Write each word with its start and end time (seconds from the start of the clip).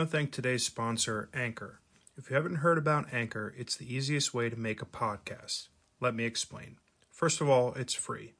To 0.00 0.06
thank 0.06 0.32
today's 0.32 0.64
sponsor, 0.64 1.28
Anchor. 1.34 1.80
If 2.16 2.30
you 2.30 2.36
haven't 2.36 2.56
heard 2.56 2.78
about 2.78 3.12
Anchor, 3.12 3.52
it's 3.58 3.76
the 3.76 3.94
easiest 3.94 4.32
way 4.32 4.48
to 4.48 4.56
make 4.56 4.80
a 4.80 4.86
podcast. 4.86 5.68
Let 6.00 6.14
me 6.14 6.24
explain. 6.24 6.78
First 7.10 7.42
of 7.42 7.50
all, 7.50 7.74
it's 7.74 7.92
free. 7.92 8.32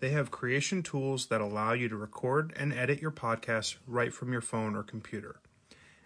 They 0.00 0.08
have 0.12 0.30
creation 0.30 0.82
tools 0.82 1.26
that 1.26 1.42
allow 1.42 1.74
you 1.74 1.90
to 1.90 1.96
record 1.96 2.54
and 2.56 2.72
edit 2.72 3.02
your 3.02 3.10
podcast 3.10 3.76
right 3.86 4.14
from 4.14 4.32
your 4.32 4.40
phone 4.40 4.74
or 4.74 4.82
computer. 4.82 5.40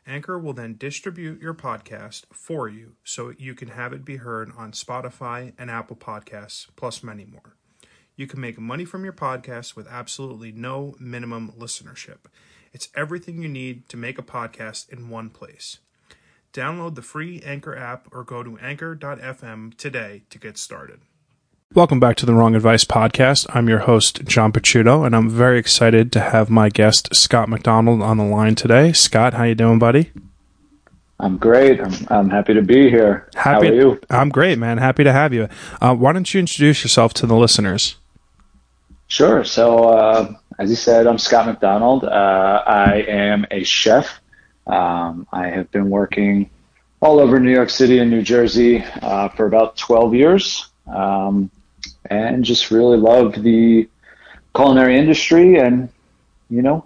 Anchor 0.05 0.37
will 0.37 0.53
then 0.53 0.77
distribute 0.77 1.41
your 1.41 1.55
podcast 1.55 2.25
for 2.33 2.69
you 2.69 2.97
so 3.05 3.33
you 3.39 3.55
can 3.55 3.69
have 3.69 3.93
it 3.93 4.05
be 4.05 4.17
heard 4.17 4.51
on 4.57 4.73
Spotify 4.73 5.53
and 5.57 5.71
Apple 5.71 5.95
Podcasts, 5.95 6.67
plus 6.75 7.05
many 7.05 7.25
more. 7.25 7.55
You 8.17 8.27
can 8.27 8.41
make 8.41 8.59
money 8.59 8.85
from 8.85 9.05
your 9.05 9.13
podcast 9.13 9.77
with 9.77 9.87
absolutely 9.87 10.51
no 10.51 10.97
minimum 10.99 11.53
listenership. 11.57 12.27
It's 12.73 12.89
everything 12.95 13.41
you 13.41 13.49
need 13.49 13.89
to 13.89 13.97
make 13.97 14.19
a 14.19 14.23
podcast 14.23 14.91
in 14.91 15.09
one 15.09 15.31
place. 15.31 15.79
Download 16.53 16.95
the 16.95 17.03
free 17.03 17.41
Anchor 17.45 17.77
app 17.77 18.09
or 18.13 18.25
go 18.25 18.43
to 18.43 18.59
anchor.fm 18.59 19.77
today 19.77 20.23
to 20.29 20.39
get 20.39 20.59
started. 20.59 21.01
Welcome 21.75 22.01
back 22.01 22.17
to 22.17 22.27
the 22.27 22.35
Wrong 22.35 22.55
Advice 22.55 22.85
Podcast. 22.85 23.47
I'm 23.55 23.69
your 23.69 23.81
host, 23.81 24.25
John 24.25 24.53
Picciuto, 24.53 25.05
and 25.05 25.15
I'm 25.15 25.29
very 25.29 25.59
excited 25.59 26.13
to 26.13 26.21
have 26.21 26.51
my 26.51 26.69
guest, 26.69 27.15
Scott 27.15 27.49
McDonald, 27.49 28.03
on 28.03 28.17
the 28.17 28.25
line 28.25 28.55
today. 28.55 28.93
Scott, 28.93 29.35
how 29.35 29.45
you 29.45 29.55
doing, 29.55 29.79
buddy? 29.79 30.11
I'm 31.21 31.37
great. 31.37 31.81
I'm, 31.81 31.95
I'm 32.09 32.31
happy 32.31 32.55
to 32.55 32.63
be 32.63 32.89
here. 32.89 33.29
Happy, 33.35 33.67
how 33.67 33.73
are 33.73 33.75
you? 33.75 34.01
I'm 34.09 34.29
great, 34.29 34.59
man. 34.59 34.79
Happy 34.79 35.05
to 35.05 35.13
have 35.13 35.33
you. 35.35 35.49
Uh, 35.81 35.95
why 35.95 36.13
don't 36.13 36.33
you 36.33 36.41
introduce 36.41 36.83
yourself 36.83 37.13
to 37.15 37.27
the 37.27 37.37
listeners? 37.37 37.97
Sure. 39.09 39.43
So, 39.45 39.85
uh, 39.89 40.35
as 40.59 40.71
you 40.71 40.77
said, 40.77 41.07
I'm 41.07 41.19
Scott 41.19 41.47
McDonald. 41.47 42.05
Uh, 42.05 42.63
I 42.67 43.05
am 43.09 43.47
a 43.51 43.63
chef. 43.63 44.21
Um, 44.67 45.27
I 45.33 45.47
have 45.47 45.71
been 45.71 45.89
working 45.89 46.51
all 47.01 47.21
over 47.21 47.39
New 47.39 47.53
York 47.53 47.71
City 47.71 48.01
and 48.01 48.11
New 48.11 48.23
Jersey 48.23 48.83
uh, 49.01 49.29
for 49.29 49.47
about 49.47 49.77
12 49.77 50.15
years, 50.15 50.69
um, 50.93 51.51
and 52.11 52.45
just 52.45 52.73
really 52.73 52.99
love 52.99 53.41
the 53.41 53.89
culinary 54.55 54.99
industry 54.99 55.61
and, 55.61 55.89
you 56.51 56.63
know, 56.63 56.85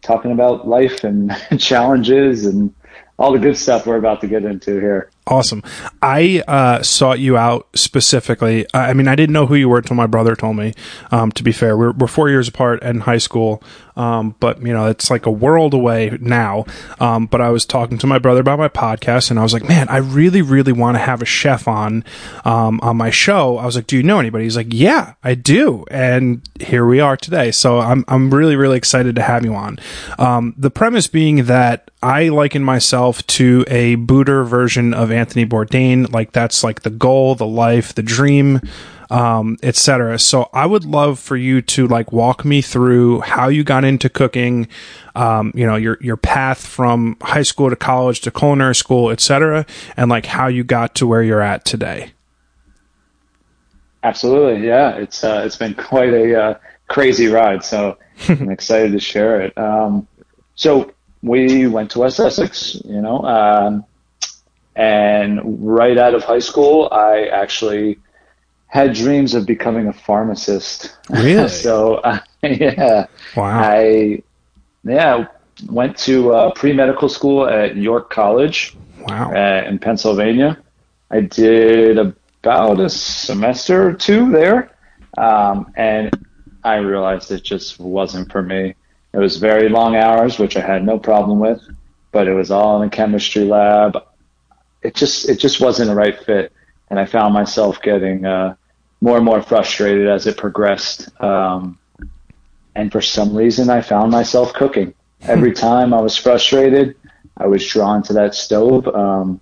talking 0.00 0.32
about 0.32 0.66
life 0.66 1.04
and 1.04 1.32
challenges 1.58 2.46
and 2.46 2.74
all 3.18 3.32
the 3.32 3.38
good 3.38 3.58
stuff 3.58 3.86
we're 3.86 3.98
about 3.98 4.22
to 4.22 4.26
get 4.26 4.44
into 4.44 4.80
here. 4.80 5.10
Awesome. 5.24 5.62
I 6.02 6.42
uh, 6.48 6.82
sought 6.82 7.20
you 7.20 7.36
out 7.36 7.68
specifically. 7.74 8.66
I 8.74 8.92
mean, 8.92 9.06
I 9.06 9.14
didn't 9.14 9.32
know 9.32 9.46
who 9.46 9.54
you 9.54 9.68
were 9.68 9.78
until 9.78 9.94
my 9.94 10.08
brother 10.08 10.34
told 10.34 10.56
me. 10.56 10.74
Um, 11.12 11.30
to 11.32 11.44
be 11.44 11.52
fair, 11.52 11.76
we're, 11.76 11.92
we're 11.92 12.08
four 12.08 12.28
years 12.28 12.48
apart 12.48 12.82
in 12.82 13.00
high 13.00 13.18
school, 13.18 13.62
um, 13.94 14.34
but 14.40 14.60
you 14.62 14.72
know, 14.72 14.86
it's 14.86 15.10
like 15.10 15.24
a 15.24 15.30
world 15.30 15.74
away 15.74 16.18
now. 16.20 16.64
Um, 16.98 17.26
but 17.26 17.40
I 17.40 17.50
was 17.50 17.64
talking 17.64 17.98
to 17.98 18.06
my 18.08 18.18
brother 18.18 18.40
about 18.40 18.58
my 18.58 18.68
podcast, 18.68 19.30
and 19.30 19.38
I 19.38 19.44
was 19.44 19.52
like, 19.52 19.62
"Man, 19.62 19.88
I 19.88 19.98
really, 19.98 20.42
really 20.42 20.72
want 20.72 20.96
to 20.96 21.00
have 21.00 21.22
a 21.22 21.26
chef 21.26 21.68
on 21.68 22.04
um, 22.44 22.80
on 22.82 22.96
my 22.96 23.10
show." 23.10 23.58
I 23.58 23.64
was 23.64 23.76
like, 23.76 23.86
"Do 23.86 23.96
you 23.96 24.02
know 24.02 24.18
anybody?" 24.18 24.42
He's 24.42 24.56
like, 24.56 24.68
"Yeah, 24.70 25.14
I 25.22 25.36
do," 25.36 25.84
and 25.88 26.42
here 26.60 26.84
we 26.84 26.98
are 26.98 27.16
today. 27.16 27.52
So 27.52 27.78
I'm 27.78 28.04
I'm 28.08 28.34
really, 28.34 28.56
really 28.56 28.76
excited 28.76 29.14
to 29.14 29.22
have 29.22 29.44
you 29.44 29.54
on. 29.54 29.78
Um, 30.18 30.54
the 30.58 30.70
premise 30.70 31.06
being 31.06 31.44
that 31.44 31.91
I 32.02 32.28
liken 32.30 32.64
myself 32.64 33.24
to 33.28 33.64
a 33.68 33.94
booter 33.94 34.42
version 34.44 34.92
of 34.92 35.12
Anthony 35.12 35.46
Bourdain. 35.46 36.12
Like 36.12 36.32
that's 36.32 36.64
like 36.64 36.82
the 36.82 36.90
goal, 36.90 37.34
the 37.36 37.46
life, 37.46 37.94
the 37.94 38.02
dream, 38.02 38.60
um, 39.08 39.56
etc. 39.62 40.18
So 40.18 40.48
I 40.52 40.66
would 40.66 40.84
love 40.84 41.20
for 41.20 41.36
you 41.36 41.62
to 41.62 41.86
like 41.86 42.10
walk 42.12 42.44
me 42.44 42.60
through 42.62 43.20
how 43.20 43.48
you 43.48 43.62
got 43.62 43.84
into 43.84 44.08
cooking, 44.08 44.66
um, 45.14 45.52
you 45.54 45.66
know, 45.66 45.76
your 45.76 45.98
your 46.00 46.16
path 46.16 46.66
from 46.66 47.16
high 47.20 47.42
school 47.42 47.70
to 47.70 47.76
college 47.76 48.20
to 48.22 48.30
culinary 48.30 48.74
school, 48.74 49.10
etc., 49.10 49.64
and 49.96 50.10
like 50.10 50.26
how 50.26 50.48
you 50.48 50.64
got 50.64 50.94
to 50.96 51.06
where 51.06 51.22
you're 51.22 51.42
at 51.42 51.64
today. 51.64 52.12
Absolutely, 54.02 54.66
yeah. 54.66 54.96
It's 54.96 55.22
uh, 55.22 55.42
it's 55.44 55.56
been 55.56 55.74
quite 55.88 56.12
a 56.12 56.42
uh, 56.42 56.58
crazy 56.88 57.28
ride, 57.28 57.64
so 57.64 57.98
I'm 58.28 58.50
excited 58.50 58.92
to 58.92 58.98
share 58.98 59.40
it. 59.42 59.56
Um, 59.56 60.08
so 60.54 60.92
we 61.22 61.66
went 61.66 61.90
to 61.92 62.00
West 62.00 62.20
Essex, 62.20 62.80
you 62.84 63.00
know, 63.00 63.20
um, 63.24 63.84
and 64.74 65.40
right 65.64 65.96
out 65.98 66.14
of 66.14 66.24
high 66.24 66.40
school, 66.40 66.88
I 66.90 67.26
actually 67.26 67.98
had 68.66 68.94
dreams 68.94 69.34
of 69.34 69.46
becoming 69.46 69.86
a 69.86 69.92
pharmacist. 69.92 70.96
Really? 71.10 71.48
so, 71.64 71.96
uh, 71.96 72.18
yeah. 72.42 73.06
Wow. 73.36 73.60
I, 73.60 74.22
yeah, 74.84 75.26
went 75.68 75.96
to 75.98 76.32
uh, 76.32 76.50
pre 76.52 76.72
medical 76.72 77.08
school 77.08 77.46
at 77.46 77.76
York 77.76 78.10
College. 78.10 78.76
Wow. 79.06 79.32
Uh, 79.32 79.64
in 79.68 79.78
Pennsylvania. 79.78 80.58
I 81.10 81.20
did 81.20 81.98
about 81.98 82.80
a 82.80 82.88
semester 82.88 83.88
or 83.88 83.92
two 83.92 84.30
there, 84.30 84.70
um, 85.18 85.72
and 85.76 86.26
I 86.64 86.76
realized 86.76 87.30
it 87.30 87.42
just 87.42 87.78
wasn't 87.78 88.30
for 88.32 88.42
me. 88.42 88.74
It 89.12 89.18
was 89.18 89.36
very 89.36 89.68
long 89.68 89.96
hours, 89.96 90.38
which 90.38 90.56
I 90.56 90.60
had 90.60 90.84
no 90.84 90.98
problem 90.98 91.38
with, 91.38 91.62
but 92.12 92.28
it 92.28 92.34
was 92.34 92.50
all 92.50 92.80
in 92.80 92.88
a 92.88 92.90
chemistry 92.90 93.44
lab. 93.44 93.98
It 94.82 94.94
just 94.94 95.28
it 95.28 95.38
just 95.38 95.60
wasn't 95.60 95.90
a 95.90 95.94
right 95.94 96.18
fit, 96.24 96.52
and 96.88 96.98
I 96.98 97.04
found 97.04 97.34
myself 97.34 97.82
getting 97.82 98.24
uh, 98.24 98.54
more 99.00 99.16
and 99.16 99.24
more 99.24 99.42
frustrated 99.42 100.08
as 100.08 100.26
it 100.26 100.36
progressed. 100.36 101.08
Um, 101.20 101.78
and 102.74 102.90
for 102.90 103.02
some 103.02 103.36
reason, 103.36 103.68
I 103.68 103.82
found 103.82 104.10
myself 104.10 104.52
cooking. 104.54 104.94
Every 105.22 105.52
time 105.68 105.92
I 105.92 106.00
was 106.00 106.16
frustrated, 106.16 106.96
I 107.36 107.46
was 107.46 107.66
drawn 107.66 108.02
to 108.04 108.12
that 108.14 108.34
stove. 108.34 108.88
Um, 108.88 109.40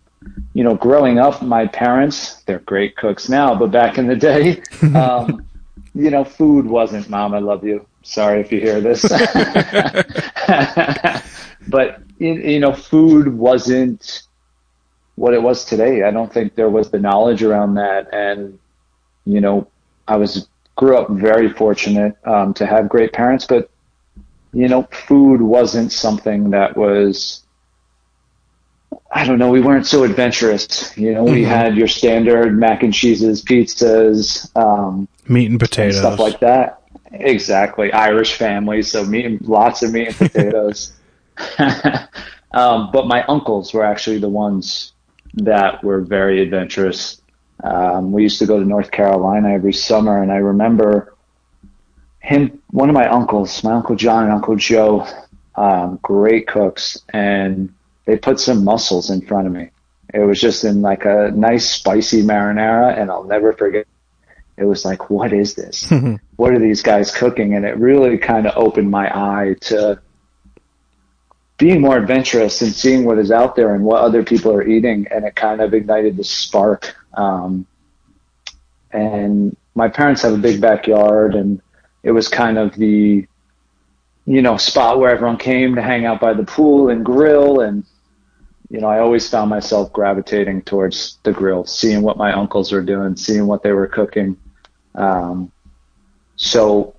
you 0.52 0.64
know, 0.64 0.74
growing 0.74 1.18
up, 1.18 1.42
my 1.42 1.66
parents, 1.66 2.42
they're 2.42 2.58
great 2.58 2.96
cooks 2.96 3.28
now, 3.28 3.54
but 3.54 3.70
back 3.70 3.98
in 3.98 4.06
the 4.06 4.16
day, 4.16 4.62
um, 4.94 5.46
you 5.94 6.10
know, 6.10 6.24
food 6.24 6.66
wasn't, 6.66 7.08
mom, 7.08 7.34
I 7.34 7.38
love 7.38 7.64
you. 7.64 7.86
Sorry 8.02 8.40
if 8.40 8.52
you 8.52 8.60
hear 8.60 8.80
this. 8.80 9.02
but, 11.68 12.02
you 12.18 12.58
know, 12.58 12.72
food 12.72 13.28
wasn't 13.28 14.22
what 15.16 15.34
it 15.34 15.42
was 15.42 15.64
today. 15.64 16.02
I 16.02 16.10
don't 16.10 16.32
think 16.32 16.54
there 16.54 16.70
was 16.70 16.90
the 16.90 16.98
knowledge 16.98 17.42
around 17.42 17.74
that. 17.74 18.12
And, 18.12 18.58
you 19.24 19.40
know, 19.40 19.68
I 20.08 20.16
was, 20.16 20.48
grew 20.76 20.96
up 20.96 21.10
very 21.10 21.50
fortunate 21.50 22.16
um, 22.24 22.54
to 22.54 22.66
have 22.66 22.88
great 22.88 23.12
parents, 23.12 23.46
but, 23.46 23.70
you 24.52 24.68
know, 24.68 24.84
food 24.84 25.42
wasn't 25.42 25.92
something 25.92 26.50
that 26.50 26.76
was, 26.76 27.42
I 29.12 29.26
don't 29.26 29.38
know, 29.38 29.50
we 29.50 29.60
weren't 29.60 29.86
so 29.86 30.04
adventurous. 30.04 30.96
You 30.96 31.12
know, 31.12 31.24
mm-hmm. 31.24 31.34
we 31.34 31.44
had 31.44 31.76
your 31.76 31.88
standard 31.88 32.58
mac 32.58 32.82
and 32.82 32.92
cheeses, 32.92 33.44
pizzas, 33.44 34.54
um, 34.56 35.06
meat 35.28 35.50
and 35.50 35.60
potatoes, 35.60 35.96
and 35.96 36.06
stuff 36.06 36.18
like 36.18 36.40
that. 36.40 36.79
Exactly, 37.12 37.92
Irish 37.92 38.34
family, 38.34 38.82
so 38.82 39.04
meat, 39.04 39.26
and, 39.26 39.40
lots 39.42 39.82
of 39.82 39.92
meat 39.92 40.08
and 40.08 40.16
potatoes. 40.16 40.92
um, 42.52 42.90
but 42.92 43.06
my 43.06 43.24
uncles 43.24 43.72
were 43.74 43.84
actually 43.84 44.18
the 44.18 44.28
ones 44.28 44.92
that 45.34 45.82
were 45.82 46.00
very 46.00 46.40
adventurous. 46.42 47.20
Um, 47.64 48.12
we 48.12 48.22
used 48.22 48.38
to 48.38 48.46
go 48.46 48.58
to 48.58 48.64
North 48.64 48.90
Carolina 48.90 49.52
every 49.52 49.72
summer, 49.72 50.22
and 50.22 50.30
I 50.30 50.36
remember 50.36 51.14
him, 52.20 52.62
one 52.70 52.88
of 52.88 52.94
my 52.94 53.08
uncles, 53.08 53.62
my 53.64 53.72
uncle 53.72 53.96
John 53.96 54.24
and 54.24 54.32
Uncle 54.32 54.56
Joe, 54.56 55.06
um, 55.56 55.98
great 56.02 56.46
cooks, 56.46 56.98
and 57.12 57.72
they 58.04 58.16
put 58.16 58.38
some 58.38 58.64
mussels 58.64 59.10
in 59.10 59.20
front 59.20 59.46
of 59.46 59.52
me. 59.52 59.70
It 60.12 60.20
was 60.20 60.40
just 60.40 60.64
in 60.64 60.82
like 60.82 61.04
a 61.04 61.32
nice 61.34 61.70
spicy 61.70 62.22
marinara, 62.22 62.98
and 62.98 63.10
I'll 63.10 63.24
never 63.24 63.52
forget 63.52 63.86
it 64.56 64.64
was 64.64 64.84
like, 64.84 65.10
what 65.10 65.32
is 65.32 65.54
this? 65.54 65.90
what 66.36 66.52
are 66.52 66.58
these 66.58 66.82
guys 66.82 67.14
cooking? 67.14 67.54
And 67.54 67.64
it 67.64 67.76
really 67.78 68.18
kind 68.18 68.46
of 68.46 68.56
opened 68.56 68.90
my 68.90 69.08
eye 69.08 69.56
to 69.62 70.00
being 71.56 71.80
more 71.80 71.96
adventurous 71.96 72.62
and 72.62 72.72
seeing 72.72 73.04
what 73.04 73.18
is 73.18 73.30
out 73.30 73.54
there 73.54 73.74
and 73.74 73.84
what 73.84 74.02
other 74.02 74.22
people 74.22 74.52
are 74.52 74.66
eating. 74.66 75.06
And 75.10 75.24
it 75.24 75.36
kind 75.36 75.60
of 75.60 75.74
ignited 75.74 76.16
the 76.16 76.24
spark. 76.24 76.94
Um, 77.14 77.66
and 78.92 79.56
my 79.74 79.88
parents 79.88 80.22
have 80.22 80.32
a 80.32 80.38
big 80.38 80.60
backyard 80.60 81.34
and 81.34 81.60
it 82.02 82.12
was 82.12 82.28
kind 82.28 82.58
of 82.58 82.74
the, 82.74 83.26
you 84.26 84.42
know, 84.42 84.56
spot 84.56 84.98
where 84.98 85.10
everyone 85.10 85.36
came 85.36 85.74
to 85.74 85.82
hang 85.82 86.06
out 86.06 86.20
by 86.20 86.32
the 86.32 86.44
pool 86.44 86.88
and 86.88 87.04
grill. 87.04 87.60
And, 87.60 87.84
you 88.70 88.80
know, 88.80 88.86
I 88.86 89.00
always 89.00 89.28
found 89.28 89.50
myself 89.50 89.92
gravitating 89.92 90.62
towards 90.62 91.18
the 91.24 91.32
grill, 91.32 91.64
seeing 91.64 92.02
what 92.02 92.16
my 92.16 92.32
uncles 92.32 92.70
were 92.70 92.82
doing, 92.82 93.16
seeing 93.16 93.46
what 93.46 93.64
they 93.64 93.72
were 93.72 93.88
cooking. 93.88 94.36
Um, 94.94 95.50
so 96.36 96.94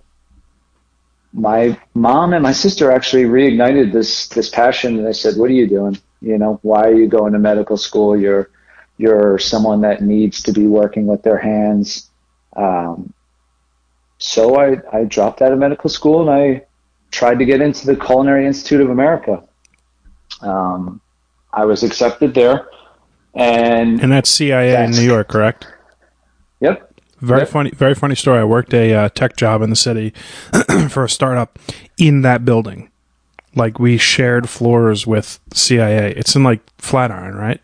my 1.34 1.80
mom 1.94 2.34
and 2.34 2.44
my 2.44 2.52
sister 2.52 2.92
actually 2.92 3.24
reignited 3.24 3.94
this 3.94 4.28
this 4.28 4.50
passion 4.50 4.98
and 4.98 5.08
they 5.08 5.14
said 5.14 5.38
what 5.38 5.50
are 5.50 5.54
you 5.54 5.66
doing? 5.66 5.98
You 6.22 6.38
know 6.38 6.60
why 6.62 6.84
are 6.90 6.94
you 6.94 7.08
going 7.08 7.32
to 7.34 7.40
medical 7.40 7.78
school? 7.78 8.20
You're 8.20 8.50
you're 8.98 9.40
someone 9.40 9.82
that 9.82 10.02
needs 10.02 10.44
to 10.44 10.52
be 10.52 10.68
working 10.68 11.08
with 11.08 11.24
their 11.24 11.38
hands. 11.38 12.10
Um, 12.56 13.14
so 14.18 14.60
I, 14.60 14.78
I 14.94 15.06
dropped 15.06 15.42
out 15.42 15.54
of 15.54 15.58
medical 15.58 15.90
school 15.90 16.22
and 16.22 16.30
I 16.30 16.66
tried 17.10 17.40
to 17.40 17.46
get 17.46 17.62
into 17.62 17.88
the 17.88 17.96
Culinary 17.96 18.46
Institute 18.46 18.82
of 18.82 18.90
America. 18.90 19.44
Um, 20.42 21.01
I 21.54 21.66
was 21.66 21.84
accepted 21.84 22.34
there, 22.34 22.68
and 23.36 24.02
And 24.02 24.12
that's 24.12 24.30
CIA 24.30 24.84
in 24.86 24.92
New 24.92 25.02
York, 25.02 25.28
correct? 25.28 25.68
yep, 26.60 26.92
Very 27.20 27.42
Yep. 27.42 27.50
funny, 27.50 27.70
very 27.72 27.94
funny 27.96 28.16
story. 28.16 28.40
I 28.40 28.44
worked 28.44 28.74
a 28.74 28.94
uh, 28.94 29.10
tech 29.10 29.36
job 29.36 29.62
in 29.62 29.70
the 29.70 29.76
city 29.76 30.14
for 30.90 31.04
a 31.04 31.10
startup 31.10 31.60
in 31.98 32.22
that 32.22 32.46
building. 32.46 32.90
Like 33.56 33.80
we 33.80 33.98
shared 33.98 34.48
floors 34.50 35.06
with 35.06 35.40
CIA. 35.54 36.14
It's 36.16 36.36
in 36.36 36.44
like 36.44 36.62
Flatiron, 36.78 37.36
right? 37.36 37.60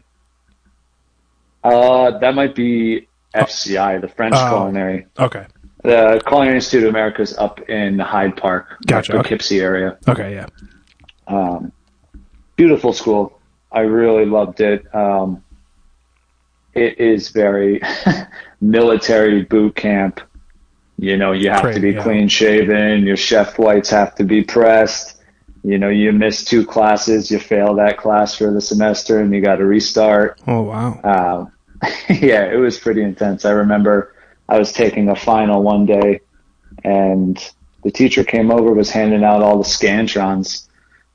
uh, 1.63 2.17
that 2.19 2.33
might 2.35 2.55
be 2.55 3.07
FCI, 3.35 3.99
the 4.01 4.07
French 4.07 4.35
Oh. 4.37 4.49
Culinary. 4.49 5.05
Okay. 5.19 5.45
The 5.83 6.21
Culinary 6.27 6.55
Institute 6.55 6.83
of 6.83 6.89
America 6.89 7.21
is 7.21 7.37
up 7.37 7.59
in 7.69 7.99
Hyde 7.99 8.35
Park, 8.37 8.77
Gotcha, 8.85 9.13
like 9.13 9.19
okay. 9.21 9.29
Poughkeepsie 9.29 9.59
area. 9.59 9.97
Okay. 10.07 10.33
Yeah. 10.33 10.47
Um, 11.27 11.71
beautiful 12.55 12.93
school. 12.93 13.36
I 13.77 13.81
really 13.81 14.25
loved 14.25 14.59
it. 14.59 14.83
Um, 14.95 15.43
it 16.73 16.99
is 16.99 17.29
very 17.29 17.79
military 18.61 19.43
boot 19.43 19.75
camp. 19.75 20.19
You 20.97 21.15
know, 21.15 21.31
you 21.31 21.51
have 21.51 21.61
Great, 21.61 21.75
to 21.75 21.79
be 21.79 21.91
yeah. 21.91 22.01
clean 22.01 22.27
shaven. 22.27 23.05
Your 23.05 23.17
chef 23.17 23.59
whites 23.59 23.91
have 23.91 24.15
to 24.15 24.23
be 24.23 24.43
pressed. 24.43 25.21
You 25.63 25.77
know, 25.77 25.89
you 25.89 26.11
miss 26.11 26.43
two 26.43 26.65
classes, 26.65 27.29
you 27.29 27.37
fail 27.37 27.75
that 27.75 27.99
class 27.99 28.33
for 28.33 28.51
the 28.51 28.61
semester, 28.61 29.19
and 29.19 29.31
you 29.31 29.41
got 29.41 29.57
to 29.57 29.65
restart. 29.65 30.41
Oh 30.47 30.63
wow. 30.63 30.99
Um, 31.03 31.51
yeah, 32.09 32.51
it 32.51 32.57
was 32.57 32.79
pretty 32.79 33.03
intense. 33.03 33.45
I 33.45 33.51
remember 33.51 34.15
I 34.49 34.57
was 34.57 34.71
taking 34.71 35.09
a 35.09 35.15
final 35.15 35.61
one 35.61 35.85
day, 35.85 36.21
and 36.83 37.37
the 37.83 37.91
teacher 37.91 38.23
came 38.23 38.49
over, 38.49 38.73
was 38.73 38.89
handing 38.89 39.23
out 39.23 39.43
all 39.43 39.59
the 39.59 39.69
scantrons. 39.69 40.66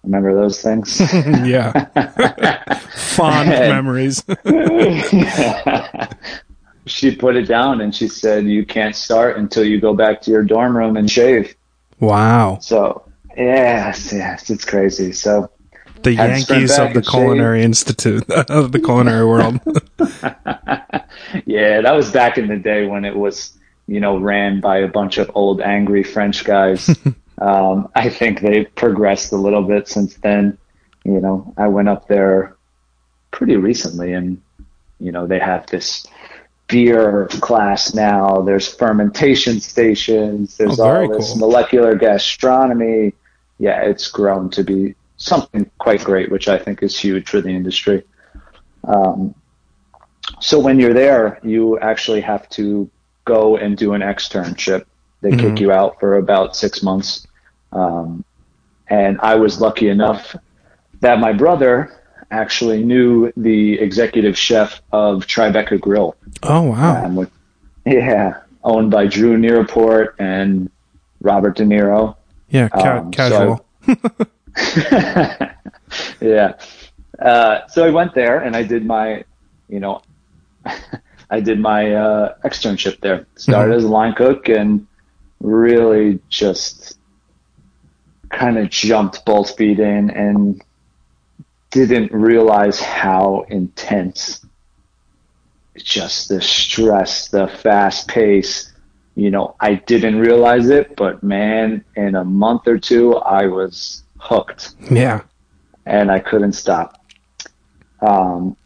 Remember 0.04 0.34
those 0.34 0.60
things? 0.60 1.00
yeah. 1.24 2.74
Fond 3.14 3.48
memories. 3.48 4.22
she 6.86 7.14
put 7.14 7.36
it 7.36 7.46
down 7.46 7.80
and 7.80 7.94
she 7.94 8.08
said, 8.08 8.44
"You 8.44 8.66
can't 8.66 8.96
start 8.96 9.36
until 9.36 9.64
you 9.64 9.80
go 9.80 9.94
back 9.94 10.20
to 10.22 10.30
your 10.30 10.42
dorm 10.42 10.76
room 10.76 10.96
and 10.96 11.10
shave." 11.10 11.54
wow. 12.00 12.58
So, 12.60 13.04
yes, 13.36 14.12
yes, 14.12 14.50
it's 14.50 14.64
crazy. 14.64 15.12
So, 15.12 15.50
The 16.02 16.16
Had 16.16 16.34
to 16.34 16.40
sprint 16.40 16.60
Yankees 16.62 16.78
of 16.78 16.94
the 16.94 17.02
culinary 17.02 17.62
institute 17.62 18.28
of 18.28 18.72
the 18.72 18.80
culinary 18.80 19.24
world. 19.24 19.60
yeah, 21.46 21.80
that 21.80 21.94
was 21.94 22.10
back 22.10 22.38
in 22.38 22.48
the 22.48 22.56
day 22.56 22.86
when 22.86 23.04
it 23.04 23.14
was, 23.14 23.56
you 23.86 24.00
know, 24.00 24.18
ran 24.18 24.60
by 24.60 24.78
a 24.78 24.88
bunch 24.88 25.18
of 25.18 25.30
old 25.36 25.60
angry 25.60 26.02
French 26.02 26.44
guys. 26.44 26.90
Um, 27.38 27.88
I 27.94 28.08
think 28.08 28.40
they've 28.40 28.72
progressed 28.74 29.32
a 29.32 29.36
little 29.36 29.62
bit 29.62 29.88
since 29.88 30.14
then. 30.16 30.58
You 31.04 31.20
know, 31.20 31.52
I 31.56 31.68
went 31.68 31.88
up 31.88 32.06
there 32.08 32.56
pretty 33.30 33.56
recently 33.56 34.12
and, 34.12 34.40
you 35.00 35.10
know, 35.12 35.26
they 35.26 35.38
have 35.38 35.66
this 35.66 36.06
beer 36.68 37.26
class 37.40 37.94
now. 37.94 38.40
There's 38.42 38.72
fermentation 38.72 39.60
stations. 39.60 40.56
There's 40.56 40.78
Oh, 40.78 40.84
all 40.84 41.08
this 41.08 41.30
cool. 41.30 41.38
molecular 41.38 41.94
gastronomy. 41.96 43.12
Yeah, 43.58 43.82
it's 43.82 44.08
grown 44.08 44.48
to 44.50 44.62
be 44.64 44.94
something 45.16 45.70
quite 45.78 46.02
great, 46.04 46.30
which 46.30 46.48
I 46.48 46.58
think 46.58 46.82
is 46.82 46.98
huge 46.98 47.28
for 47.28 47.40
the 47.40 47.50
industry. 47.50 48.04
Um, 48.84 49.34
so 50.40 50.58
when 50.58 50.78
you're 50.78 50.94
there, 50.94 51.38
you 51.42 51.78
actually 51.80 52.20
have 52.20 52.48
to 52.50 52.90
go 53.24 53.56
and 53.56 53.76
do 53.76 53.94
an 53.94 54.00
externship. 54.02 54.84
They 55.22 55.30
Mhm. 55.30 55.40
kick 55.40 55.60
you 55.60 55.72
out 55.72 55.98
for 55.98 56.16
about 56.16 56.54
six 56.56 56.82
months. 56.82 57.26
Um, 57.72 58.24
and 58.88 59.18
I 59.22 59.36
was 59.36 59.60
lucky 59.60 59.88
enough 59.88 60.36
that 61.00 61.18
my 61.20 61.32
brother 61.32 61.92
actually 62.30 62.82
knew 62.84 63.32
the 63.36 63.78
executive 63.80 64.36
chef 64.36 64.80
of 64.92 65.26
Tribeca 65.26 65.80
Grill. 65.80 66.16
Oh 66.42 66.62
wow. 66.62 67.04
Um, 67.04 67.16
with, 67.16 67.30
yeah, 67.86 68.34
owned 68.64 68.90
by 68.90 69.06
Drew 69.06 69.36
Nieporent 69.38 70.10
and 70.18 70.70
Robert 71.20 71.56
De 71.56 71.64
Niro. 71.64 72.16
Yeah. 72.50 72.68
Ca- 72.68 72.98
um, 72.98 73.12
so 73.12 73.16
casual. 73.16 73.66
yeah. 76.20 76.52
Uh, 77.18 77.66
so 77.68 77.84
I 77.84 77.90
went 77.90 78.14
there 78.14 78.38
and 78.40 78.56
I 78.56 78.62
did 78.62 78.84
my, 78.84 79.24
you 79.68 79.80
know, 79.80 80.02
I 81.30 81.40
did 81.40 81.60
my 81.60 81.94
uh, 81.94 82.34
externship 82.44 83.00
there. 83.00 83.26
Started 83.36 83.74
as 83.74 83.84
a 83.84 83.88
line 83.88 84.14
cook 84.14 84.48
and 84.48 84.86
really 85.42 86.20
just 86.28 86.98
kind 88.30 88.56
of 88.56 88.70
jumped 88.70 89.24
both 89.24 89.56
feet 89.56 89.78
in 89.78 90.10
and 90.10 90.62
didn't 91.70 92.12
realize 92.12 92.80
how 92.80 93.44
intense 93.48 94.44
just 95.76 96.28
the 96.28 96.40
stress, 96.40 97.28
the 97.28 97.48
fast 97.48 98.08
pace. 98.08 98.72
You 99.14 99.30
know, 99.30 99.56
I 99.60 99.74
didn't 99.74 100.18
realize 100.18 100.70
it, 100.70 100.96
but 100.96 101.22
man, 101.22 101.84
in 101.96 102.14
a 102.14 102.24
month 102.24 102.66
or 102.66 102.78
two, 102.78 103.16
I 103.16 103.46
was 103.46 104.04
hooked 104.18 104.74
yeah. 104.90 105.22
and 105.84 106.10
I 106.10 106.18
couldn't 106.18 106.52
stop. 106.52 107.04
Um, 108.00 108.56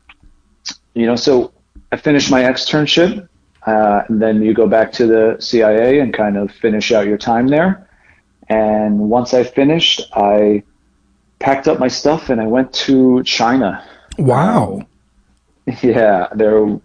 you 0.94 1.06
know, 1.06 1.16
so 1.16 1.52
I 1.90 1.96
finished 1.96 2.30
my 2.30 2.42
externship. 2.42 3.28
Uh, 3.66 4.02
and 4.08 4.22
then 4.22 4.42
you 4.42 4.54
go 4.54 4.68
back 4.68 4.92
to 4.92 5.06
the 5.06 5.36
CIA 5.40 5.98
and 5.98 6.14
kind 6.14 6.36
of 6.36 6.52
finish 6.52 6.92
out 6.92 7.06
your 7.06 7.18
time 7.18 7.48
there. 7.48 7.88
And 8.48 8.98
once 8.98 9.34
I 9.34 9.42
finished, 9.42 10.02
I 10.12 10.62
packed 11.40 11.66
up 11.66 11.80
my 11.80 11.88
stuff 11.88 12.30
and 12.30 12.40
I 12.40 12.46
went 12.46 12.72
to 12.74 13.22
China. 13.24 13.84
Wow. 14.18 14.86
Yeah, 15.82 16.28
there. 16.32 16.78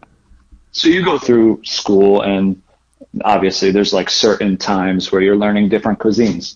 So 0.71 0.87
you 0.87 1.05
go 1.05 1.19
through 1.19 1.61
school, 1.63 2.21
and 2.23 2.59
obviously 3.23 3.69
there's 3.69 3.93
like 3.93 4.09
certain 4.09 4.57
times 4.57 5.11
where 5.11 5.21
you're 5.21 5.37
learning 5.37 5.69
different 5.69 5.99
cuisines. 5.99 6.55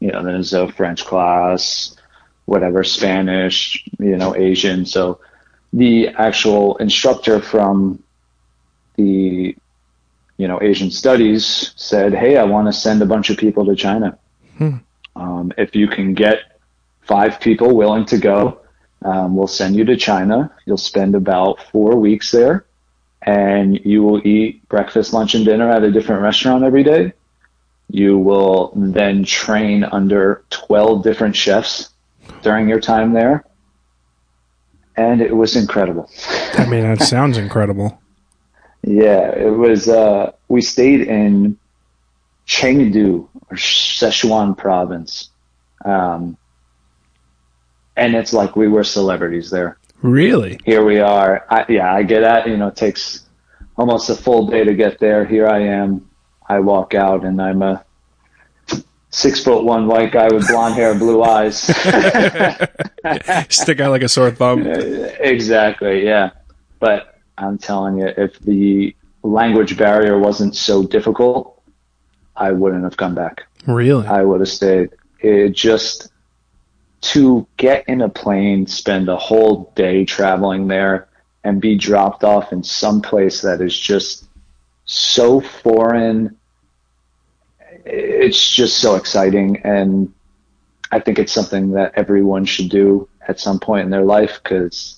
You 0.00 0.10
know, 0.12 0.24
there's 0.24 0.54
a 0.54 0.72
French 0.72 1.04
class, 1.04 1.94
whatever, 2.46 2.84
Spanish, 2.84 3.84
you 3.98 4.16
know, 4.16 4.34
Asian. 4.34 4.86
So 4.86 5.20
the 5.74 6.08
actual 6.08 6.78
instructor 6.78 7.38
from 7.38 8.02
the, 8.98 9.56
you 10.36 10.48
know, 10.48 10.60
Asian 10.60 10.90
studies 10.90 11.72
said, 11.76 12.12
"Hey, 12.12 12.36
I 12.36 12.44
want 12.44 12.68
to 12.68 12.72
send 12.72 13.00
a 13.00 13.06
bunch 13.06 13.30
of 13.30 13.38
people 13.38 13.64
to 13.64 13.74
China. 13.74 14.18
Hmm. 14.58 14.76
Um, 15.16 15.52
if 15.56 15.74
you 15.74 15.88
can 15.88 16.12
get 16.12 16.60
five 17.00 17.40
people 17.40 17.74
willing 17.74 18.04
to 18.06 18.18
go." 18.18 18.60
Um, 19.00 19.36
we'll 19.36 19.46
send 19.46 19.76
you 19.76 19.84
to 19.84 19.96
China. 19.96 20.50
You'll 20.66 20.76
spend 20.76 21.14
about 21.14 21.62
four 21.70 21.94
weeks 21.96 22.32
there 22.32 22.66
and 23.22 23.78
you 23.84 24.02
will 24.02 24.26
eat 24.26 24.66
breakfast, 24.68 25.12
lunch, 25.12 25.34
and 25.34 25.44
dinner 25.44 25.70
at 25.70 25.82
a 25.82 25.90
different 25.90 26.22
restaurant 26.22 26.64
every 26.64 26.82
day. 26.82 27.12
You 27.90 28.18
will 28.18 28.72
then 28.74 29.24
train 29.24 29.84
under 29.84 30.44
12 30.50 31.02
different 31.02 31.34
chefs 31.34 31.90
during 32.42 32.68
your 32.68 32.80
time 32.80 33.12
there. 33.12 33.44
And 34.96 35.20
it 35.20 35.34
was 35.34 35.56
incredible. 35.56 36.10
I 36.54 36.66
mean, 36.66 36.82
that 36.82 37.02
sounds 37.02 37.38
incredible. 37.38 38.00
Yeah, 38.82 39.30
it 39.30 39.50
was, 39.50 39.88
uh, 39.88 40.32
we 40.48 40.62
stayed 40.62 41.00
in 41.00 41.58
Chengdu 42.46 43.28
or 43.50 43.56
Sichuan 43.56 44.56
province. 44.56 45.30
Um, 45.84 46.36
and 47.96 48.14
it's 48.14 48.32
like 48.32 48.56
we 48.56 48.68
were 48.68 48.84
celebrities 48.84 49.50
there. 49.50 49.78
Really? 50.00 50.60
here 50.64 50.84
we 50.84 51.00
are. 51.00 51.44
I, 51.50 51.64
yeah, 51.68 51.92
I 51.92 52.04
get 52.04 52.22
at, 52.22 52.46
you 52.46 52.56
know, 52.56 52.68
it 52.68 52.76
takes 52.76 53.24
almost 53.76 54.08
a 54.10 54.14
full 54.14 54.46
day 54.46 54.64
to 54.64 54.74
get 54.74 55.00
there. 55.00 55.24
Here 55.24 55.48
I 55.48 55.60
am. 55.60 56.08
I 56.48 56.60
walk 56.60 56.94
out 56.94 57.24
and 57.24 57.42
I'm 57.42 57.62
a 57.62 57.84
six 59.10 59.42
foot 59.42 59.64
one 59.64 59.86
white 59.86 60.12
guy 60.12 60.28
with 60.28 60.46
blonde 60.48 60.74
hair, 60.74 60.92
and 60.92 61.00
blue 61.00 61.22
eyes. 61.22 61.60
Stick 63.48 63.80
out 63.80 63.90
like 63.90 64.02
a 64.02 64.08
sore 64.08 64.30
thumb. 64.30 64.66
exactly. 64.66 66.04
Yeah. 66.04 66.30
But 66.78 67.17
I'm 67.38 67.58
telling 67.58 67.98
you, 67.98 68.08
if 68.16 68.38
the 68.40 68.94
language 69.22 69.76
barrier 69.76 70.18
wasn't 70.18 70.56
so 70.56 70.84
difficult, 70.84 71.62
I 72.36 72.52
wouldn't 72.52 72.84
have 72.84 72.96
come 72.96 73.14
back. 73.14 73.44
Really? 73.66 74.06
I 74.06 74.22
would 74.22 74.40
have 74.40 74.48
stayed. 74.48 74.90
It 75.20 75.50
just 75.50 76.10
to 77.00 77.46
get 77.56 77.88
in 77.88 78.00
a 78.00 78.08
plane, 78.08 78.66
spend 78.66 79.08
a 79.08 79.16
whole 79.16 79.72
day 79.74 80.04
traveling 80.04 80.68
there, 80.68 81.08
and 81.44 81.60
be 81.60 81.76
dropped 81.76 82.24
off 82.24 82.52
in 82.52 82.62
some 82.62 83.00
place 83.00 83.40
that 83.42 83.60
is 83.60 83.78
just 83.78 84.28
so 84.84 85.40
foreign. 85.40 86.36
It's 87.84 88.50
just 88.50 88.78
so 88.78 88.96
exciting, 88.96 89.58
and 89.64 90.12
I 90.90 91.00
think 91.00 91.18
it's 91.18 91.32
something 91.32 91.72
that 91.72 91.92
everyone 91.96 92.44
should 92.44 92.68
do 92.68 93.08
at 93.26 93.38
some 93.38 93.60
point 93.60 93.84
in 93.84 93.90
their 93.90 94.04
life 94.04 94.40
because 94.42 94.97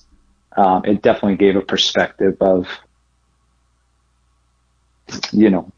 um, 0.55 0.85
it 0.85 1.01
definitely 1.01 1.37
gave 1.37 1.55
a 1.55 1.61
perspective 1.61 2.37
of, 2.41 2.67
you 5.31 5.49
know, 5.49 5.71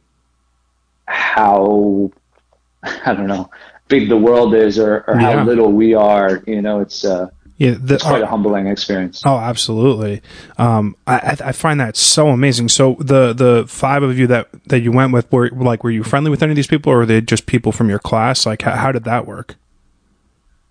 how 1.05 2.11
I 2.83 3.13
don't 3.13 3.27
know 3.27 3.49
big 3.93 4.09
the 4.09 4.17
world 4.17 4.55
is 4.55 4.79
or, 4.79 5.03
or 5.07 5.15
how 5.15 5.43
little 5.43 5.71
we 5.71 5.93
are. 5.93 6.43
You 6.47 6.61
know, 6.61 6.79
it's 6.79 7.05
uh, 7.05 7.29
Yeah, 7.57 7.75
the, 7.79 7.95
it's 7.95 8.03
quite 8.03 8.23
a 8.23 8.27
humbling 8.27 8.67
experience. 8.67 9.21
Oh, 9.25 9.37
absolutely. 9.37 10.21
Um, 10.57 10.95
I, 11.05 11.37
I 11.43 11.51
find 11.51 11.79
that 11.79 11.95
so 11.95 12.29
amazing. 12.29 12.69
So 12.69 12.95
the 12.99 13.33
the 13.33 13.65
five 13.67 14.03
of 14.03 14.17
you 14.17 14.27
that 14.27 14.49
that 14.67 14.79
you 14.79 14.91
went 14.91 15.13
with 15.13 15.31
were 15.31 15.49
like, 15.49 15.83
were 15.83 15.91
you 15.91 16.03
friendly 16.03 16.31
with 16.31 16.41
any 16.41 16.51
of 16.51 16.55
these 16.55 16.67
people, 16.67 16.91
or 16.91 16.97
were 16.97 17.05
they 17.05 17.21
just 17.21 17.45
people 17.45 17.71
from 17.71 17.89
your 17.89 17.99
class? 17.99 18.45
Like, 18.45 18.63
how, 18.63 18.75
how 18.75 18.91
did 18.91 19.03
that 19.03 19.27
work? 19.27 19.55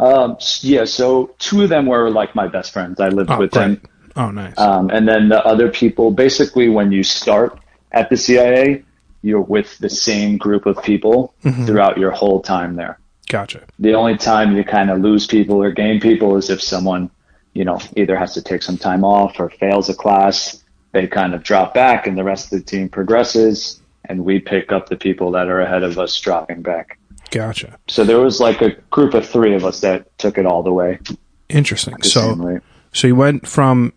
Um, 0.03 0.37
yeah, 0.63 0.85
so 0.85 1.35
two 1.39 1.63
of 1.63 1.69
them 1.69 1.87
were 1.87 2.11
like 2.11 2.35
my 2.35 2.49
best 2.49 2.73
friends. 2.73 2.99
I 3.01 3.09
lived 3.09 3.31
Oh, 3.31 3.39
with 3.39 3.53
great. 3.53 3.81
them. 3.81 3.83
Oh, 4.17 4.31
nice. 4.31 4.59
Um, 4.59 4.91
and 4.91 5.07
then 5.09 5.29
the 5.29 5.43
other 5.45 5.69
people, 5.71 6.11
basically, 6.11 6.69
when 6.69 6.91
you 6.93 7.03
start 7.03 7.59
at 7.93 8.11
the 8.11 8.17
CIA, 8.17 8.85
you're 9.23 9.41
with 9.41 9.79
the 9.79 9.89
same 9.89 10.37
group 10.39 10.67
of 10.67 10.83
people 10.83 11.33
throughout 11.67 11.97
your 11.99 12.11
whole 12.11 12.41
time 12.43 12.75
there. 12.77 12.99
gotcha. 13.29 13.61
The 13.79 13.95
only 13.95 14.17
time 14.17 14.57
you 14.57 14.65
kind 14.65 14.91
of 14.91 15.01
lose 15.01 15.27
people 15.27 15.63
or 15.63 15.71
gain 15.71 16.01
people 16.01 16.37
is 16.37 16.51
if 16.51 16.61
someone, 16.61 17.09
you 17.55 17.65
know, 17.65 17.79
either 17.97 18.17
has 18.17 18.35
to 18.35 18.43
take 18.43 18.63
some 18.63 18.77
time 18.77 19.05
off 19.05 19.39
or 19.39 19.49
fails 19.49 19.89
a 19.89 19.95
class. 19.95 20.63
They 20.93 21.07
kind 21.07 21.33
of 21.35 21.43
drop 21.43 21.73
back, 21.73 22.07
and 22.07 22.19
the 22.19 22.25
rest 22.25 22.53
of 22.53 22.59
the 22.59 22.65
team 22.65 22.89
progresses, 22.91 23.81
and 24.05 24.25
we 24.27 24.41
pick 24.41 24.73
up 24.73 24.89
the 24.89 24.97
people 24.97 25.31
that 25.31 25.49
are 25.49 25.61
ahead 25.61 25.85
of 25.85 25.99
us 25.99 26.21
dropping 26.21 26.61
back. 26.63 26.99
Gotcha. 27.33 27.79
So 27.89 28.05
there 28.05 28.21
was 28.21 28.41
like 28.41 28.61
a 28.61 28.73
group 28.91 29.15
of 29.15 29.27
three 29.27 29.55
of 29.55 29.65
us 29.65 29.81
that 29.81 30.17
took 30.19 30.37
it 30.37 30.45
all 30.45 30.63
the 30.63 30.73
way. 30.73 31.01
Interesting. 31.49 31.97
the 31.97 32.09
So, 32.09 32.61
so 32.93 33.07
you 33.07 33.17
went 33.17 33.49
from 33.49 33.95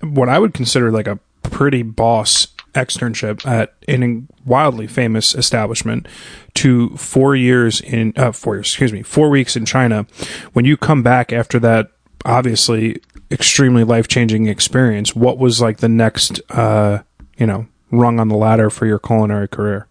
what 0.00 0.28
I 0.28 0.40
would 0.40 0.52
consider 0.52 0.90
like 0.90 1.06
a 1.06 1.20
pretty 1.44 1.82
boss 1.82 2.48
externship 2.74 3.46
at 3.46 3.74
an 3.86 4.28
wildly 4.44 4.88
famous 4.88 5.36
establishment 5.36 6.08
to 6.54 6.90
four 6.96 7.36
years 7.36 7.80
in 7.80 8.12
uh, 8.16 8.32
four 8.32 8.56
years, 8.56 8.66
excuse 8.66 8.92
me, 8.92 9.02
four 9.02 9.30
weeks 9.30 9.54
in 9.54 9.64
China. 9.64 10.04
When 10.52 10.64
you 10.64 10.76
come 10.76 11.04
back 11.04 11.32
after 11.32 11.60
that, 11.60 11.92
obviously 12.24 13.00
extremely 13.30 13.84
life 13.84 14.08
changing 14.08 14.48
experience, 14.48 15.14
what 15.14 15.38
was 15.38 15.60
like 15.60 15.78
the 15.78 15.88
next, 15.88 16.40
uh, 16.50 17.02
you 17.38 17.46
know, 17.46 17.68
rung 17.92 18.18
on 18.18 18.28
the 18.28 18.36
ladder 18.36 18.68
for 18.68 18.86
your 18.86 18.98
culinary 18.98 19.46
career? 19.46 19.86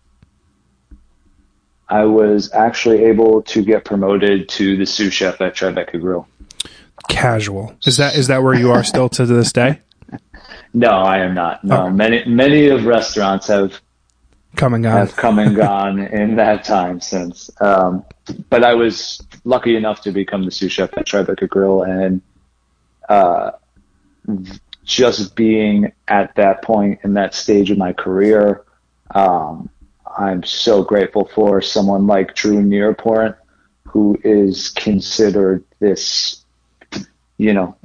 I 1.90 2.06
was 2.06 2.52
actually 2.54 3.04
able 3.06 3.42
to 3.44 3.63
get 3.63 3.86
promoted 3.86 4.50
to 4.50 4.78
the 4.78 4.86
sous 4.86 5.13
chef 5.13 5.40
at 5.42 5.56
Tribeca 5.56 6.00
Grill. 6.00 6.28
Casual. 7.10 7.75
Is 7.86 7.98
that 7.98 8.16
is 8.16 8.28
that 8.28 8.42
where 8.44 8.54
you 8.56 8.72
are 8.72 8.84
still 8.84 9.10
to 9.10 9.25
this 9.25 9.52
day? 9.52 9.80
No, 10.75 10.90
I 10.90 11.20
am 11.20 11.36
not. 11.36 11.63
No, 11.63 11.84
Okay. 11.86 11.94
many 11.94 12.25
many 12.25 12.68
of 12.68 12.86
restaurants 12.86 13.46
have 13.48 13.80
Coming 14.56 14.86
on. 14.88 14.92
have 14.98 15.16
come 15.16 15.38
and 15.38 15.56
gone 15.56 16.00
in 16.22 16.36
that 16.38 16.63
time 16.63 17.00
since. 17.00 17.50
Um, 17.62 18.04
but 18.50 18.63
I 18.63 18.74
was 18.74 19.22
lucky 19.44 19.75
enough 19.75 20.02
to 20.02 20.12
become 20.12 20.46
the 20.46 20.52
sous 20.52 20.72
chef 20.72 20.90
at 20.98 21.06
Tribeca 21.06 21.48
Grill, 21.48 21.84
and 21.84 22.22
uh, 23.08 23.52
just 24.84 25.36
being 25.36 25.92
at 26.08 26.36
that 26.36 26.62
point 26.63 27.00
in 27.04 27.13
that 27.13 27.34
stage 27.34 27.72
of 27.72 27.78
my 27.78 27.94
career, 27.94 28.63
um, 29.13 29.70
I'm 30.17 30.43
so 30.43 30.84
grateful 30.84 31.25
for 31.34 31.62
someone 31.62 32.08
like 32.08 32.36
Drew 32.36 32.62
Nieporent, 32.62 33.36
who 33.88 34.17
is 34.24 34.70
considered 34.70 35.63
this, 35.79 36.43
you 37.38 37.53
know, 37.53 37.75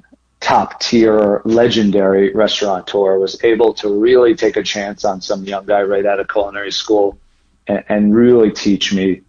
top 0.40 0.80
tier 0.80 1.42
legendary 1.44 2.32
restaurateur 2.32 3.18
was 3.18 3.42
able 3.42 3.75
to 3.75 3.92
really 3.92 4.35
take 4.35 4.56
a 4.56 4.62
chance 4.62 5.04
on 5.04 5.20
some 5.20 5.44
young 5.44 5.66
guy 5.66 5.82
right 5.82 6.06
out 6.06 6.20
of 6.20 6.28
culinary 6.28 6.70
school 6.70 7.18
and, 7.66 7.85
and 7.88 8.14
really 8.14 8.50
teach 8.50 8.92
me 8.92 9.20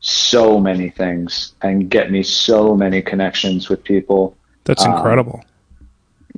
so 0.00 0.60
many 0.60 0.90
things 0.90 1.54
and 1.62 1.88
get 1.88 2.10
me 2.10 2.22
so 2.22 2.76
many 2.76 3.02
connections 3.02 3.68
with 3.68 3.82
people. 3.82 4.36
That's 4.64 4.84
um, 4.84 4.92
incredible. 4.92 5.44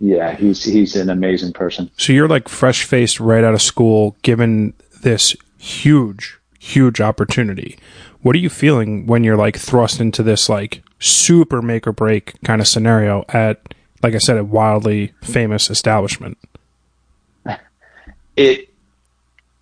Yeah, 0.00 0.34
he's 0.34 0.62
he's 0.62 0.94
an 0.94 1.10
amazing 1.10 1.52
person. 1.52 1.90
So 1.96 2.12
you're 2.12 2.28
like 2.28 2.48
fresh 2.48 2.84
faced 2.84 3.18
right 3.18 3.42
out 3.42 3.54
of 3.54 3.62
school, 3.62 4.14
given 4.22 4.74
this 5.02 5.34
huge, 5.58 6.38
huge 6.58 7.00
opportunity. 7.00 7.78
What 8.22 8.34
are 8.34 8.40
you 8.40 8.50
feeling 8.50 9.06
when 9.06 9.24
you're 9.24 9.36
like 9.36 9.56
thrust 9.56 10.00
into 10.00 10.22
this 10.22 10.48
like 10.48 10.82
super 10.98 11.62
make 11.62 11.86
or 11.86 11.92
break 11.92 12.40
kind 12.42 12.60
of 12.60 12.66
scenario 12.66 13.24
at, 13.28 13.74
like 14.02 14.14
I 14.14 14.18
said, 14.18 14.38
a 14.38 14.44
wildly 14.44 15.12
famous 15.22 15.70
establishment? 15.70 16.38
It 18.36 18.68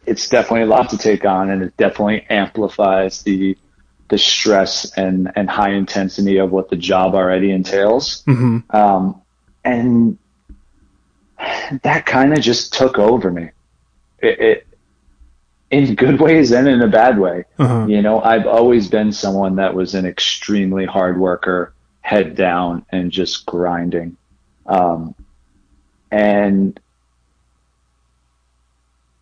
it's 0.04 0.28
definitely 0.28 0.62
a 0.62 0.66
lot 0.66 0.90
to 0.90 0.98
take 0.98 1.24
on, 1.24 1.48
and 1.48 1.62
it 1.62 1.76
definitely 1.76 2.26
amplifies 2.28 3.22
the 3.22 3.56
the 4.08 4.18
stress 4.18 4.92
and 4.96 5.30
and 5.36 5.48
high 5.48 5.70
intensity 5.70 6.38
of 6.38 6.50
what 6.50 6.70
the 6.70 6.76
job 6.76 7.14
already 7.14 7.52
entails. 7.52 8.24
Mm-hmm. 8.26 8.76
um, 8.76 9.22
and 9.64 10.18
that 11.82 12.06
kind 12.06 12.32
of 12.32 12.40
just 12.40 12.72
took 12.72 12.98
over 12.98 13.30
me. 13.30 13.50
It, 14.18 14.40
it 14.40 14.66
in 15.74 15.94
good 15.96 16.20
ways 16.20 16.52
and 16.52 16.68
in 16.68 16.80
a 16.82 16.88
bad 16.88 17.18
way. 17.18 17.44
Uh-huh. 17.58 17.86
You 17.86 18.00
know, 18.00 18.20
I've 18.20 18.46
always 18.46 18.88
been 18.88 19.10
someone 19.10 19.56
that 19.56 19.74
was 19.74 19.94
an 19.94 20.06
extremely 20.06 20.86
hard 20.86 21.18
worker, 21.18 21.74
head 22.00 22.36
down, 22.36 22.86
and 22.90 23.10
just 23.10 23.44
grinding. 23.44 24.16
Um, 24.66 25.16
and 26.12 26.78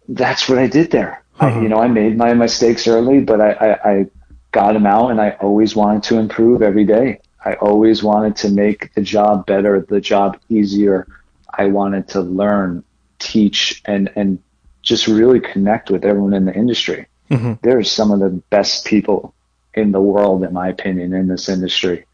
that's 0.08 0.46
what 0.48 0.58
I 0.58 0.66
did 0.66 0.90
there. 0.90 1.22
Uh-huh. 1.40 1.60
you 1.60 1.68
know, 1.68 1.78
I 1.78 1.88
made 1.88 2.18
my 2.18 2.34
mistakes 2.34 2.86
early, 2.86 3.20
but 3.20 3.40
I, 3.40 3.52
I, 3.52 3.90
I 3.90 4.06
got 4.52 4.74
them 4.74 4.86
out, 4.86 5.10
and 5.10 5.20
I 5.20 5.30
always 5.40 5.74
wanted 5.74 6.02
to 6.04 6.18
improve 6.18 6.60
every 6.60 6.84
day. 6.84 7.20
I 7.42 7.54
always 7.54 8.02
wanted 8.02 8.36
to 8.36 8.50
make 8.50 8.92
the 8.94 9.00
job 9.00 9.46
better, 9.46 9.80
the 9.80 10.00
job 10.00 10.38
easier. 10.50 11.08
I 11.52 11.66
wanted 11.66 12.08
to 12.08 12.20
learn, 12.20 12.84
teach, 13.18 13.80
and 13.86 14.10
and 14.14 14.38
just 14.82 15.06
really 15.06 15.40
connect 15.40 15.90
with 15.90 16.04
everyone 16.04 16.34
in 16.34 16.44
the 16.44 16.54
industry. 16.54 17.06
Mhm. 17.30 17.58
There's 17.62 17.90
some 17.90 18.10
of 18.10 18.20
the 18.20 18.30
best 18.50 18.84
people 18.84 19.34
in 19.74 19.92
the 19.92 20.00
world, 20.00 20.44
in 20.44 20.52
my 20.52 20.68
opinion, 20.68 21.14
in 21.14 21.28
this 21.28 21.48
industry. 21.48 22.04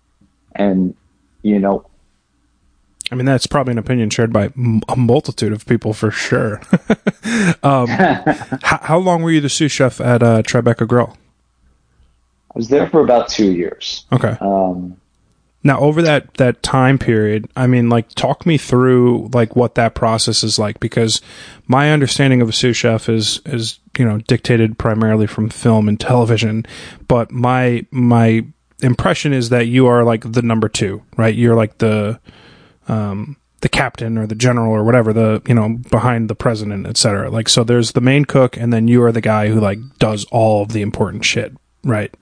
And 0.54 0.94
you 1.42 1.58
know, 1.58 1.86
I 3.10 3.14
mean, 3.14 3.24
that's 3.24 3.46
probably 3.46 3.72
an 3.72 3.78
opinion 3.78 4.10
shared 4.10 4.32
by 4.32 4.50
a 4.88 4.96
multitude 4.96 5.52
of 5.52 5.64
people 5.66 5.92
for 5.94 6.10
sure. 6.10 6.60
um, 7.62 7.86
how, 8.62 8.80
how 8.82 8.98
long 8.98 9.22
were 9.22 9.30
you 9.30 9.40
the 9.40 9.48
sous 9.48 9.72
chef 9.72 10.00
at 10.00 10.22
uh, 10.22 10.42
Tribeca 10.42 10.86
Grill? 10.86 11.16
I 12.54 12.58
was 12.58 12.68
there 12.68 12.88
for 12.88 13.00
about 13.00 13.28
two 13.28 13.52
years. 13.52 14.04
Okay. 14.12 14.36
Um, 14.40 14.96
Now, 15.64 15.80
over 15.80 16.02
that 16.02 16.34
that 16.34 16.62
time 16.62 16.98
period, 16.98 17.48
I 17.56 17.66
mean, 17.66 17.88
like, 17.88 18.08
talk 18.10 18.46
me 18.46 18.58
through 18.58 19.30
like 19.32 19.56
what 19.56 19.74
that 19.74 19.94
process 19.94 20.44
is 20.44 20.58
like, 20.58 20.78
because 20.80 21.20
my 21.66 21.90
understanding 21.90 22.40
of 22.40 22.48
a 22.48 22.52
sous 22.52 22.76
chef 22.76 23.08
is 23.08 23.40
is 23.44 23.78
you 23.98 24.04
know 24.04 24.18
dictated 24.18 24.78
primarily 24.78 25.26
from 25.26 25.48
film 25.48 25.88
and 25.88 25.98
television, 25.98 26.64
but 27.08 27.30
my 27.30 27.86
my 27.90 28.46
impression 28.82 29.32
is 29.32 29.48
that 29.48 29.66
you 29.66 29.86
are 29.86 30.04
like 30.04 30.32
the 30.32 30.42
number 30.42 30.68
two, 30.68 31.02
right? 31.16 31.34
You're 31.34 31.56
like 31.56 31.78
the 31.78 32.20
um 32.86 33.36
the 33.60 33.68
captain 33.68 34.16
or 34.16 34.26
the 34.26 34.36
general 34.36 34.72
or 34.72 34.84
whatever 34.84 35.12
the 35.12 35.42
you 35.48 35.54
know 35.54 35.76
behind 35.90 36.30
the 36.30 36.34
president 36.36 36.86
etc 36.86 37.28
like 37.28 37.48
so 37.48 37.64
there's 37.64 37.90
the 37.90 38.00
main 38.00 38.24
cook 38.24 38.56
and 38.56 38.72
then 38.72 38.86
you 38.86 39.02
are 39.02 39.10
the 39.10 39.20
guy 39.20 39.48
who 39.48 39.58
like 39.58 39.80
does 39.98 40.24
all 40.26 40.62
of 40.62 40.68
the 40.68 40.80
important 40.80 41.24
shit 41.24 41.52
right? 41.84 42.14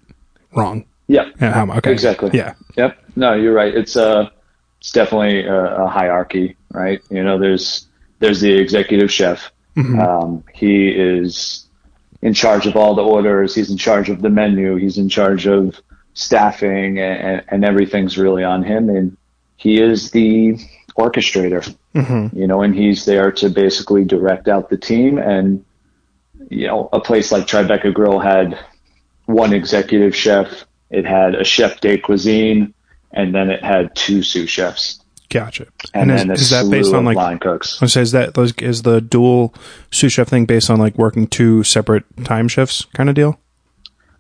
Wrong. 0.55 0.85
Yeah, 1.09 1.31
yeah 1.41 1.53
how, 1.53 1.73
okay. 1.77 1.93
Exactly. 1.93 2.31
yeah. 2.33 2.55
Yep. 2.77 2.99
No, 3.17 3.35
you're 3.35 3.55
right. 3.55 3.75
It's 3.75 3.97
a, 3.97 4.31
it's 4.81 4.93
definitely 4.93 5.47
a, 5.47 5.85
a 5.85 5.89
hierarchy, 5.89 6.57
right? 6.71 7.01
You 7.11 7.25
know, 7.25 7.39
there's 7.39 7.87
there's 8.19 8.41
the 8.41 8.53
executive 8.53 9.11
chef. 9.11 9.51
Mhm. 9.77 10.01
Um, 10.01 10.45
he 10.55 10.89
is 10.89 11.67
in 12.23 12.33
charge 12.35 12.67
of 12.67 12.77
all 12.77 12.95
the 12.95 13.03
orders. 13.03 13.55
He's 13.55 13.71
in 13.71 13.77
charge 13.77 14.09
of 14.11 14.23
the 14.23 14.31
menu. 14.31 14.77
He's 14.77 14.99
in 14.99 15.09
charge 15.09 15.47
of 15.47 15.81
staffing, 16.15 16.99
and, 16.99 17.43
and 17.49 17.65
everything's 17.65 18.17
really 18.17 18.43
on 18.45 18.63
him. 18.63 18.89
And 18.89 19.17
he 19.57 19.81
is 19.81 20.11
the 20.11 20.59
orchestrator, 20.99 21.75
hmm 21.95 22.29
you 22.33 22.47
know, 22.47 22.63
and 22.63 22.75
he's 22.75 23.05
there 23.05 23.31
to 23.33 23.51
basically 23.51 24.05
direct 24.05 24.49
out 24.49 24.71
the 24.71 24.79
team. 24.79 25.19
And 25.19 25.65
you 26.51 26.67
know, 26.67 26.89
a 26.93 27.01
place 27.01 27.33
like 27.33 27.47
Tribeca 27.47 27.93
Grill 27.93 28.19
had 28.19 28.59
one 29.27 29.53
executive 29.53 30.15
chef. 30.15 30.65
It 30.91 31.05
had 31.05 31.35
a 31.35 31.45
chef 31.45 31.81
de 31.81 31.99
cuisine, 31.99 32.73
and 33.13 33.35
then 33.35 33.51
it 33.51 33.63
had 33.65 33.95
two 33.95 34.23
sous 34.23 34.49
chefs, 34.51 35.01
Gotcha. 35.31 35.67
and, 35.95 36.11
And, 36.11 36.33
is, 36.33 36.43
is 36.43 36.51
that 36.51 36.71
based 36.71 36.93
on 36.95 37.05
like? 37.05 37.17
line 37.17 37.39
cooks. 37.39 37.83
I 37.83 37.87
say 37.87 38.01
is 38.03 38.13
that 38.13 38.37
like, 38.37 38.63
is 38.63 38.83
the 38.83 39.01
dual 39.01 39.55
sous 39.91 40.13
chef 40.13 40.29
thing 40.29 40.47
based 40.47 40.71
on 40.71 40.79
like 40.79 40.97
working 40.97 41.27
two 41.27 41.63
separate 41.65 42.05
time 42.25 42.49
shifts 42.49 42.85
kind 42.95 43.09
of 43.09 43.15
deal? 43.15 43.39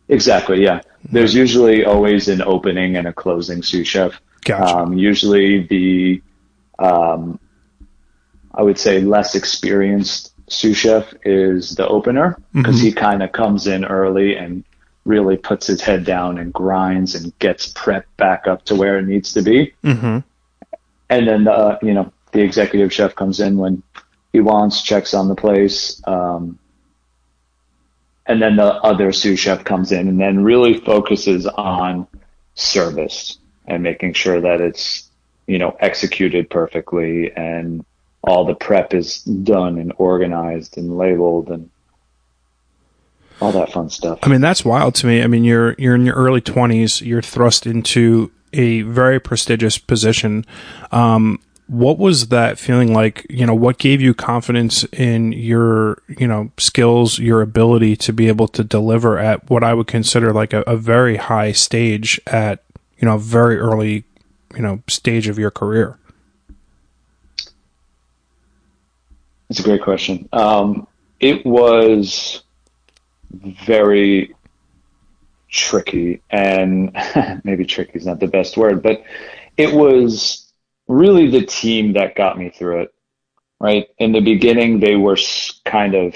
Exactly. 0.08 0.62
Yeah. 0.62 0.80
There's 1.10 1.34
usually 1.34 1.84
always 1.84 2.28
an 2.28 2.42
opening 2.42 2.96
and 2.96 3.06
a 3.08 3.12
closing 3.12 3.62
sous 3.62 3.86
chef. 3.86 4.20
Gotcha. 4.44 4.76
Um, 4.76 4.92
usually 4.96 5.66
the, 5.66 6.22
um, 6.78 7.38
I 8.54 8.62
would 8.62 8.78
say 8.78 9.00
less 9.00 9.34
experienced 9.34 10.32
sous 10.48 10.76
chef 10.76 11.12
is 11.24 11.74
the 11.74 11.86
opener 11.88 12.36
because 12.54 12.76
Mhm. 12.78 12.82
he 12.82 12.92
kind 12.92 13.22
of 13.22 13.32
comes 13.32 13.66
in 13.66 13.84
early 13.84 14.36
and 14.36 14.64
really 15.06 15.36
puts 15.36 15.66
his 15.66 15.80
head 15.80 16.04
down 16.04 16.38
and 16.38 16.52
grinds 16.52 17.14
and 17.14 17.36
gets 17.38 17.72
prepped 17.72 18.04
back 18.16 18.46
up 18.46 18.64
to 18.64 18.74
where 18.74 18.98
it 18.98 19.06
needs 19.06 19.32
to 19.32 19.42
be. 19.42 19.72
mm-hmm. 19.84 20.18
and 21.08 21.28
then 21.28 21.44
the 21.44 21.78
you 21.82 21.94
know 21.94 22.12
the 22.32 22.42
executive 22.42 22.92
chef 22.92 23.14
comes 23.14 23.40
in 23.40 23.56
when 23.56 23.82
he 24.32 24.40
wants, 24.40 24.82
checks 24.82 25.14
on 25.14 25.28
the 25.28 25.34
place, 25.34 26.02
um, 26.06 26.58
and 28.26 28.42
then 28.42 28.56
the 28.56 28.74
other 28.82 29.12
sous 29.12 29.38
chef 29.38 29.64
comes 29.64 29.92
in 29.92 30.08
and 30.08 30.20
then 30.20 30.44
really 30.44 30.78
focuses 30.80 31.46
on 31.46 32.06
service 32.54 33.38
and 33.66 33.82
making 33.82 34.12
sure 34.12 34.40
that 34.40 34.60
it's 34.60 35.08
you 35.46 35.58
know 35.58 35.76
executed 35.80 36.50
perfectly 36.50 37.32
and 37.36 37.84
all 38.22 38.44
the 38.44 38.54
prep 38.54 38.92
is 38.92 39.22
done 39.22 39.78
and 39.78 39.92
organized 39.98 40.76
and 40.76 40.98
labeled 40.98 41.48
and 41.48 41.70
all 43.40 43.52
that 43.52 43.72
fun 43.72 43.90
stuff. 43.90 44.18
I 44.22 44.28
mean, 44.28 44.40
that's 44.40 44.64
wild 44.64 44.94
to 44.96 45.06
me. 45.06 45.22
I 45.22 45.26
mean, 45.26 45.44
you're 45.44 45.74
you're 45.78 45.94
in 45.94 46.06
your 46.06 46.14
early 46.14 46.40
20s, 46.40 47.04
you're 47.04 47.22
thrust 47.22 47.66
into 47.66 48.30
a 48.52 48.82
very 48.82 49.20
prestigious 49.20 49.78
position. 49.78 50.44
Um, 50.90 51.40
what 51.68 51.98
was 51.98 52.28
that 52.28 52.58
feeling 52.58 52.92
like? 52.94 53.26
You 53.28 53.46
know, 53.46 53.54
what 53.54 53.78
gave 53.78 54.00
you 54.00 54.14
confidence 54.14 54.84
in 54.92 55.32
your, 55.32 56.02
you 56.08 56.26
know, 56.26 56.50
skills, 56.58 57.18
your 57.18 57.42
ability 57.42 57.96
to 57.96 58.12
be 58.12 58.28
able 58.28 58.48
to 58.48 58.62
deliver 58.62 59.18
at 59.18 59.50
what 59.50 59.64
I 59.64 59.74
would 59.74 59.88
consider 59.88 60.32
like 60.32 60.52
a, 60.52 60.62
a 60.62 60.76
very 60.76 61.16
high 61.16 61.52
stage 61.52 62.20
at, 62.26 62.62
you 62.98 63.06
know, 63.06 63.18
very 63.18 63.58
early, 63.58 64.04
you 64.54 64.62
know, 64.62 64.82
stage 64.86 65.28
of 65.28 65.38
your 65.38 65.50
career? 65.50 65.98
That's 69.48 69.60
a 69.60 69.64
great 69.64 69.82
question. 69.82 70.28
Um, 70.32 70.86
it 71.20 71.44
was 71.44 72.42
very 73.64 74.34
tricky, 75.48 76.22
and 76.30 76.96
maybe 77.44 77.64
tricky 77.64 77.98
is 77.98 78.06
not 78.06 78.20
the 78.20 78.26
best 78.26 78.56
word, 78.56 78.82
but 78.82 79.02
it 79.56 79.74
was 79.74 80.52
really 80.88 81.30
the 81.30 81.44
team 81.44 81.94
that 81.94 82.14
got 82.14 82.38
me 82.38 82.50
through 82.50 82.82
it. 82.82 82.94
Right 83.58 83.88
in 83.98 84.12
the 84.12 84.20
beginning, 84.20 84.80
they 84.80 84.96
were 84.96 85.16
kind 85.64 85.94
of 85.94 86.14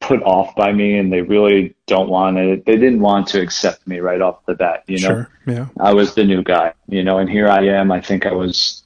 put 0.00 0.22
off 0.22 0.54
by 0.54 0.72
me, 0.72 0.98
and 0.98 1.10
they 1.10 1.22
really 1.22 1.74
don't 1.86 2.10
want 2.10 2.36
it. 2.36 2.66
They 2.66 2.76
didn't 2.76 3.00
want 3.00 3.28
to 3.28 3.40
accept 3.40 3.86
me 3.86 4.00
right 4.00 4.20
off 4.20 4.44
the 4.44 4.54
bat. 4.54 4.82
You 4.86 5.00
know, 5.00 5.08
sure, 5.08 5.30
yeah. 5.46 5.68
I 5.80 5.94
was 5.94 6.14
the 6.14 6.24
new 6.24 6.42
guy. 6.42 6.74
You 6.88 7.04
know, 7.04 7.18
and 7.18 7.30
here 7.30 7.48
I 7.48 7.64
am. 7.68 7.90
I 7.90 8.02
think 8.02 8.26
I 8.26 8.32
was 8.32 8.81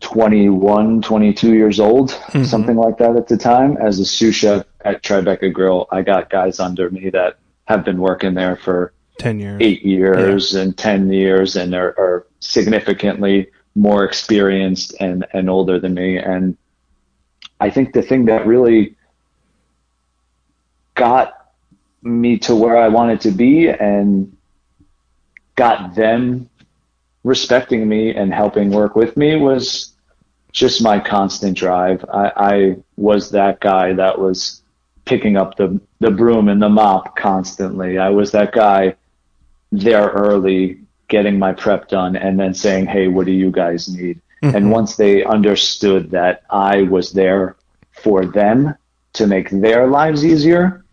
21, 0.00 1.02
22 1.02 1.54
years 1.54 1.78
old, 1.78 2.10
mm-hmm. 2.10 2.44
something 2.44 2.76
like 2.76 2.98
that 2.98 3.16
at 3.16 3.28
the 3.28 3.36
time. 3.36 3.76
As 3.76 3.98
a 3.98 4.04
sous 4.04 4.34
chef 4.34 4.64
at 4.84 5.02
Tribeca 5.02 5.52
Grill, 5.52 5.86
I 5.90 6.02
got 6.02 6.30
guys 6.30 6.58
under 6.58 6.90
me 6.90 7.10
that 7.10 7.38
have 7.66 7.84
been 7.84 8.00
working 8.00 8.34
there 8.34 8.56
for 8.56 8.92
10 9.18 9.38
years, 9.38 9.58
eight 9.60 9.84
years 9.84 10.54
yeah. 10.54 10.62
and 10.62 10.76
10 10.76 11.12
years 11.12 11.56
and 11.56 11.74
are, 11.74 11.94
are 11.98 12.26
significantly 12.40 13.50
more 13.74 14.04
experienced 14.04 14.94
and, 14.98 15.26
and 15.32 15.48
older 15.48 15.78
than 15.78 15.94
me. 15.94 16.16
And 16.16 16.56
I 17.60 17.70
think 17.70 17.92
the 17.92 18.02
thing 18.02 18.24
that 18.24 18.46
really 18.46 18.96
got 20.94 21.52
me 22.02 22.38
to 22.38 22.56
where 22.56 22.76
I 22.76 22.88
wanted 22.88 23.20
to 23.22 23.30
be 23.30 23.68
and 23.68 24.36
got 25.56 25.94
them 25.94 26.48
respecting 27.22 27.86
me 27.88 28.14
and 28.14 28.32
helping 28.32 28.70
work 28.70 28.96
with 28.96 29.16
me 29.16 29.36
was 29.36 29.89
just 30.52 30.82
my 30.82 30.98
constant 30.98 31.56
drive. 31.56 32.04
I, 32.12 32.32
I 32.36 32.76
was 32.96 33.30
that 33.30 33.60
guy 33.60 33.92
that 33.94 34.18
was 34.18 34.62
picking 35.04 35.36
up 35.36 35.56
the, 35.56 35.80
the 36.00 36.10
broom 36.10 36.48
and 36.48 36.60
the 36.60 36.68
mop 36.68 37.16
constantly. 37.16 37.98
I 37.98 38.10
was 38.10 38.32
that 38.32 38.52
guy 38.52 38.96
there 39.72 40.08
early, 40.08 40.80
getting 41.08 41.38
my 41.38 41.52
prep 41.52 41.88
done, 41.88 42.16
and 42.16 42.38
then 42.38 42.54
saying, 42.54 42.86
Hey, 42.86 43.08
what 43.08 43.26
do 43.26 43.32
you 43.32 43.50
guys 43.50 43.88
need? 43.88 44.20
Mm-hmm. 44.42 44.56
And 44.56 44.70
once 44.70 44.96
they 44.96 45.24
understood 45.24 46.10
that 46.10 46.42
I 46.50 46.82
was 46.82 47.12
there 47.12 47.56
for 47.92 48.24
them 48.24 48.74
to 49.14 49.26
make 49.26 49.50
their 49.50 49.86
lives 49.86 50.24
easier 50.24 50.84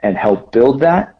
and 0.00 0.16
help 0.16 0.52
build 0.52 0.80
that, 0.80 1.16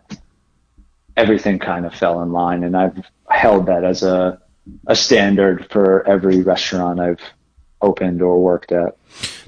everything 1.17 1.59
kind 1.59 1.87
of 1.87 1.95
fell 1.95 2.23
in 2.23 2.33
line. 2.33 2.65
And 2.65 2.77
I've 2.77 3.05
held 3.29 3.67
that 3.67 3.85
as 3.85 4.03
a, 4.03 4.41
a 4.87 4.97
standard 4.97 5.71
for 5.71 6.07
every 6.09 6.43
restaurant 6.43 6.99
I've 6.99 7.21
opened 7.83 8.23
or 8.23 8.43
worked 8.43 8.73
at. 8.73 8.97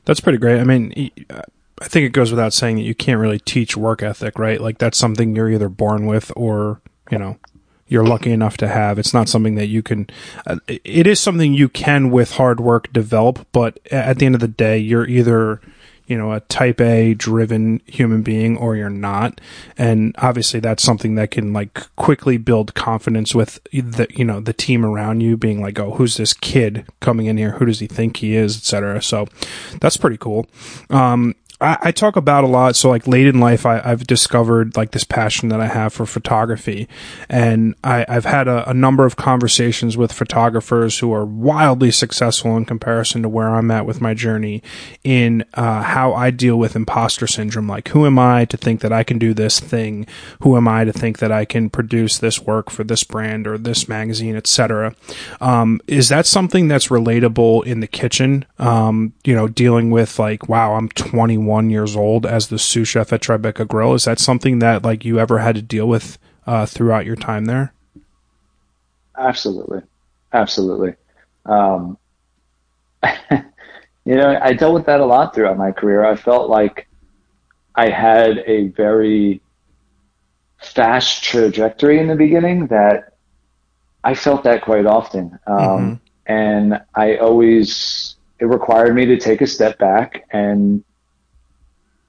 That's 0.05 0.21
pretty 0.21 0.38
great. 0.38 0.61
I 0.61 0.64
mean, 0.64 1.11
I 1.31 1.88
think 1.88 2.07
it 2.07 2.12
goes 2.12 2.31
without 2.31 2.53
saying 2.53 2.77
that 2.77 2.83
you 2.83 2.95
can't 2.95 3.21
really 3.21 3.38
teach 3.38 3.77
work 3.77 4.03
ethic, 4.03 4.38
right? 4.38 4.61
Like 4.61 4.79
that's 4.79 4.99
something 4.99 5.35
you're 5.35 5.51
either 5.51 5.68
born 5.68 6.07
with 6.07 6.33
or, 6.37 6.81
you 7.11 7.18
know, 7.18 7.38
you're 7.88 8.07
lucky 8.07 8.31
enough 8.31 8.57
to 8.59 8.68
have. 8.68 8.99
It's 8.99 9.12
not 9.12 9.29
something 9.29 9.55
that 9.57 9.66
you 9.66 9.83
can, 9.83 10.09
uh, 10.47 10.57
it 10.68 11.07
is 11.07 11.21
something 11.21 11.53
you 11.53 11.68
can 11.68 12.11
with 12.11 12.33
hard 12.33 12.59
work 12.59 12.92
develop, 12.92 13.47
but 13.53 13.79
at 13.90 14.18
the 14.18 14.27
end 14.27 14.35
of 14.35 14.40
the 14.40 14.49
day, 14.49 14.79
you're 14.79 15.07
either, 15.07 15.61
you 16.12 16.18
know, 16.18 16.35
a 16.35 16.40
type 16.40 16.79
A 16.79 17.14
driven 17.14 17.81
human 17.87 18.20
being 18.20 18.59
or 18.59 18.77
you're 18.77 18.90
not. 18.90 19.40
And 19.79 20.14
obviously 20.18 20.61
that's 20.61 20.83
something 20.83 21.14
that 21.14 21.31
can 21.31 21.55
like 21.55 21.88
quickly 21.96 22.37
build 22.37 22.75
confidence 22.75 23.35
with 23.35 23.64
the, 23.72 24.07
you 24.11 24.22
know, 24.22 24.38
the 24.38 24.53
team 24.53 24.85
around 24.85 25.22
you 25.22 25.38
being 25.38 25.62
like, 25.62 25.79
oh, 25.79 25.92
who's 25.92 26.18
this 26.18 26.35
kid 26.35 26.85
coming 27.01 27.25
in 27.25 27.38
here? 27.38 27.53
Who 27.53 27.64
does 27.64 27.81
he 27.81 27.87
think 27.87 28.18
he 28.18 28.37
is, 28.37 28.59
etc. 28.59 29.01
So 29.01 29.27
that's 29.81 29.96
pretty 29.96 30.18
cool. 30.18 30.46
Um, 30.90 31.35
I, 31.62 31.79
I, 31.81 31.92
talk 31.92 32.16
about 32.16 32.44
a 32.44 32.48
lot. 32.48 32.75
So 32.75 32.90
like 32.90 33.07
late 33.07 33.27
in 33.27 33.38
life, 33.38 33.64
I, 33.64 33.79
have 33.79 34.07
discovered 34.07 34.77
like 34.77 34.90
this 34.90 35.05
passion 35.05 35.48
that 35.51 35.61
I 35.61 35.68
have 35.68 35.92
for 35.92 36.07
photography, 36.07 36.88
and 37.29 37.75
I, 37.85 38.05
have 38.09 38.25
had 38.25 38.48
a, 38.48 38.68
a, 38.68 38.75
number 38.75 39.07
of 39.07 39.16
conversations 39.16 39.96
with 39.96 40.12
photographers 40.12 40.98
who 40.98 41.12
are 41.12 41.25
wildly 41.25 41.92
successful 41.92 42.57
in 42.57 42.64
comparison 42.64 43.22
to 43.22 43.29
where 43.29 43.48
I'm 43.48 43.70
at 43.70 43.87
with 43.87 44.01
my 44.01 44.12
journey 44.12 44.62
in 45.05 45.44
uh, 45.55 45.83
how 45.83 46.12
I 46.14 46.31
deal 46.31 46.59
with 46.59 46.75
imposter 46.75 47.27
syndrome. 47.27 47.68
Like, 47.68 47.88
who 47.88 48.07
am 48.07 48.18
I 48.18 48.44
to 48.46 48.57
think 48.57 48.81
that 48.81 48.92
I 48.92 49.05
can 49.05 49.18
do 49.18 49.33
this 49.33 49.61
thing? 49.61 50.07
Who 50.40 50.57
am 50.57 50.66
I 50.66 50.85
to 50.85 50.92
think 50.92 51.18
that 51.18 51.31
I 51.31 51.44
can 51.44 51.70
produce 51.70 52.18
this 52.18 52.40
work 52.40 52.70
for 52.70 52.83
this 52.83 53.05
brand 53.05 53.46
or 53.46 53.57
this 53.57 53.88
magazine, 53.88 54.35
etc. 54.35 54.96
Um, 55.40 55.81
is 55.87 56.09
that 56.09 56.27
something 56.27 56.66
that's 56.66 56.88
relatable 56.88 57.64
in 57.64 57.81
the 57.81 57.87
kitchen? 57.87 58.44
Um, 58.59 59.12
you 59.22 59.35
know, 59.35 59.46
dealing 59.46 59.90
with 59.90 60.18
like, 60.18 60.48
wow, 60.48 60.75
I'm 60.75 60.88
21 60.88 61.51
21 61.52 61.70
years 61.70 61.96
old 61.96 62.24
as 62.24 62.48
the 62.48 62.58
sous 62.58 62.88
chef 62.88 63.12
at 63.12 63.20
Tribeca 63.20 63.68
Grill. 63.68 63.92
Is 63.92 64.04
that 64.04 64.18
something 64.18 64.60
that 64.60 64.82
like 64.82 65.04
you 65.04 65.18
ever 65.18 65.38
had 65.40 65.54
to 65.56 65.62
deal 65.62 65.86
with 65.86 66.18
uh, 66.46 66.64
throughout 66.64 67.04
your 67.04 67.16
time 67.16 67.44
there? 67.44 67.74
Absolutely, 69.18 69.82
absolutely. 70.32 70.94
Um, 71.44 71.98
you 73.04 74.16
know, 74.16 74.38
I 74.40 74.54
dealt 74.54 74.72
with 74.72 74.86
that 74.86 75.00
a 75.00 75.04
lot 75.04 75.34
throughout 75.34 75.58
my 75.58 75.72
career. 75.72 76.04
I 76.04 76.16
felt 76.16 76.48
like 76.48 76.88
I 77.74 77.90
had 77.90 78.38
a 78.46 78.68
very 78.68 79.42
fast 80.58 81.22
trajectory 81.22 81.98
in 81.98 82.06
the 82.06 82.16
beginning 82.16 82.68
that 82.68 83.12
I 84.04 84.14
felt 84.14 84.44
that 84.44 84.62
quite 84.62 84.86
often. 84.86 85.38
Um, 85.46 85.58
mm-hmm. 85.58 85.94
And 86.26 86.80
I 86.94 87.16
always, 87.16 88.16
it 88.38 88.46
required 88.46 88.94
me 88.94 89.04
to 89.06 89.18
take 89.18 89.42
a 89.42 89.46
step 89.46 89.78
back 89.78 90.24
and 90.32 90.82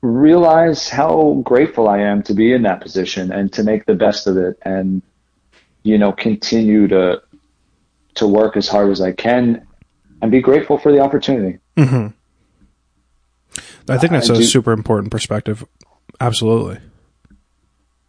realize 0.03 0.89
how 0.89 1.41
grateful 1.45 1.87
I 1.87 1.99
am 1.99 2.21
to 2.23 2.33
be 2.33 2.51
in 2.51 2.63
that 2.63 2.81
position 2.81 3.31
and 3.31 3.51
to 3.53 3.63
make 3.63 3.85
the 3.85 3.95
best 3.95 4.27
of 4.27 4.35
it 4.35 4.59
and 4.63 5.01
you 5.83 5.97
know 5.97 6.11
continue 6.11 6.89
to 6.89 7.21
to 8.15 8.27
work 8.27 8.57
as 8.57 8.67
hard 8.67 8.91
as 8.91 8.99
I 8.99 9.13
can 9.13 9.65
and 10.21 10.29
be 10.29 10.41
grateful 10.41 10.77
for 10.77 10.91
the 10.91 10.99
opportunity. 10.99 11.57
Mm-hmm. 11.77 12.07
I 13.89 13.97
think 13.97 14.11
that's 14.11 14.29
I 14.29 14.35
a 14.35 14.37
do, 14.37 14.43
super 14.43 14.73
important 14.73 15.09
perspective. 15.09 15.65
Absolutely. 16.19 16.79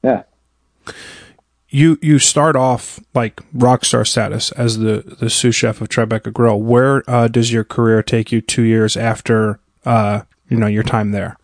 Yeah. 0.02 0.24
You 1.68 1.96
you 2.02 2.18
start 2.18 2.57
off 2.57 2.98
like 3.14 3.40
rock 3.52 3.85
star 3.85 4.04
status 4.04 4.50
as 4.52 4.78
the 4.78 5.16
the 5.20 5.30
sous 5.30 5.54
chef 5.54 5.80
of 5.80 5.88
Tribeca 5.88 6.33
Grill. 6.33 6.61
Where 6.61 7.09
uh, 7.09 7.28
does 7.28 7.52
your 7.52 7.64
career 7.64 8.02
take 8.02 8.33
you 8.33 8.40
two 8.40 8.62
years 8.62 8.96
after 8.96 9.61
uh, 9.85 10.22
you 10.48 10.57
know 10.57 10.66
your 10.66 10.83
time 10.83 11.12
there? 11.12 11.37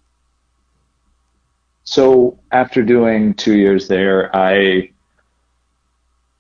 So 1.91 2.39
after 2.53 2.85
doing 2.85 3.35
two 3.35 3.57
years 3.57 3.89
there, 3.89 4.31
I, 4.33 4.93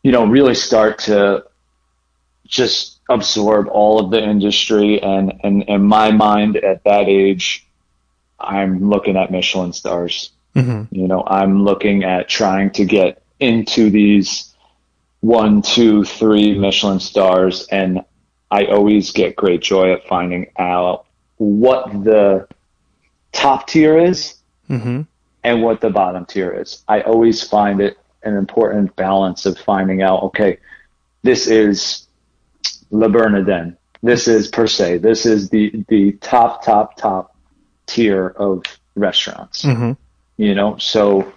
you 0.04 0.12
know, 0.12 0.24
really 0.24 0.54
start 0.54 1.00
to 1.00 1.44
just 2.46 3.00
absorb 3.08 3.66
all 3.66 3.98
of 3.98 4.12
the 4.12 4.22
industry 4.22 5.02
and, 5.02 5.32
and 5.42 5.64
in 5.64 5.82
my 5.82 6.12
mind 6.12 6.56
at 6.58 6.84
that 6.84 7.08
age, 7.08 7.66
I'm 8.38 8.90
looking 8.90 9.16
at 9.16 9.32
Michelin 9.32 9.72
stars. 9.72 10.30
Mm-hmm. 10.54 10.94
You 10.94 11.08
know, 11.08 11.24
I'm 11.26 11.64
looking 11.64 12.04
at 12.04 12.28
trying 12.28 12.70
to 12.74 12.84
get 12.84 13.20
into 13.40 13.90
these 13.90 14.54
one, 15.18 15.62
two, 15.62 16.04
three 16.04 16.56
Michelin 16.56 17.00
stars. 17.00 17.66
And 17.72 18.04
I 18.52 18.66
always 18.66 19.10
get 19.10 19.34
great 19.34 19.62
joy 19.62 19.94
at 19.94 20.06
finding 20.06 20.52
out 20.56 21.06
what 21.38 22.04
the 22.04 22.46
top 23.32 23.66
tier 23.66 23.98
is 23.98 24.36
mm-hmm 24.68 25.02
and 25.42 25.62
what 25.62 25.81
the 25.81 25.90
bottom 25.90 26.26
tier 26.26 26.53
is. 26.53 26.85
I 26.88 27.00
always 27.03 27.42
find 27.42 27.81
it 27.81 27.98
an 28.22 28.37
important 28.37 28.94
balance 28.96 29.46
of 29.46 29.59
finding 29.59 30.03
out, 30.03 30.22
okay, 30.24 30.59
this 31.22 31.46
is 31.46 32.07
Le 32.90 33.09
Bernardin 33.09 33.76
This 34.03 34.29
is 34.29 34.48
per 34.48 34.66
se. 34.66 34.98
This 34.98 35.26
is 35.26 35.50
the 35.50 35.85
the 35.88 36.12
top 36.12 36.64
top 36.64 36.96
top 36.96 37.37
tier 37.87 38.29
of 38.29 38.62
restaurants. 38.94 39.62
Mhm. 39.64 39.96
You 40.38 40.55
know, 40.55 40.79
so 40.79 41.31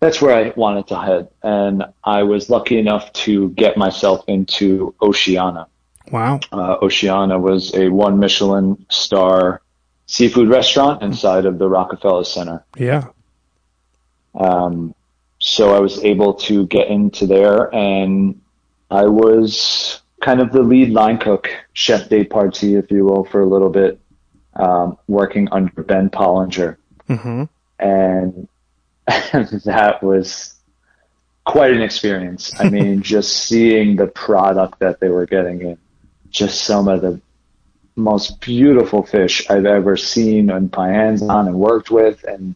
that's 0.00 0.22
where 0.22 0.34
I 0.34 0.54
wanted 0.56 0.86
to 0.88 0.98
head, 0.98 1.28
and 1.42 1.84
I 2.02 2.22
was 2.22 2.48
lucky 2.48 2.78
enough 2.78 3.12
to 3.24 3.50
get 3.50 3.76
myself 3.76 4.24
into 4.26 4.94
Oceana. 5.02 5.66
Wow. 6.10 6.40
Uh, 6.50 6.76
Oceana 6.80 7.38
was 7.38 7.74
a 7.74 7.90
one 7.90 8.18
Michelin 8.18 8.86
star 8.88 9.60
seafood 10.10 10.48
restaurant 10.48 11.00
inside 11.04 11.46
of 11.46 11.60
the 11.60 11.68
Rockefeller 11.68 12.24
Center. 12.24 12.64
Yeah. 12.76 13.04
Um, 14.34 14.92
so 15.38 15.72
I 15.72 15.78
was 15.78 16.02
able 16.04 16.34
to 16.34 16.66
get 16.66 16.88
into 16.88 17.28
there 17.28 17.72
and 17.72 18.40
I 18.90 19.04
was 19.04 20.02
kind 20.20 20.40
of 20.40 20.50
the 20.50 20.62
lead 20.62 20.90
line 20.90 21.18
cook, 21.18 21.48
chef 21.74 22.08
de 22.08 22.24
partie, 22.24 22.74
if 22.74 22.90
you 22.90 23.04
will, 23.04 23.24
for 23.24 23.40
a 23.40 23.46
little 23.46 23.70
bit, 23.70 24.00
um, 24.54 24.98
working 25.06 25.48
under 25.52 25.84
Ben 25.84 26.10
Pollinger. 26.10 26.76
Mhm. 27.08 27.48
And 27.78 28.48
that 29.06 30.02
was 30.02 30.56
quite 31.44 31.70
an 31.70 31.82
experience. 31.82 32.52
I 32.58 32.68
mean, 32.68 33.00
just 33.14 33.44
seeing 33.44 33.94
the 33.94 34.08
product 34.08 34.80
that 34.80 34.98
they 34.98 35.08
were 35.08 35.26
getting 35.26 35.60
in, 35.60 35.78
just 36.30 36.62
some 36.64 36.88
of 36.88 37.00
the 37.00 37.20
most 37.96 38.40
beautiful 38.40 39.04
fish 39.04 39.48
I've 39.50 39.66
ever 39.66 39.96
seen 39.96 40.50
and 40.50 40.72
my 40.76 40.88
hands 40.88 41.22
on 41.22 41.46
and 41.48 41.56
worked 41.58 41.90
with. 41.90 42.24
And 42.24 42.54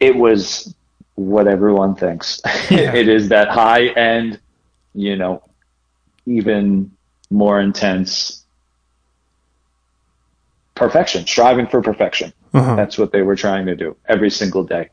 it 0.00 0.16
was 0.16 0.74
what 1.14 1.48
everyone 1.48 1.94
thinks. 1.94 2.40
Yeah. 2.70 2.94
it 2.94 3.08
is 3.08 3.28
that 3.28 3.48
high 3.48 3.86
end, 3.86 4.40
you 4.94 5.16
know, 5.16 5.42
even 6.26 6.90
more 7.30 7.60
intense 7.60 8.44
perfection, 10.74 11.26
striving 11.26 11.66
for 11.66 11.80
perfection. 11.80 12.32
Uh-huh. 12.52 12.76
That's 12.76 12.98
what 12.98 13.12
they 13.12 13.22
were 13.22 13.36
trying 13.36 13.66
to 13.66 13.76
do 13.76 13.96
every 14.08 14.30
single 14.30 14.64
day. 14.64 14.90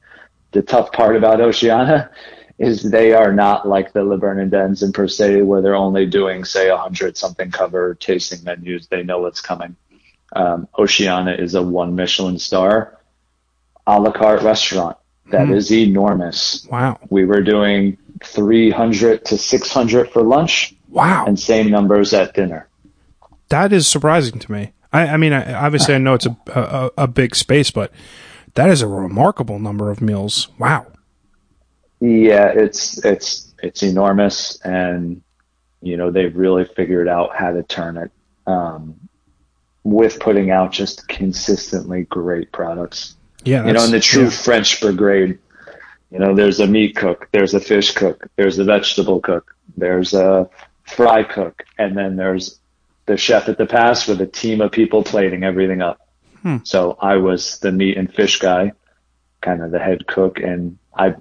The 0.52 0.62
tough 0.62 0.92
part 0.92 1.16
about 1.16 1.42
Oceana 1.42 2.12
is 2.60 2.84
they 2.84 3.13
are 3.13 3.34
not 3.34 3.68
like 3.68 3.94
the 3.94 4.04
Le 4.04 4.18
Bernardins 4.18 4.84
and 4.84 4.94
Per 4.94 5.08
se, 5.08 5.42
where 5.42 5.62
they're 5.62 5.76
only 5.76 6.06
doing, 6.06 6.46
say, 6.46 6.70
a 6.70 6.78
hundred 6.78 7.18
something 7.18 7.52
cover 7.52 7.96
tasting 7.96 8.44
menus. 8.44 8.88
They 8.88 9.04
know 9.04 9.20
what's 9.20 9.42
coming. 9.42 9.76
Um, 10.36 10.68
Oceana 10.78 11.34
is 11.34 11.56
a 11.56 11.62
one 11.62 11.96
Michelin 11.96 12.39
star 12.39 12.98
a 13.86 14.00
la 14.00 14.12
carte 14.12 14.42
restaurant 14.44 14.98
that 15.32 15.50
is 15.50 15.72
enormous. 15.72 16.66
Wow. 16.72 17.00
We 17.10 17.26
were 17.26 17.42
doing 17.42 17.98
300 18.24 19.26
to 19.26 19.38
600 19.38 20.12
for 20.12 20.22
lunch 20.22 20.76
Wow. 20.89 21.26
and 21.26 21.39
same 21.39 21.70
numbers 21.72 22.13
at 22.13 22.34
dinner. 22.34 22.68
That 23.50 23.74
is 23.74 23.88
surprising 23.88 24.39
to 24.39 24.52
me. 24.52 24.72
I, 24.92 25.08
I 25.10 25.18
mean, 25.18 25.34
I, 25.34 25.54
obviously, 25.54 25.96
I 25.96 25.98
know 25.98 26.13
it's 26.13 26.26
a, 26.28 26.38
a 26.48 26.92
a 27.04 27.08
big 27.08 27.36
space, 27.36 27.72
but 27.72 27.92
that 28.54 28.70
is 28.70 28.82
a 28.82 28.88
remarkable 28.88 29.60
number 29.60 29.89
of 29.89 30.02
meals. 30.02 30.50
Wow. 30.60 30.86
Yeah, 32.04 32.48
it's 32.50 33.04
it's 33.06 33.54
it's 33.63 33.82
enormous, 33.82 34.60
and 34.66 35.22
you 35.82 35.96
know 35.96 36.12
they've 36.12 36.36
really 36.36 36.66
figured 36.66 37.08
out 37.08 37.34
how 37.34 37.54
to 37.54 37.63
turn 37.63 37.96
it 37.96 38.12
um, 38.46 39.00
with 39.86 40.20
putting 40.20 40.52
out 40.52 40.74
just 40.74 41.08
consistently 41.08 42.04
great 42.04 42.52
products. 42.52 43.16
Yeah. 43.46 43.66
You 43.66 43.72
know, 43.72 43.86
in 43.86 43.92
the 43.92 44.02
true 44.02 44.26
yeah. 44.26 44.30
French 44.32 44.82
brigade, 44.82 45.39
you 46.12 46.20
know, 46.20 46.36
there's 46.36 46.60
a 46.60 46.68
meat 46.68 46.98
cook, 46.98 47.30
there's 47.32 47.54
a 47.54 47.62
fish 47.62 47.92
cook, 47.92 48.28
there's 48.36 48.60
a 48.60 48.66
vegetable 48.66 49.22
cook, 49.22 49.56
there's 49.78 50.13
a 50.13 50.50
fry 50.84 51.24
cook, 51.24 51.63
and 51.78 51.98
then 51.98 52.18
there's 52.18 52.60
the 53.06 53.16
chef 53.16 53.48
at 53.48 53.58
the 53.58 53.66
pass 53.66 54.10
with 54.10 54.20
a 54.20 54.28
team 54.28 54.60
of 54.60 54.74
people 54.74 55.04
plating 55.04 55.44
everything 55.46 55.82
up. 55.82 56.06
Hmm. 56.42 56.58
So 56.63 56.98
I 57.00 57.16
was 57.16 57.60
the 57.60 57.72
meat 57.72 57.98
and 57.98 58.13
fish 58.13 58.39
guy, 58.39 58.74
kind 59.39 59.63
of 59.63 59.72
the 59.72 59.80
head 59.80 60.06
cook, 60.06 60.39
and 60.39 60.78
I, 60.94 61.16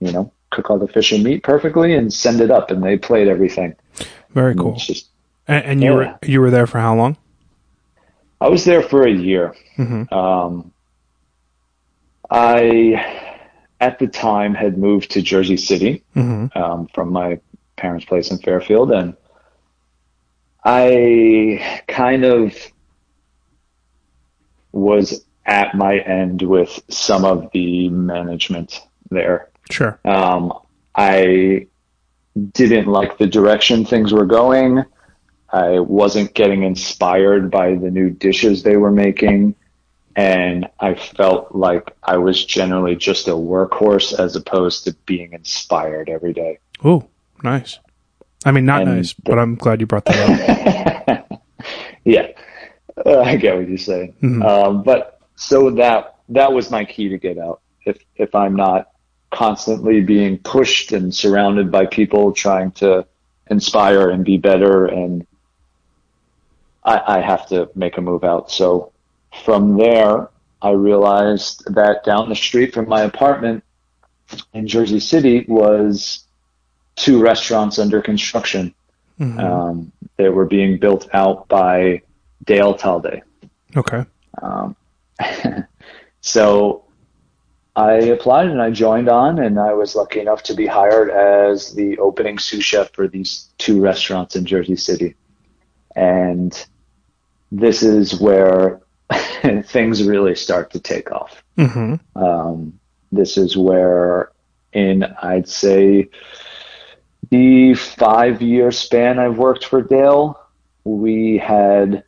you 0.00 0.12
know, 0.12 0.32
cook 0.50 0.70
all 0.70 0.78
the 0.78 0.88
fish 0.88 1.12
and 1.12 1.22
meat 1.24 1.42
perfectly 1.42 1.94
and 1.94 2.12
send 2.12 2.40
it 2.40 2.50
up, 2.50 2.70
and 2.70 2.82
they 2.82 2.96
played 2.96 3.28
everything. 3.28 3.74
Very 4.30 4.54
cool. 4.54 4.74
It's 4.74 4.86
just 4.86 5.08
And, 5.46 5.64
and 5.64 5.82
you 5.82 5.90
Yeah. 5.90 5.96
were 5.96 6.18
you 6.22 6.40
were 6.40 6.50
there 6.50 6.66
for 6.66 6.78
how 6.78 6.94
long? 6.94 7.16
I 8.40 8.48
was 8.48 8.64
there 8.64 8.82
for 8.82 9.06
a 9.06 9.10
year. 9.10 9.54
Mhm. 9.76 10.12
Um, 10.12 10.72
I, 12.30 13.26
at 13.80 13.98
the 13.98 14.06
time, 14.06 14.54
had 14.54 14.76
moved 14.78 15.10
to 15.12 15.22
Jersey 15.22 15.56
City 15.56 16.04
Mhm. 16.14 16.54
um, 16.56 16.86
from 16.94 17.10
my 17.12 17.40
parents' 17.76 18.04
place 18.04 18.30
in 18.30 18.38
Fairfield, 18.38 18.90
and 18.92 19.14
I 20.64 21.82
kind 21.88 22.24
of 22.24 22.54
was 24.72 25.24
at 25.46 25.74
my 25.74 25.98
end 25.98 26.42
with 26.42 26.78
some 26.88 27.24
of 27.24 27.50
the 27.52 27.88
management 27.88 28.80
there. 29.10 29.48
Sure. 29.70 29.98
Um, 30.04 30.52
I 30.94 31.66
didn't 32.52 32.86
like 32.86 33.18
the 33.18 33.26
direction 33.26 33.84
things 33.84 34.12
were 34.12 34.26
going. 34.26 34.84
I 35.50 35.80
wasn't 35.80 36.34
getting 36.34 36.62
inspired 36.62 37.50
by 37.50 37.74
the 37.74 37.90
new 37.90 38.10
dishes 38.10 38.62
they 38.62 38.76
were 38.76 38.90
making. 38.90 39.54
And 40.16 40.68
I 40.80 40.94
felt 40.94 41.54
like 41.54 41.94
I 42.02 42.16
was 42.18 42.44
generally 42.44 42.96
just 42.96 43.28
a 43.28 43.32
workhorse 43.32 44.18
as 44.18 44.34
opposed 44.36 44.84
to 44.84 44.92
being 45.06 45.32
inspired 45.32 46.08
every 46.08 46.32
day. 46.32 46.58
Oh, 46.84 47.08
nice. 47.42 47.78
I 48.44 48.50
mean, 48.52 48.64
not 48.66 48.82
And 48.82 48.96
nice, 48.96 49.14
the- 49.14 49.22
but 49.24 49.38
I'm 49.38 49.54
glad 49.54 49.80
you 49.80 49.86
brought 49.86 50.04
that 50.06 51.08
up. 51.08 51.40
yeah, 52.04 52.28
uh, 53.06 53.20
I 53.20 53.36
get 53.36 53.56
what 53.56 53.68
you're 53.68 53.78
saying. 53.78 54.14
Mhm. 54.22 54.44
Um, 54.44 54.82
but 54.82 55.20
so 55.36 55.70
that 55.70 56.16
that 56.30 56.52
was 56.52 56.70
my 56.70 56.84
key 56.84 57.08
to 57.08 57.18
get 57.18 57.38
out. 57.38 57.60
If 57.86 57.98
if 58.16 58.34
I'm 58.34 58.54
not 58.56 58.90
constantly 59.30 60.00
being 60.00 60.38
pushed 60.38 60.92
and 60.92 61.14
surrounded 61.14 61.70
by 61.70 61.86
people 61.86 62.32
trying 62.32 62.70
to 62.72 63.06
inspire 63.50 64.10
and 64.10 64.24
be 64.24 64.36
better, 64.36 64.86
and 64.86 65.26
I, 66.84 67.18
I 67.18 67.20
have 67.20 67.46
to 67.48 67.70
make 67.74 67.96
a 67.98 68.00
move 68.00 68.24
out. 68.24 68.50
So 68.50 68.92
from 69.44 69.76
there, 69.76 70.28
I 70.60 70.70
realized 70.70 71.64
that 71.74 72.04
down 72.04 72.28
the 72.28 72.34
street 72.34 72.74
from 72.74 72.88
my 72.88 73.02
apartment 73.02 73.64
in 74.52 74.66
Jersey 74.66 75.00
City 75.00 75.44
was 75.48 76.24
two 76.96 77.20
restaurants 77.20 77.78
under 77.78 78.02
construction. 78.02 78.74
Mhm. 79.20 79.38
Um, 79.38 79.92
they 80.16 80.28
were 80.28 80.46
being 80.46 80.78
built 80.78 81.08
out 81.12 81.48
by 81.48 82.02
Dale 82.44 82.74
Talde. 82.74 83.22
okay. 83.76 84.04
Um, 84.42 84.76
so 86.20 86.84
I 87.78 87.92
applied 87.92 88.48
and 88.48 88.60
I 88.60 88.70
joined 88.70 89.08
on, 89.08 89.38
and 89.38 89.56
I 89.56 89.72
was 89.72 89.94
lucky 89.94 90.18
enough 90.18 90.42
to 90.44 90.54
be 90.54 90.66
hired 90.66 91.10
as 91.10 91.74
the 91.74 91.96
opening 91.98 92.36
sous 92.40 92.64
chef 92.64 92.92
for 92.92 93.06
these 93.06 93.50
two 93.58 93.80
restaurants 93.80 94.34
in 94.34 94.44
Jersey 94.44 94.74
City. 94.74 95.14
And 95.94 96.52
this 97.52 97.84
is 97.84 98.20
where 98.20 98.80
things 99.66 100.02
really 100.02 100.34
start 100.34 100.72
to 100.72 100.80
take 100.80 101.12
off. 101.12 101.40
hmm 101.56 101.94
Um, 102.16 102.80
this 103.12 103.38
is 103.38 103.56
where, 103.56 104.32
in 104.72 105.04
I'd 105.22 105.48
say 105.48 106.08
the 107.30 107.74
five 107.74 108.42
year 108.42 108.72
span 108.72 109.20
I've 109.20 109.38
worked 109.38 109.64
for 109.66 109.82
Dale, 109.82 110.36
we 110.82 111.38
had 111.38 112.02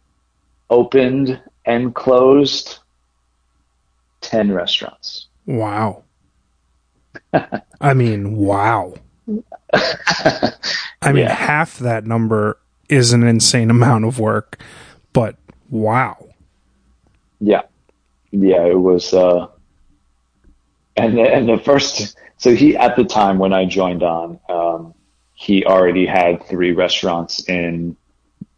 opened 0.69 1.41
and 1.65 1.95
closed 1.95 2.81
10 4.23 4.51
restaurants. 4.51 5.29
Wow. 5.51 6.05
I 7.81 7.95
mean, 7.95 8.37
wow. 8.37 8.95
I 9.73 11.13
mean, 11.13 11.25
Yeah. 11.25 11.35
half 11.35 11.79
that 11.79 12.07
number 12.07 12.59
is 12.89 13.13
an 13.13 13.25
insane 13.25 13.69
amount 13.71 14.05
of 14.05 14.19
work, 14.21 14.61
but 15.13 15.37
wow. 15.69 16.17
Yeah. 17.41 17.63
Yeah, 18.31 18.65
it 18.67 18.79
was, 18.79 19.13
uh, 19.13 19.49
and 20.97 21.17
the, 21.17 21.23
and 21.23 21.49
the 21.49 21.59
first, 21.59 22.17
so 22.37 22.55
he, 22.55 22.77
at 22.77 22.95
the 22.95 23.05
time 23.05 23.39
when 23.39 23.53
I 23.53 23.65
joined 23.65 24.05
on, 24.05 24.39
um, 24.49 24.95
he 25.35 25.65
already 25.65 26.07
had 26.07 26.47
three 26.47 26.73
restaurants 26.73 27.49
in 27.49 27.97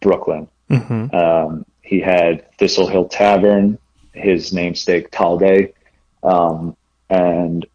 Brooklyn. 0.00 0.46
hmm 0.68 1.06
Um, 1.14 1.64
he 1.80 2.00
had 2.00 2.44
Thistle 2.58 2.86
Hill 2.86 3.06
Tavern, 3.08 3.78
his 4.12 4.52
namesake 4.52 5.10
Talde, 5.10 5.72
um, 6.22 6.76
and 7.12 7.66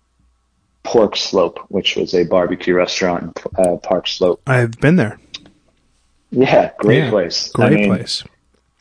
Pork 0.84 1.15
Slope, 1.15 1.60
which 1.69 1.95
was 1.95 2.13
a 2.15 2.23
barbecue 2.23 2.73
restaurant 2.73 3.39
in 3.58 3.65
uh, 3.65 3.78
Park 3.78 4.08
Slope. 4.08 4.41
I've 4.47 4.71
been 4.80 4.95
there. 4.95 5.19
Yeah, 6.32 6.71
great 6.80 7.04
Yeah, 7.04 7.10
place. 7.10 7.52
Great 7.52 7.73
I 7.73 7.76
mean, 7.76 7.89
place. 7.89 8.23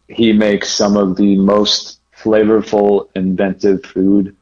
He 0.08 0.32
makes 0.32 0.70
some 0.70 0.96
of 0.96 1.16
the 1.16 1.36
most 1.36 2.00
flavorful, 2.16 3.08
inventive 3.14 3.84
food 3.84 4.34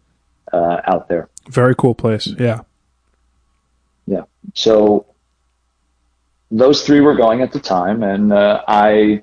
uh, 0.53 0.81
out 0.85 1.09
there. 1.09 1.29
Very 1.51 1.75
cool 1.75 1.95
place. 1.95 2.29
Yeah. 2.39 2.61
Yeah. 4.07 4.23
So 4.55 5.07
those 6.51 6.85
three 6.85 7.01
were 7.01 7.17
going 7.17 7.41
at 7.41 7.53
the 7.53 7.61
time, 7.61 8.03
and 8.03 8.33
uh, 8.33 8.63
I 8.69 9.23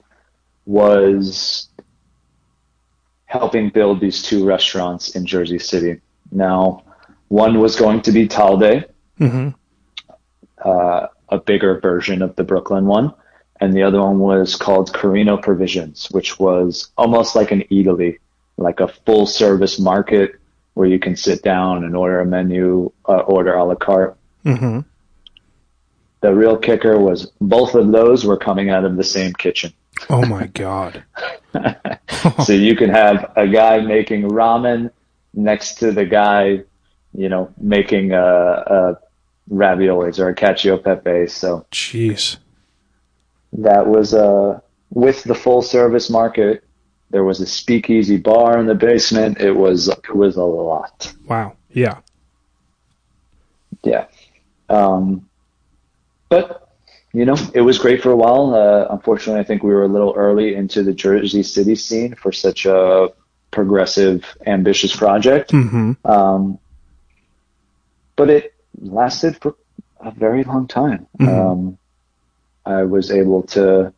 was 0.65 1.69
helping 3.25 3.69
build 3.69 4.01
these 4.01 4.23
two 4.23 4.45
restaurants 4.45 5.15
in 5.15 5.25
Jersey 5.25 5.59
City. 5.59 6.01
Now, 6.31 6.83
one 7.27 7.59
was 7.59 7.75
going 7.75 8.01
to 8.03 8.11
be 8.11 8.27
Talde, 8.27 8.85
Mm-hmm. 9.19 9.49
uh, 10.65 11.07
a 11.29 11.37
bigger 11.37 11.79
version 11.79 12.23
of 12.23 12.35
the 12.35 12.43
Brooklyn 12.43 12.85
one, 12.85 13.13
and 13.59 13.73
the 13.73 13.83
other 13.83 14.01
one 14.01 14.19
was 14.19 14.55
called 14.55 14.91
Carrino 14.93 15.37
Provisions, 15.37 16.07
which 16.09 16.39
was 16.39 16.89
almost 16.97 17.35
like 17.35 17.51
an 17.51 17.63
eataly, 17.71 18.17
like 18.57 18.79
a 18.79 18.87
full 18.87 19.27
service 19.27 19.79
market 19.79 20.39
where 20.73 20.87
you 20.87 20.97
can 20.97 21.15
sit 21.15 21.43
down 21.43 21.83
and 21.83 21.95
order 21.95 22.19
a 22.19 22.25
menu, 22.25 22.91
uh, 23.07 23.17
order 23.17 23.53
a 23.53 23.63
la 23.63 23.75
carte. 23.75 24.17
Mm-hmm. 24.43 24.79
The 26.21 26.33
real 26.33 26.57
kicker 26.57 26.99
was 26.99 27.31
both 27.39 27.75
of 27.75 27.91
those 27.91 28.25
were 28.25 28.37
coming 28.37 28.69
out 28.69 28.85
of 28.85 28.95
the 28.95 29.03
same 29.03 29.33
kitchen. 29.33 29.73
Oh 30.09 30.25
my 30.25 30.47
god. 30.47 31.03
so 32.45 32.53
you 32.53 32.75
can 32.75 32.89
have 32.89 33.31
a 33.35 33.47
guy 33.47 33.79
making 33.81 34.23
ramen 34.23 34.91
next 35.33 35.75
to 35.75 35.91
the 35.91 36.05
guy, 36.05 36.63
you 37.13 37.29
know, 37.29 37.53
making 37.57 38.13
uh, 38.13 38.17
uh, 38.17 38.95
raviolis 39.49 40.19
or 40.19 40.29
a 40.29 40.35
cacio 40.35 40.79
e 40.79 40.81
pepe. 40.81 41.27
So 41.27 41.65
Jeez. 41.71 42.37
that 43.53 43.87
was 43.87 44.13
uh, 44.13 44.59
with 44.89 45.23
the 45.23 45.35
full 45.35 45.61
service 45.61 46.09
market. 46.09 46.63
There 47.09 47.25
was 47.25 47.41
a 47.41 47.45
speakeasy 47.45 48.17
bar 48.17 48.57
in 48.57 48.67
the 48.67 48.75
basement. 48.75 49.41
It 49.41 49.51
was 49.51 49.89
it 49.89 50.15
was 50.15 50.37
a 50.37 50.43
lot. 50.43 51.13
Wow. 51.27 51.57
Yeah. 51.69 51.99
Yeah. 53.83 54.05
Um, 54.69 55.27
but 56.29 56.69
you 57.13 57.25
know, 57.25 57.35
it 57.53 57.61
was 57.61 57.77
great 57.77 58.01
for 58.01 58.11
a 58.11 58.15
while. 58.15 58.55
Uh, 58.55 58.87
unfortunately, 58.89 59.41
I 59.41 59.43
think 59.43 59.63
we 59.63 59.73
were 59.73 59.83
a 59.83 59.89
little 59.89 60.13
early 60.15 60.55
into 60.55 60.83
the 60.83 60.93
Jersey 60.93 61.43
City 61.43 61.75
scene 61.75 62.15
for 62.15 62.31
such 62.31 62.65
a 62.65 63.09
progressive, 63.51 64.25
ambitious 64.45 64.95
project. 64.95 65.51
Mm-hmm. 65.51 65.93
Um, 66.09 66.59
but 68.15 68.29
it 68.29 68.53
lasted 68.79 69.37
for 69.41 69.55
a 69.99 70.11
very 70.11 70.43
long 70.43 70.67
time. 70.67 71.07
Mhm. 71.19 71.27
Um, 71.27 71.77
I 72.65 72.83
was 72.83 73.11
able 73.11 73.43
to 73.43 73.93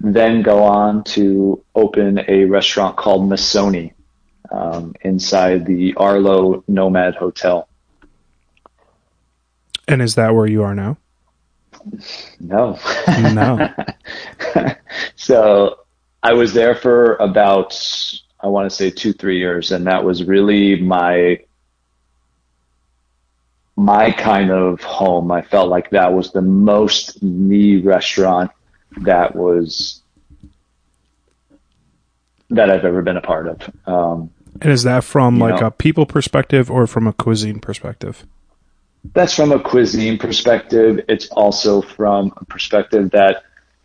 then 0.00 0.42
go 0.42 0.62
on 0.64 1.04
to 1.04 1.62
open 1.74 2.24
a 2.26 2.44
restaurant 2.44 2.96
called 2.96 3.28
Massoni 3.28 3.92
um, 4.50 4.94
inside 5.02 5.64
the 5.66 5.94
Arlo 5.96 6.64
Nomad 6.66 7.14
Hotel. 7.14 7.68
And 9.88 10.02
is 10.02 10.14
that 10.16 10.34
where 10.34 10.46
you 10.46 10.62
are 10.62 10.74
now? 10.74 10.96
No. 12.40 12.78
No. 13.32 13.68
so 15.16 15.78
I 16.22 16.32
was 16.32 16.52
there 16.54 16.74
for 16.74 17.16
about, 17.16 17.72
I 18.42 18.48
want 18.48 18.68
to 18.68 18.74
say 18.74 18.90
two, 18.90 19.12
three 19.12 19.38
years, 19.38 19.70
and 19.72 19.86
that 19.86 20.04
was 20.04 20.24
really 20.24 20.80
my 20.80 21.40
my 23.76 24.10
kind 24.12 24.50
of 24.50 24.80
home. 24.82 25.30
I 25.30 25.42
felt 25.42 25.68
like 25.68 25.90
that 25.90 26.12
was 26.12 26.32
the 26.32 26.42
most 26.42 27.22
me 27.22 27.76
restaurant 27.76 28.50
that 29.02 29.34
was 29.34 30.02
that 32.50 32.68
I've 32.70 32.84
ever 32.84 33.00
been 33.02 33.16
a 33.16 33.22
part 33.22 33.48
of. 33.48 33.70
Um, 33.86 34.30
And 34.60 34.70
is 34.72 34.82
that 34.82 35.04
from 35.04 35.38
like 35.38 35.60
know. 35.60 35.68
a 35.68 35.70
people 35.70 36.04
perspective 36.04 36.70
or 36.70 36.86
from 36.86 37.06
a 37.06 37.12
cuisine 37.12 37.60
perspective? 37.60 38.26
that's 39.14 39.34
from 39.34 39.50
a 39.50 39.58
cuisine 39.58 40.16
perspective. 40.16 41.00
It's 41.08 41.28
also 41.30 41.82
from 41.82 42.32
a 42.36 42.44
perspective 42.44 43.10
that 43.10 43.42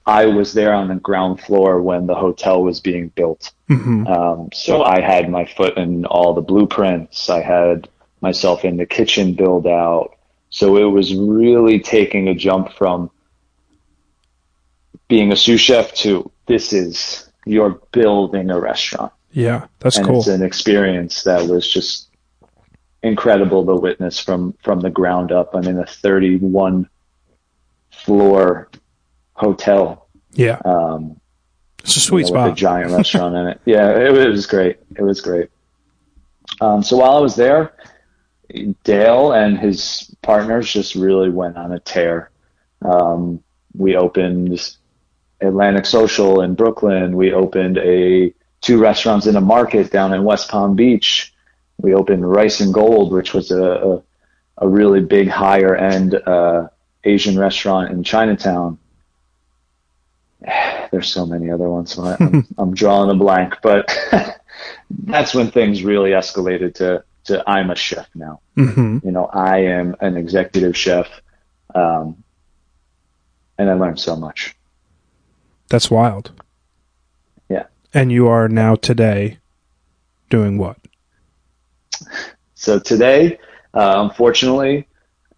I 0.07 0.25
was 0.25 0.53
there 0.53 0.73
on 0.73 0.87
the 0.87 0.95
ground 0.95 1.41
floor 1.41 1.81
when 1.81 2.07
the 2.07 2.15
hotel 2.15 2.63
was 2.63 2.79
being 2.79 3.09
built. 3.09 3.51
Mm-hmm. 3.69 4.07
Um, 4.07 4.49
so 4.53 4.81
I 4.81 5.01
had 5.01 5.29
my 5.29 5.45
foot 5.45 5.77
in 5.77 6.05
all 6.05 6.33
the 6.33 6.41
blueprints. 6.41 7.29
I 7.29 7.41
had 7.41 7.89
myself 8.21 8.63
in 8.63 8.77
the 8.77 8.85
kitchen 8.85 9.33
build 9.33 9.67
out. 9.67 10.15
So 10.49 10.77
it 10.77 10.85
was 10.85 11.13
really 11.13 11.81
taking 11.81 12.29
a 12.29 12.33
jump 12.33 12.71
from 12.71 13.11
being 15.09 15.33
a 15.33 15.35
sous 15.35 15.59
chef 15.59 15.93
to 15.95 16.31
this 16.45 16.71
is 16.71 17.29
you're 17.45 17.81
building 17.91 18.49
a 18.49 18.59
restaurant. 18.59 19.11
Yeah, 19.31 19.67
that's 19.79 19.97
and 19.97 20.07
cool. 20.07 20.19
it's 20.19 20.27
an 20.27 20.41
experience 20.41 21.23
that 21.23 21.49
was 21.49 21.67
just 21.69 22.09
incredible 23.03 23.65
to 23.65 23.75
witness 23.75 24.19
from 24.19 24.53
from 24.63 24.79
the 24.79 24.89
ground 24.89 25.33
up. 25.33 25.53
I'm 25.53 25.65
in 25.65 25.79
a 25.79 25.85
31 25.85 26.89
floor 27.91 28.69
hotel. 29.37 30.07
Yeah, 30.33 30.59
Um, 30.65 31.19
it's 31.83 31.95
a 31.95 31.99
sweet 31.99 32.27
you 32.27 32.33
know, 32.33 32.43
with 32.43 32.53
a 32.53 32.55
giant 32.55 32.91
restaurant 32.97 33.35
in 33.35 33.47
it. 33.47 33.61
Yeah, 33.65 33.91
it, 33.91 34.17
it 34.17 34.29
was 34.29 34.45
great. 34.45 34.77
It 34.95 35.01
was 35.03 35.21
great. 35.21 35.49
Um, 36.59 36.83
so 36.83 36.97
while 36.97 37.15
I 37.15 37.19
was 37.19 37.35
there, 37.35 37.73
Dale 38.83 39.31
and 39.31 39.57
his 39.57 40.13
partners 40.21 40.71
just 40.71 40.95
really 40.95 41.29
went 41.29 41.57
on 41.57 41.71
a 41.71 41.79
tear. 41.79 42.31
Um, 42.81 43.43
we 43.75 43.95
opened 43.95 44.59
Atlantic 45.41 45.85
Social 45.85 46.41
in 46.41 46.55
Brooklyn. 46.55 47.15
We 47.15 47.33
opened 47.33 47.77
a 47.77 48.33
two 48.61 48.79
restaurants 48.79 49.27
in 49.27 49.35
a 49.35 49.41
market 49.41 49.91
down 49.91 50.13
in 50.13 50.23
West 50.23 50.49
Palm 50.49 50.75
Beach. 50.75 51.33
We 51.77 51.93
opened 51.93 52.29
Rice 52.29 52.59
and 52.59 52.73
Gold, 52.73 53.11
which 53.13 53.33
was 53.33 53.51
a 53.51 53.63
a, 53.63 54.03
a 54.59 54.67
really 54.67 55.01
big 55.01 55.29
higher 55.29 55.75
end 55.75 56.15
uh, 56.15 56.69
Asian 57.03 57.37
restaurant 57.37 57.91
in 57.91 58.03
Chinatown. 58.03 58.79
There's 60.91 61.09
so 61.11 61.25
many 61.25 61.51
other 61.51 61.69
ones. 61.69 61.93
So 61.93 62.03
I- 62.05 62.17
I'm, 62.19 62.47
I'm 62.57 62.73
drawing 62.73 63.09
a 63.09 63.15
blank, 63.15 63.55
but 63.61 63.89
that's 64.89 65.33
when 65.33 65.51
things 65.51 65.83
really 65.83 66.11
escalated 66.11 66.75
to 66.75 67.03
to 67.25 67.43
I'm 67.45 67.69
a 67.71 67.75
chef 67.75 68.07
now. 68.15 68.39
hmm 68.55 68.99
You 69.03 69.11
know, 69.11 69.25
I 69.25 69.59
am 69.59 69.95
an 69.99 70.15
executive 70.15 70.77
chef, 70.77 71.07
um, 71.75 72.23
and 73.57 73.69
I 73.69 73.73
learned 73.73 73.99
so 73.99 74.15
much. 74.15 74.55
That's 75.69 75.91
wild. 75.91 76.31
Yeah. 77.49 77.65
And 77.93 78.11
you 78.13 78.27
are 78.29 78.47
now 78.47 78.75
today 78.75 79.39
doing 80.29 80.57
what? 80.57 80.77
So 82.55 82.79
today, 82.79 83.39
uh, 83.73 84.07
unfortunately, 84.09 84.87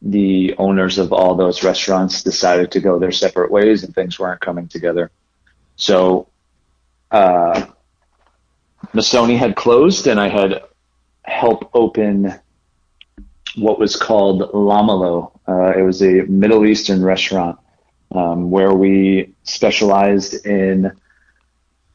the 0.02 0.56
owners 0.58 0.98
of 0.98 1.12
all 1.12 1.36
those 1.36 1.64
restaurants 1.64 2.24
decided 2.24 2.72
to 2.72 2.80
go 2.80 3.00
their 3.00 3.12
separate 3.12 3.52
ways, 3.52 3.84
and 3.84 3.94
things 3.94 4.20
weren't 4.20 4.42
coming 4.42 4.68
together. 4.68 5.12
So, 5.76 6.28
uh, 7.12 7.66
Massoni 8.94 9.38
had 9.38 9.56
closed, 9.56 10.08
and 10.08 10.20
I 10.20 10.30
had 10.30 10.64
helped 11.24 11.66
open 11.74 12.34
what 13.56 13.80
was 13.80 13.96
called 13.96 14.42
Lamalo. 14.54 15.38
Uh, 15.48 15.78
it 15.78 15.84
was 15.84 16.02
a 16.02 16.24
Middle 16.24 16.66
Eastern 16.66 17.04
restaurant 17.04 17.60
um, 18.12 18.52
where 18.52 18.74
we 18.74 19.34
specialized 19.44 20.46
in 20.46 20.92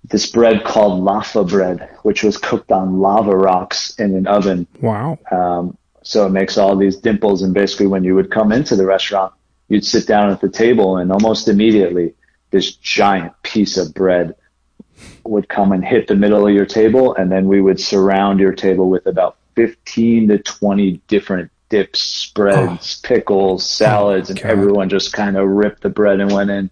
this 0.04 0.30
bread 0.30 0.64
called 0.64 1.02
laffa 1.02 1.48
bread, 1.48 1.88
which 2.02 2.22
was 2.22 2.36
cooked 2.36 2.70
on 2.70 3.00
lava 3.00 3.34
rocks 3.34 3.94
in 3.98 4.14
an 4.14 4.26
oven. 4.26 4.66
Wow. 4.80 5.18
Um, 5.30 5.78
so 6.04 6.26
it 6.26 6.30
makes 6.30 6.56
all 6.56 6.76
these 6.76 6.96
dimples. 6.96 7.42
And 7.42 7.52
basically, 7.52 7.86
when 7.86 8.04
you 8.04 8.14
would 8.14 8.30
come 8.30 8.52
into 8.52 8.76
the 8.76 8.86
restaurant, 8.86 9.32
you'd 9.68 9.84
sit 9.84 10.06
down 10.06 10.30
at 10.30 10.40
the 10.40 10.48
table, 10.48 10.98
and 10.98 11.10
almost 11.10 11.48
immediately, 11.48 12.14
this 12.50 12.76
giant 12.76 13.32
piece 13.42 13.76
of 13.76 13.92
bread 13.92 14.34
would 15.24 15.48
come 15.48 15.72
and 15.72 15.84
hit 15.84 16.06
the 16.06 16.14
middle 16.14 16.46
of 16.46 16.54
your 16.54 16.66
table. 16.66 17.14
And 17.16 17.32
then 17.32 17.48
we 17.48 17.60
would 17.60 17.80
surround 17.80 18.38
your 18.38 18.52
table 18.52 18.88
with 18.88 19.06
about 19.06 19.36
15 19.56 20.28
to 20.28 20.38
20 20.38 21.00
different 21.08 21.50
dips, 21.68 22.00
spreads, 22.00 23.02
oh. 23.02 23.08
pickles, 23.08 23.62
oh, 23.62 23.66
salads, 23.66 24.30
and 24.30 24.38
everyone 24.40 24.88
just 24.88 25.12
kind 25.12 25.36
of 25.36 25.48
ripped 25.48 25.82
the 25.82 25.88
bread 25.88 26.20
and 26.20 26.30
went 26.32 26.50
in. 26.50 26.70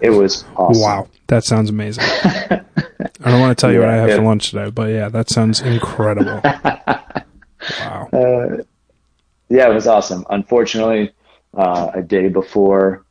It 0.00 0.10
was 0.10 0.44
awesome. 0.54 0.82
Wow. 0.82 1.08
That 1.28 1.44
sounds 1.44 1.70
amazing. 1.70 2.04
I 3.20 3.30
don't 3.30 3.40
want 3.40 3.56
to 3.56 3.60
tell 3.60 3.72
you 3.72 3.80
what 3.80 3.88
I 3.88 3.96
Yeah, 3.96 4.06
have 4.06 4.16
for 4.18 4.22
lunch 4.22 4.50
today, 4.50 4.70
but 4.70 4.90
yeah, 4.90 5.08
that 5.08 5.28
sounds 5.28 5.60
incredible. 5.60 6.40
wow. 7.80 8.08
Uh, 8.12 8.62
yeah, 9.48 9.70
it 9.70 9.74
was 9.74 9.86
awesome. 9.86 10.26
Unfortunately, 10.30 11.12
uh, 11.54 11.90
a 11.94 12.02
day 12.02 12.28
before 12.28 13.04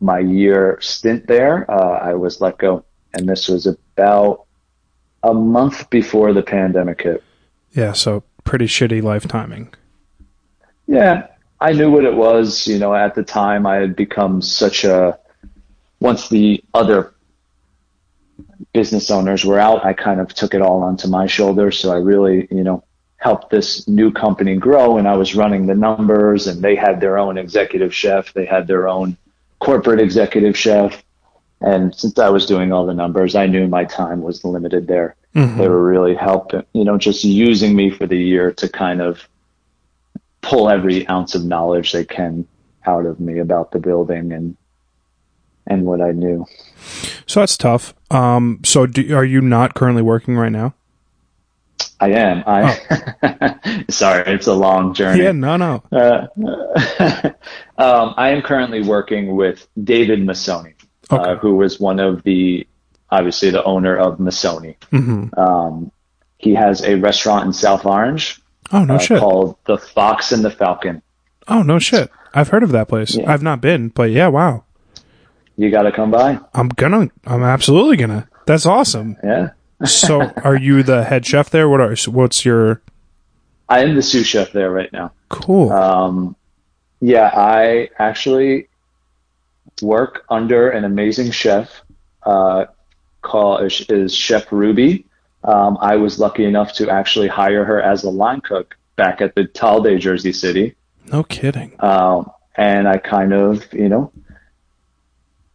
my 0.00 0.18
year 0.18 0.78
stint 0.80 1.26
there, 1.26 1.70
uh, 1.70 1.98
I 1.98 2.14
was 2.14 2.40
let 2.40 2.58
go, 2.58 2.84
and 3.14 3.28
this 3.28 3.48
was 3.48 3.66
about 3.66 4.46
a 5.22 5.34
month 5.34 5.90
before 5.90 6.32
the 6.32 6.42
pandemic 6.42 7.02
hit. 7.02 7.22
Yeah, 7.72 7.92
so 7.92 8.22
pretty 8.44 8.66
shitty 8.66 9.02
life 9.02 9.26
timing. 9.28 9.72
Yeah, 10.86 11.28
I 11.60 11.72
knew 11.72 11.90
what 11.90 12.04
it 12.04 12.14
was. 12.14 12.66
You 12.66 12.78
know, 12.78 12.94
at 12.94 13.14
the 13.14 13.22
time, 13.22 13.66
I 13.66 13.76
had 13.76 13.96
become 13.96 14.42
such 14.42 14.84
a. 14.84 15.18
Once 16.00 16.28
the 16.28 16.62
other 16.74 17.12
business 18.72 19.10
owners 19.10 19.44
were 19.44 19.58
out, 19.58 19.84
I 19.84 19.92
kind 19.92 20.20
of 20.20 20.32
took 20.32 20.54
it 20.54 20.62
all 20.62 20.82
onto 20.82 21.08
my 21.08 21.26
shoulders. 21.26 21.78
So 21.78 21.92
I 21.92 21.96
really, 21.96 22.46
you 22.50 22.62
know, 22.62 22.84
helped 23.18 23.50
this 23.50 23.86
new 23.86 24.10
company 24.10 24.56
grow, 24.56 24.96
and 24.96 25.06
I 25.06 25.16
was 25.16 25.34
running 25.34 25.66
the 25.66 25.74
numbers, 25.74 26.46
and 26.46 26.62
they 26.62 26.74
had 26.74 27.00
their 27.00 27.18
own 27.18 27.36
executive 27.36 27.94
chef, 27.94 28.32
they 28.32 28.46
had 28.46 28.66
their 28.66 28.88
own 28.88 29.16
corporate 29.58 30.00
executive 30.00 30.56
chef. 30.56 31.02
And 31.60 31.94
since 31.94 32.18
I 32.18 32.28
was 32.28 32.46
doing 32.46 32.72
all 32.72 32.86
the 32.86 32.94
numbers, 32.94 33.34
I 33.34 33.46
knew 33.46 33.66
my 33.66 33.84
time 33.84 34.22
was 34.22 34.44
limited 34.44 34.86
there. 34.86 35.16
Mm-hmm. 35.34 35.58
They 35.58 35.68
were 35.68 35.84
really 35.84 36.14
helping, 36.14 36.62
you 36.72 36.84
know, 36.84 36.96
just 36.96 37.24
using 37.24 37.74
me 37.74 37.90
for 37.90 38.06
the 38.06 38.16
year 38.16 38.52
to 38.52 38.68
kind 38.68 39.02
of 39.02 39.28
pull 40.40 40.68
every 40.68 41.06
ounce 41.08 41.34
of 41.34 41.44
knowledge 41.44 41.92
they 41.92 42.04
can 42.04 42.46
out 42.86 43.04
of 43.04 43.18
me 43.18 43.40
about 43.40 43.72
the 43.72 43.80
building 43.80 44.32
and 44.32 44.56
and 45.66 45.84
what 45.84 46.00
I 46.00 46.12
knew. 46.12 46.46
So 47.26 47.40
that's 47.40 47.58
tough. 47.58 47.92
Um, 48.10 48.60
so 48.64 48.86
do, 48.86 49.14
are 49.14 49.24
you 49.24 49.42
not 49.42 49.74
currently 49.74 50.00
working 50.00 50.36
right 50.36 50.52
now? 50.52 50.74
I 52.00 52.10
am. 52.10 52.44
I 52.46 52.78
oh. 53.22 53.82
sorry, 53.90 54.32
it's 54.32 54.46
a 54.46 54.54
long 54.54 54.94
journey. 54.94 55.24
Yeah, 55.24 55.32
no, 55.32 55.56
no. 55.56 55.82
Uh, 55.90 56.26
um, 57.78 58.14
I 58.16 58.30
am 58.30 58.42
currently 58.42 58.82
working 58.82 59.34
with 59.34 59.66
David 59.82 60.20
Massoni, 60.20 60.74
uh, 61.10 61.16
okay. 61.16 61.30
uh, 61.30 61.36
who 61.36 61.56
was 61.56 61.80
one 61.80 61.98
of 61.98 62.22
the 62.22 62.66
obviously 63.10 63.50
the 63.50 63.64
owner 63.64 63.96
of 63.96 64.20
Massoni. 64.20 64.76
Mm-hmm. 64.92 65.38
Um, 65.38 65.90
he 66.38 66.54
has 66.54 66.82
a 66.82 66.94
restaurant 66.96 67.46
in 67.46 67.52
South 67.52 67.84
Orange. 67.84 68.40
Oh 68.70 68.84
no 68.84 68.94
uh, 68.94 68.98
shit! 68.98 69.18
Called 69.18 69.56
the 69.64 69.78
Fox 69.78 70.30
and 70.30 70.44
the 70.44 70.50
Falcon. 70.50 71.02
Oh 71.48 71.62
no 71.62 71.80
shit! 71.80 72.10
I've 72.32 72.48
heard 72.48 72.62
of 72.62 72.70
that 72.72 72.88
place. 72.88 73.16
Yeah. 73.16 73.32
I've 73.32 73.42
not 73.42 73.60
been, 73.60 73.88
but 73.88 74.10
yeah, 74.10 74.28
wow. 74.28 74.64
You 75.56 75.72
got 75.72 75.82
to 75.82 75.92
come 75.92 76.12
by. 76.12 76.38
I'm 76.54 76.68
gonna. 76.68 77.08
I'm 77.26 77.42
absolutely 77.42 77.96
gonna. 77.96 78.28
That's 78.46 78.66
awesome. 78.66 79.16
Yeah 79.24 79.50
so, 79.84 80.22
are 80.44 80.56
you 80.56 80.82
the 80.82 81.04
head 81.04 81.26
chef 81.26 81.50
there? 81.50 81.68
What 81.68 81.80
are 81.80 81.94
what's 82.06 82.44
your? 82.44 82.82
I 83.68 83.84
am 83.84 83.94
the 83.94 84.02
sous 84.02 84.26
chef 84.26 84.52
there 84.52 84.70
right 84.70 84.92
now. 84.92 85.12
Cool. 85.28 85.70
Um, 85.72 86.36
yeah, 87.00 87.30
I 87.34 87.90
actually 87.98 88.68
work 89.82 90.24
under 90.28 90.70
an 90.70 90.84
amazing 90.84 91.30
chef. 91.30 91.82
Uh, 92.22 92.66
call 93.22 93.58
is, 93.58 93.80
is 93.88 94.14
Chef 94.14 94.50
Ruby. 94.50 95.04
Um, 95.44 95.78
I 95.80 95.96
was 95.96 96.18
lucky 96.18 96.44
enough 96.44 96.72
to 96.74 96.90
actually 96.90 97.28
hire 97.28 97.64
her 97.64 97.80
as 97.80 98.04
a 98.04 98.10
line 98.10 98.40
cook 98.40 98.76
back 98.96 99.20
at 99.20 99.34
the 99.34 99.44
Talde 99.44 99.98
Jersey 100.00 100.32
City. 100.32 100.74
No 101.12 101.22
kidding. 101.22 101.76
Um, 101.78 102.30
and 102.56 102.88
I 102.88 102.98
kind 102.98 103.32
of, 103.32 103.72
you 103.72 103.88
know, 103.88 104.12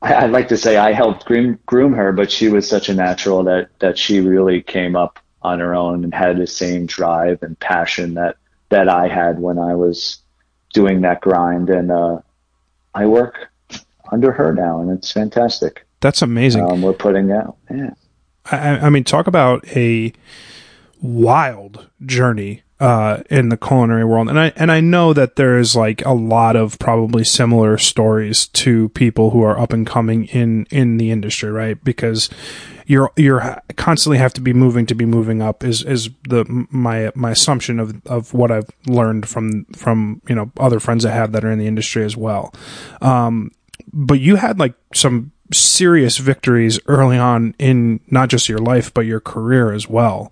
I, 0.04 0.24
would 0.24 0.32
like 0.32 0.50
to 0.50 0.58
say 0.58 0.78
I 0.78 0.92
helped 0.92 1.26
groom, 1.26 1.58
groom 1.66 1.94
her, 1.94 2.12
but 2.12 2.32
she 2.32 2.50
was 2.50 2.68
such 2.68 2.89
a 2.89 2.94
natural 2.94 3.44
that 3.46 3.70
that 3.80 3.98
she 3.98 4.20
really 4.20 4.62
came 4.62 4.96
up 4.96 5.20
on 5.42 5.60
her 5.60 5.74
own 5.74 6.04
and 6.04 6.13
had 6.13 6.38
the 6.38 6.48
same 6.48 6.86
drive 6.86 7.42
and 7.42 7.58
passion 7.60 8.16
that 8.16 8.38
that 8.70 8.89
I 8.89 9.08
had 9.08 9.39
when 9.39 9.58
I 9.58 9.76
was 9.76 10.20
doing 10.74 11.02
that 11.02 11.22
grind. 11.22 11.70
And 11.70 11.92
uh, 11.92 12.20
I 12.94 13.06
work 13.06 13.50
under 14.12 14.32
her 14.32 14.54
now, 14.54 14.82
and 14.82 14.92
it's 14.92 15.12
fantastic. 15.12 15.86
That's 16.02 16.22
amazing. 16.22 16.70
Um, 16.70 16.82
we're 16.82 16.94
putting 16.94 17.32
out, 17.32 17.58
yeah. 17.72 17.94
I, 18.52 18.58
I 18.80 18.89
mean, 18.89 19.06
talk 19.06 19.28
about 19.28 19.66
a 19.70 20.12
wild 21.02 21.89
journey 22.06 22.63
uh, 22.80 23.24
in 23.30 23.50
the 23.50 23.58
culinary 23.58 24.06
world, 24.06 24.30
and 24.30 24.40
I 24.40 24.54
and 24.56 24.72
I 24.72 24.80
know 24.82 25.14
that 25.14 25.36
there's 25.36 25.76
like 25.76 26.06
a 26.06 26.14
lot 26.14 26.56
of 26.56 26.80
probably 26.80 27.24
similar 27.24 27.78
stories 27.78 28.48
to 28.48 28.90
people 28.90 29.30
who 29.30 29.44
are 29.44 29.58
up 29.58 29.74
and 29.74 29.86
coming 29.86 30.26
in 30.26 30.66
in 30.72 30.98
the 30.98 31.12
industry, 31.12 31.52
right? 31.52 31.82
Because 31.84 32.30
you're 32.86 33.12
you're 33.16 33.62
constantly 33.78 34.18
have 34.18 34.34
to 34.34 34.42
be 34.42 34.54
moving 34.54 34.86
to 34.86 34.96
be 34.96 35.06
moving 35.06 35.42
up 35.42 35.64
is 35.64 35.84
is 35.84 36.10
the 36.28 36.46
my 36.70 37.12
my 37.16 37.32
assumption 37.32 37.80
of 37.80 38.02
of 38.08 38.34
what 38.34 38.52
I've 38.52 38.70
learned 38.88 39.28
from 39.28 39.66
from 39.76 40.22
you 40.28 40.36
know 40.36 40.52
other 40.60 40.80
friends 40.80 41.06
I 41.06 41.12
have 41.12 41.32
that 41.34 41.46
are 41.46 41.52
in 41.52 41.60
the 41.60 41.68
industry 41.68 42.04
as 42.04 42.18
well. 42.18 42.54
Um, 43.02 43.52
but 43.92 44.20
you 44.20 44.38
had 44.38 44.60
like 44.60 44.74
some 44.94 45.32
serious 45.52 46.18
victories 46.18 46.80
early 46.88 47.18
on 47.18 47.54
in 47.60 48.00
not 48.08 48.30
just 48.30 48.48
your 48.48 48.60
life 48.60 48.94
but 48.94 49.02
your 49.02 49.20
career 49.20 49.74
as 49.74 49.90
well. 49.90 50.32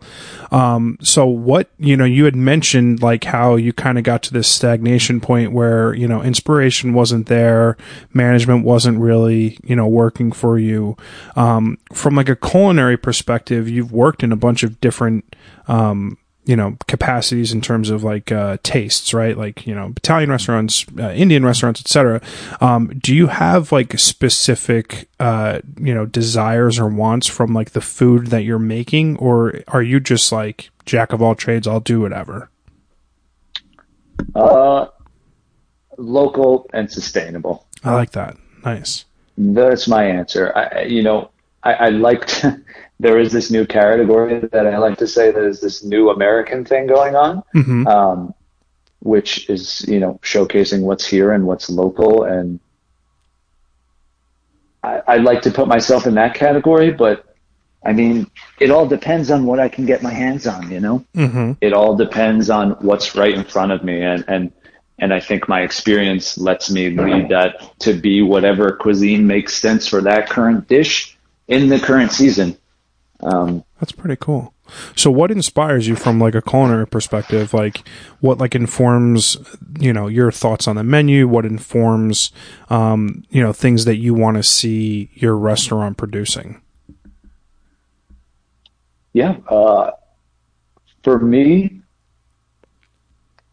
Um, 0.52 0.97
so 1.02 1.26
what 1.26 1.69
you 1.78 1.97
know, 1.97 2.06
you 2.06 2.26
had 2.26 2.36
mentioned 2.36 3.02
like 3.02 3.26
how 3.26 3.56
you 3.56 3.74
kind 3.74 3.97
of 3.97 4.04
got 4.04 4.24
to 4.24 4.34
this 4.34 4.47
stagnation 4.47 5.19
point 5.19 5.52
where 5.52 5.93
you 5.93 6.08
know 6.08 6.21
inspiration 6.21 6.93
wasn't 6.93 7.28
there, 7.28 7.78
management 8.13 8.63
wasn't 8.63 9.00
really 9.00 9.58
you 9.63 9.76
know 9.76 9.88
working 9.88 10.32
for 10.32 10.58
you. 10.58 10.95
Um, 11.36 11.78
from 11.93 12.15
like 12.15 12.30
a 12.30 12.36
culinary 12.36 12.97
perspective, 12.97 13.67
you've 13.67 13.91
worked 13.91 14.24
in 14.24 14.32
a 14.32 14.38
bunch 14.38 14.63
of 14.63 14.80
different 14.80 15.36
um, 15.67 16.17
you 16.45 16.56
know 16.56 16.75
capacities 16.88 17.54
in 17.54 17.62
terms 17.62 17.89
of 17.89 18.04
like 18.04 18.32
uh, 18.32 18.58
tastes 18.63 19.13
right? 19.13 19.38
Like 19.38 19.65
you 19.67 19.75
know 19.75 19.93
italian 19.95 20.30
restaurants 20.30 20.86
uh, 20.99 21.12
indian 21.12 21.45
restaurants 21.45 21.82
etc 21.82 22.21
um, 22.60 22.88
do 22.99 23.15
you 23.15 23.27
have 23.27 23.71
like 23.71 23.97
specific 23.99 25.08
uh, 25.19 25.62
you 25.80 25.93
know 25.93 26.06
desires 26.06 26.80
or 26.80 26.88
wants 26.88 27.27
from 27.27 27.54
like 27.54 27.71
the 27.71 27.82
food 27.82 28.27
that 28.27 28.43
you're 28.43 28.60
making 28.60 29.17
or 29.17 29.62
are 29.67 29.84
you 29.84 29.99
just 29.99 30.32
like 30.32 30.71
jack 30.86 31.13
of 31.13 31.21
all 31.21 31.36
trades 31.36 31.67
i'll 31.67 31.80
do 31.80 32.01
whatever? 32.01 32.49
Uh 34.36 34.86
local 35.97 36.69
and 36.73 36.91
sustainable. 36.91 37.67
I 37.84 37.93
like 37.93 38.12
that. 38.12 38.38
Nice. 38.65 39.06
That's 39.38 39.88
my 39.88 40.04
answer. 40.04 40.56
I 40.56 40.84
you 40.84 41.04
know 41.04 41.32
i, 41.63 41.73
I 41.73 41.89
liked 41.89 42.45
there 43.01 43.17
is 43.17 43.31
this 43.31 43.49
new 43.49 43.65
category 43.65 44.39
that 44.51 44.67
I 44.67 44.77
like 44.77 44.99
to 44.99 45.07
say 45.07 45.31
that 45.31 45.43
is 45.43 45.59
this 45.59 45.83
new 45.83 46.11
American 46.11 46.63
thing 46.63 46.85
going 46.85 47.15
on, 47.15 47.41
mm-hmm. 47.55 47.87
um, 47.87 48.33
which 48.99 49.49
is 49.49 49.83
you 49.87 49.99
know 49.99 50.19
showcasing 50.21 50.81
what's 50.81 51.05
here 51.05 51.31
and 51.31 51.47
what's 51.47 51.67
local, 51.67 52.23
and 52.23 52.59
I, 54.83 55.01
I 55.07 55.17
like 55.17 55.41
to 55.43 55.51
put 55.51 55.67
myself 55.67 56.05
in 56.05 56.13
that 56.15 56.35
category, 56.35 56.91
but 56.91 57.35
I 57.83 57.93
mean, 57.93 58.29
it 58.59 58.69
all 58.69 58.87
depends 58.87 59.31
on 59.31 59.47
what 59.47 59.59
I 59.59 59.67
can 59.67 59.87
get 59.87 60.03
my 60.03 60.13
hands 60.13 60.45
on. 60.45 60.71
You 60.71 60.79
know, 60.79 61.05
mm-hmm. 61.15 61.53
it 61.59 61.73
all 61.73 61.95
depends 61.95 62.51
on 62.51 62.71
what's 62.81 63.15
right 63.15 63.33
in 63.33 63.43
front 63.45 63.71
of 63.71 63.83
me, 63.83 64.03
and 64.03 64.23
and 64.27 64.51
and 64.99 65.11
I 65.11 65.19
think 65.19 65.49
my 65.49 65.61
experience 65.61 66.37
lets 66.37 66.69
me 66.69 66.91
lead 66.91 67.29
that 67.29 67.79
to 67.79 67.93
be 67.93 68.21
whatever 68.21 68.73
cuisine 68.73 69.25
makes 69.25 69.55
sense 69.55 69.87
for 69.87 70.01
that 70.01 70.29
current 70.29 70.67
dish 70.67 71.17
in 71.47 71.67
the 71.67 71.79
current 71.79 72.11
season. 72.11 72.57
Um, 73.23 73.63
That's 73.79 73.91
pretty 73.91 74.17
cool. 74.19 74.53
So, 74.95 75.12
what 75.12 75.31
inspires 75.31 75.88
you 75.88 75.95
from 75.95 76.19
like 76.19 76.36
a 76.36 76.41
culinary 76.41 76.88
perspective? 76.88 77.53
Like, 77.53 77.88
what 78.19 78.38
like 78.38 78.55
informs 78.55 79.38
you 79.79 79.91
know 79.91 80.07
your 80.07 80.31
thoughts 80.31 80.67
on 80.67 80.75
the 80.75 80.84
menu? 80.84 81.27
What 81.27 81.45
informs 81.45 82.31
um, 82.69 83.23
you 83.29 83.41
know 83.41 83.53
things 83.53 83.86
that 83.86 83.97
you 83.97 84.13
want 84.13 84.38
to 84.38 84.43
see 84.43 85.10
your 85.13 85.36
restaurant 85.36 85.97
producing? 85.97 86.62
Yeah, 89.13 89.38
uh, 89.49 89.91
for 91.03 91.19
me, 91.19 91.82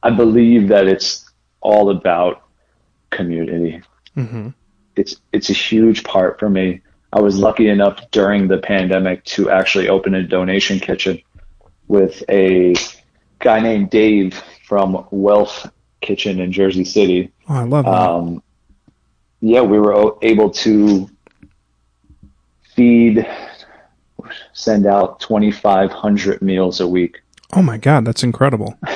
I 0.03 0.11
believe 0.11 0.69
that 0.69 0.87
it's 0.87 1.29
all 1.61 1.91
about 1.91 2.45
community. 3.11 3.83
Mm-hmm. 4.17 4.51
It's 4.97 5.17
it's 5.33 5.51
a 5.51 5.55
huge 5.55 6.05
part 6.05 6.39
for 6.39 6.49
me. 6.49 6.81
I 7.13 7.21
was 7.21 7.39
lucky 7.39 7.69
enough 7.69 8.11
during 8.11 8.49
the 8.49 8.59
pandemic 8.59 9.25
to 9.25 9.51
actually 9.51 9.89
open 9.89 10.15
a 10.15 10.23
donation 10.23 10.79
kitchen 10.79 11.21
with 11.87 12.23
a 12.29 12.75
guy 13.39 13.61
named 13.61 13.91
Dave 13.91 14.41
from 14.67 15.07
Wealth 15.11 15.71
Kitchen 16.01 16.39
in 16.39 16.53
Jersey 16.53 16.85
City. 16.85 17.33
Oh, 17.49 17.55
I 17.55 17.63
love 17.65 17.87
that. 17.87 17.91
Um, 17.91 18.43
yeah, 19.41 19.63
we 19.63 19.79
were 19.79 20.17
able 20.23 20.51
to 20.51 21.09
feed, 22.75 23.27
send 24.53 24.87
out 24.87 25.21
2,500 25.21 26.43
meals 26.43 26.81
a 26.81 26.87
week. 26.87 27.21
Oh 27.55 27.63
my 27.63 27.79
God, 27.79 28.05
that's 28.05 28.23
incredible. 28.23 28.79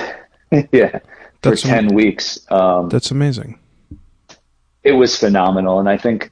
yeah, 0.72 0.98
that's 1.40 1.62
for 1.62 1.68
10 1.68 1.88
am- 1.88 1.94
weeks. 1.94 2.38
Um, 2.50 2.90
that's 2.90 3.10
amazing. 3.10 3.58
It 4.82 4.92
was 4.92 5.16
phenomenal. 5.16 5.78
And 5.78 5.88
I 5.88 5.96
think 5.96 6.30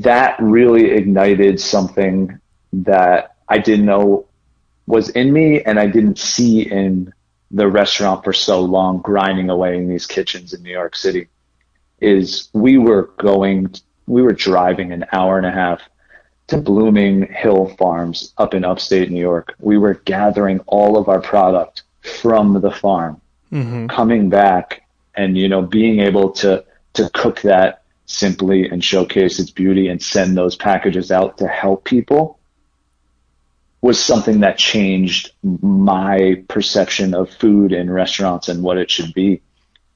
that 0.00 0.36
really 0.40 0.90
ignited 0.90 1.60
something 1.60 2.38
that 2.72 3.36
I 3.48 3.58
didn't 3.58 3.86
know 3.86 4.26
was 4.86 5.10
in 5.10 5.32
me 5.32 5.62
and 5.62 5.78
I 5.78 5.86
didn't 5.86 6.18
see 6.18 6.62
in 6.62 7.12
the 7.50 7.68
restaurant 7.68 8.24
for 8.24 8.32
so 8.32 8.60
long, 8.60 9.02
grinding 9.02 9.50
away 9.50 9.76
in 9.76 9.88
these 9.88 10.06
kitchens 10.06 10.54
in 10.54 10.62
New 10.62 10.72
York 10.72 10.96
City. 10.96 11.28
Is 12.00 12.48
we 12.52 12.78
were 12.78 13.10
going, 13.18 13.74
we 14.06 14.22
were 14.22 14.32
driving 14.32 14.92
an 14.92 15.04
hour 15.12 15.36
and 15.36 15.46
a 15.46 15.52
half 15.52 15.82
to 16.48 16.56
Blooming 16.56 17.32
Hill 17.32 17.68
Farms 17.78 18.32
up 18.38 18.54
in 18.54 18.64
upstate 18.64 19.10
New 19.10 19.20
York. 19.20 19.54
We 19.60 19.78
were 19.78 19.94
gathering 19.94 20.60
all 20.66 20.98
of 20.98 21.08
our 21.08 21.20
product 21.20 21.82
from 22.00 22.60
the 22.60 22.72
farm, 22.72 23.20
mm-hmm. 23.52 23.86
coming 23.86 24.28
back 24.28 24.82
and, 25.14 25.38
you 25.38 25.48
know, 25.48 25.62
being 25.62 26.00
able 26.00 26.30
to, 26.30 26.64
to 26.94 27.10
cook 27.10 27.42
that 27.42 27.81
simply 28.12 28.68
and 28.68 28.84
showcase 28.84 29.38
its 29.38 29.50
beauty 29.50 29.88
and 29.88 30.02
send 30.02 30.36
those 30.36 30.56
packages 30.56 31.10
out 31.10 31.38
to 31.38 31.48
help 31.48 31.84
people 31.84 32.38
was 33.80 33.98
something 33.98 34.40
that 34.40 34.56
changed 34.56 35.32
my 35.42 36.44
perception 36.48 37.14
of 37.14 37.28
food 37.28 37.72
in 37.72 37.90
restaurants 37.90 38.48
and 38.48 38.62
what 38.62 38.78
it 38.78 38.90
should 38.90 39.12
be. 39.12 39.42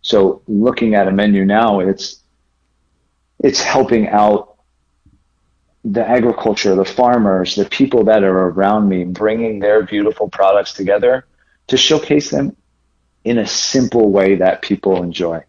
So 0.03 0.43
looking 0.49 0.95
at 0.95 1.07
a 1.07 1.13
menu 1.13 1.45
now, 1.45 1.81
it's 1.81 2.21
it's 3.39 3.61
helping 3.61 4.09
out 4.09 4.57
the 5.85 6.07
agriculture, 6.07 6.75
the 6.75 6.85
farmers, 6.85 7.55
the 7.55 7.65
people 7.65 8.05
that 8.05 8.25
are 8.25 8.49
around 8.49 8.89
me, 8.89 9.05
bringing 9.05 9.61
their 9.61 9.85
beautiful 9.85 10.29
products 10.29 10.73
together 10.73 11.27
to 11.69 11.77
showcase 11.77 12.31
them 12.31 12.57
in 13.25 13.39
a 13.39 13.47
simple 13.47 14.11
way 14.11 14.37
that 14.37 14.63
people 14.63 15.03
enjoy. 15.03 15.43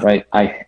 Right? 0.00 0.26
I 0.32 0.65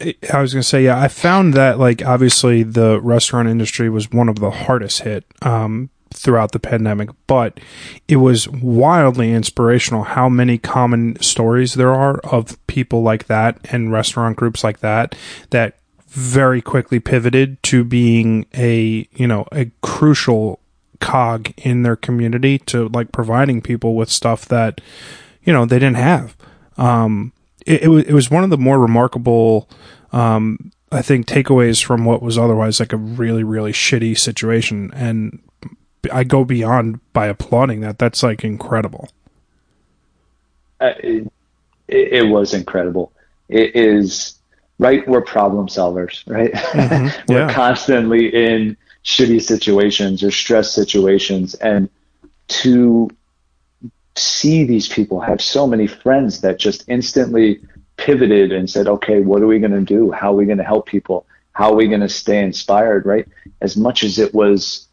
I 0.00 0.40
was 0.40 0.54
going 0.54 0.62
to 0.62 0.68
say, 0.68 0.84
yeah, 0.84 0.98
I 0.98 1.08
found 1.08 1.54
that 1.54 1.78
like 1.78 2.04
obviously 2.04 2.62
the 2.62 3.00
restaurant 3.00 3.48
industry 3.48 3.90
was 3.90 4.10
one 4.10 4.28
of 4.28 4.38
the 4.38 4.50
hardest 4.50 5.00
hit 5.00 5.24
um, 5.42 5.90
throughout 6.14 6.52
the 6.52 6.58
pandemic, 6.58 7.10
but 7.26 7.60
it 8.08 8.16
was 8.16 8.48
wildly 8.48 9.32
inspirational 9.32 10.02
how 10.04 10.28
many 10.28 10.56
common 10.56 11.20
stories 11.20 11.74
there 11.74 11.92
are 11.92 12.18
of 12.18 12.64
people 12.66 13.02
like 13.02 13.26
that 13.26 13.58
and 13.70 13.92
restaurant 13.92 14.36
groups 14.36 14.64
like 14.64 14.80
that 14.80 15.14
that 15.50 15.78
very 16.08 16.62
quickly 16.62 16.98
pivoted 16.98 17.62
to 17.62 17.84
being 17.84 18.46
a, 18.54 19.06
you 19.12 19.26
know, 19.26 19.46
a 19.52 19.70
crucial 19.82 20.60
cog 21.00 21.52
in 21.58 21.82
their 21.82 21.96
community 21.96 22.58
to 22.58 22.88
like 22.88 23.12
providing 23.12 23.60
people 23.60 23.94
with 23.94 24.10
stuff 24.10 24.46
that, 24.46 24.80
you 25.44 25.52
know, 25.52 25.66
they 25.66 25.78
didn't 25.78 25.96
have. 25.96 26.36
Um, 26.78 27.32
it, 27.70 27.82
it, 27.82 27.88
was, 27.88 28.04
it 28.04 28.12
was 28.12 28.30
one 28.30 28.44
of 28.44 28.50
the 28.50 28.58
more 28.58 28.78
remarkable, 28.78 29.68
um, 30.12 30.72
I 30.90 31.02
think 31.02 31.26
takeaways 31.26 31.82
from 31.82 32.04
what 32.04 32.22
was 32.22 32.36
otherwise 32.36 32.80
like 32.80 32.92
a 32.92 32.96
really, 32.96 33.44
really 33.44 33.72
shitty 33.72 34.18
situation. 34.18 34.90
And 34.94 35.40
I 36.12 36.24
go 36.24 36.44
beyond 36.44 37.00
by 37.12 37.26
applauding 37.26 37.80
that. 37.80 37.98
That's 37.98 38.22
like 38.22 38.44
incredible. 38.44 39.08
Uh, 40.80 40.92
it, 40.98 41.32
it 41.88 42.28
was 42.28 42.54
incredible. 42.54 43.12
It 43.48 43.76
is 43.76 44.40
right? 44.80 45.06
We're 45.06 45.20
problem 45.20 45.68
solvers, 45.68 46.22
right? 46.26 46.52
Mm-hmm. 46.52 47.24
We're 47.32 47.50
constantly 47.50 48.28
in 48.28 48.76
shitty 49.04 49.42
situations 49.42 50.24
or 50.24 50.30
stress 50.30 50.72
situations. 50.72 51.54
And 51.56 51.88
to 52.48 53.10
see 54.16 54.64
these 54.64 54.88
people 54.88 55.20
have 55.20 55.40
so 55.40 55.66
many 55.66 55.86
friends 55.86 56.40
that 56.40 56.58
just 56.58 56.88
instantly 56.88 57.60
pivoted 57.96 58.52
and 58.52 58.68
said, 58.68 58.88
okay, 58.88 59.20
what 59.20 59.42
are 59.42 59.46
we 59.46 59.58
going 59.58 59.72
to 59.72 59.80
do? 59.80 60.10
How 60.10 60.32
are 60.32 60.36
we 60.36 60.46
going 60.46 60.58
to 60.58 60.64
help 60.64 60.86
people? 60.86 61.26
How 61.52 61.70
are 61.70 61.76
we 61.76 61.88
going 61.88 62.00
to 62.00 62.08
stay 62.08 62.42
inspired, 62.42 63.06
right? 63.06 63.28
As 63.60 63.76
much 63.76 64.02
as 64.02 64.18
it 64.18 64.34
was 64.34 64.88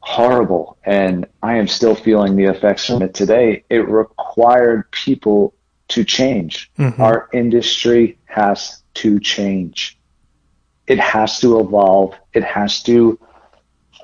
horrible 0.00 0.78
and 0.84 1.26
I 1.42 1.56
am 1.56 1.68
still 1.68 1.94
feeling 1.94 2.36
the 2.36 2.44
effects 2.44 2.86
from 2.86 3.02
it 3.02 3.14
today, 3.14 3.64
it 3.68 3.88
required 3.88 4.90
people 4.90 5.54
to 5.88 6.04
change. 6.04 6.70
Mm-hmm. 6.78 7.02
Our 7.02 7.28
industry 7.32 8.18
has 8.26 8.82
to 8.94 9.18
change. 9.20 9.98
It 10.86 10.98
has 10.98 11.40
to 11.40 11.60
evolve. 11.60 12.14
It 12.32 12.44
has 12.44 12.82
to 12.84 13.18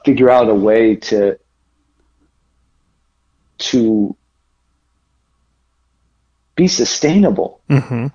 figure 0.04 0.30
out 0.30 0.48
a 0.48 0.54
way 0.54 0.96
to 0.96 1.38
to 3.58 4.16
be 6.56 6.68
sustainable. 6.68 7.60
Mm-hmm. 7.68 8.06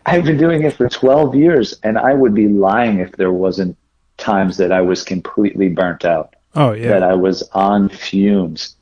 I've 0.06 0.24
been 0.24 0.38
doing 0.38 0.62
it 0.62 0.74
for 0.74 0.88
12 0.88 1.34
years 1.34 1.78
and 1.82 1.98
I 1.98 2.14
would 2.14 2.34
be 2.34 2.48
lying 2.48 2.98
if 2.98 3.12
there 3.12 3.32
wasn't 3.32 3.76
times 4.16 4.56
that 4.56 4.72
I 4.72 4.80
was 4.80 5.04
completely 5.04 5.68
burnt 5.68 6.04
out. 6.04 6.34
Oh 6.54 6.72
yeah. 6.72 6.88
That 6.88 7.02
I 7.02 7.14
was 7.14 7.42
on 7.52 7.88
fumes 7.88 8.74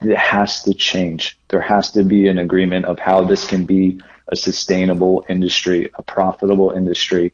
it 0.00 0.16
has 0.16 0.62
to 0.62 0.74
change. 0.74 1.38
There 1.48 1.60
has 1.60 1.90
to 1.92 2.04
be 2.04 2.28
an 2.28 2.38
agreement 2.38 2.84
of 2.84 2.98
how 2.98 3.24
this 3.24 3.46
can 3.46 3.64
be 3.64 4.00
a 4.28 4.36
sustainable 4.36 5.24
industry, 5.28 5.90
a 5.94 6.02
profitable 6.02 6.70
industry. 6.70 7.32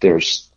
There's 0.00 0.50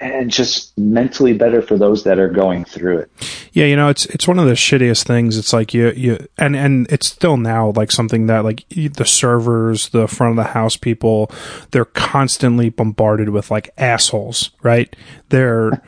and 0.00 0.30
just 0.30 0.76
mentally 0.78 1.32
better 1.32 1.60
for 1.60 1.76
those 1.76 2.04
that 2.04 2.18
are 2.18 2.28
going 2.28 2.64
through 2.64 2.98
it. 2.98 3.10
Yeah, 3.52 3.66
you 3.66 3.76
know, 3.76 3.88
it's 3.88 4.06
it's 4.06 4.28
one 4.28 4.38
of 4.38 4.46
the 4.46 4.52
shittiest 4.52 5.04
things. 5.04 5.36
It's 5.36 5.52
like 5.52 5.74
you 5.74 5.90
you 5.90 6.26
and 6.38 6.54
and 6.54 6.90
it's 6.90 7.08
still 7.08 7.36
now 7.36 7.72
like 7.74 7.90
something 7.90 8.26
that 8.26 8.44
like 8.44 8.64
the 8.68 9.04
servers, 9.04 9.88
the 9.90 10.06
front 10.06 10.38
of 10.38 10.44
the 10.44 10.52
house 10.52 10.76
people, 10.76 11.30
they're 11.72 11.84
constantly 11.84 12.70
bombarded 12.70 13.30
with 13.30 13.50
like 13.50 13.70
assholes, 13.76 14.50
right? 14.62 14.94
They're 15.30 15.82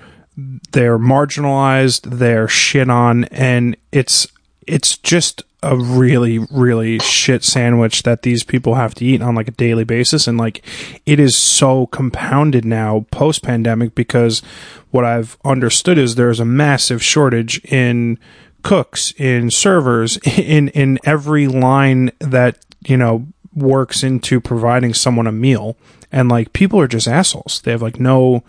they're 0.72 0.98
marginalized, 0.98 2.18
they're 2.18 2.48
shit 2.48 2.90
on, 2.90 3.24
and 3.24 3.76
it's 3.92 4.26
it's 4.66 4.96
just 4.98 5.44
a 5.62 5.76
really 5.76 6.38
really 6.50 6.98
shit 6.98 7.44
sandwich 7.44 8.02
that 8.02 8.22
these 8.22 8.44
people 8.44 8.74
have 8.74 8.94
to 8.94 9.04
eat 9.04 9.22
on 9.22 9.34
like 9.34 9.48
a 9.48 9.52
daily 9.52 9.84
basis. 9.84 10.26
And 10.26 10.38
like 10.38 10.64
it 11.06 11.20
is 11.20 11.36
so 11.36 11.86
compounded 11.86 12.64
now 12.64 13.06
post 13.10 13.42
pandemic 13.42 13.94
because 13.94 14.42
what 14.90 15.04
I've 15.04 15.36
understood 15.44 15.98
is 15.98 16.14
there's 16.14 16.40
a 16.40 16.44
massive 16.44 17.02
shortage 17.02 17.58
in 17.64 18.18
cooks 18.62 19.12
in 19.16 19.50
servers 19.50 20.16
in 20.38 20.68
in 20.68 20.98
every 21.04 21.46
line 21.46 22.10
that 22.18 22.64
you 22.86 22.96
know 22.96 23.26
works 23.54 24.02
into 24.02 24.40
providing 24.40 24.94
someone 24.94 25.26
a 25.26 25.32
meal. 25.32 25.76
And 26.12 26.28
like 26.28 26.52
people 26.52 26.80
are 26.80 26.88
just 26.88 27.06
assholes. 27.06 27.60
They 27.62 27.70
have 27.70 27.82
like 27.82 28.00
no 28.00 28.42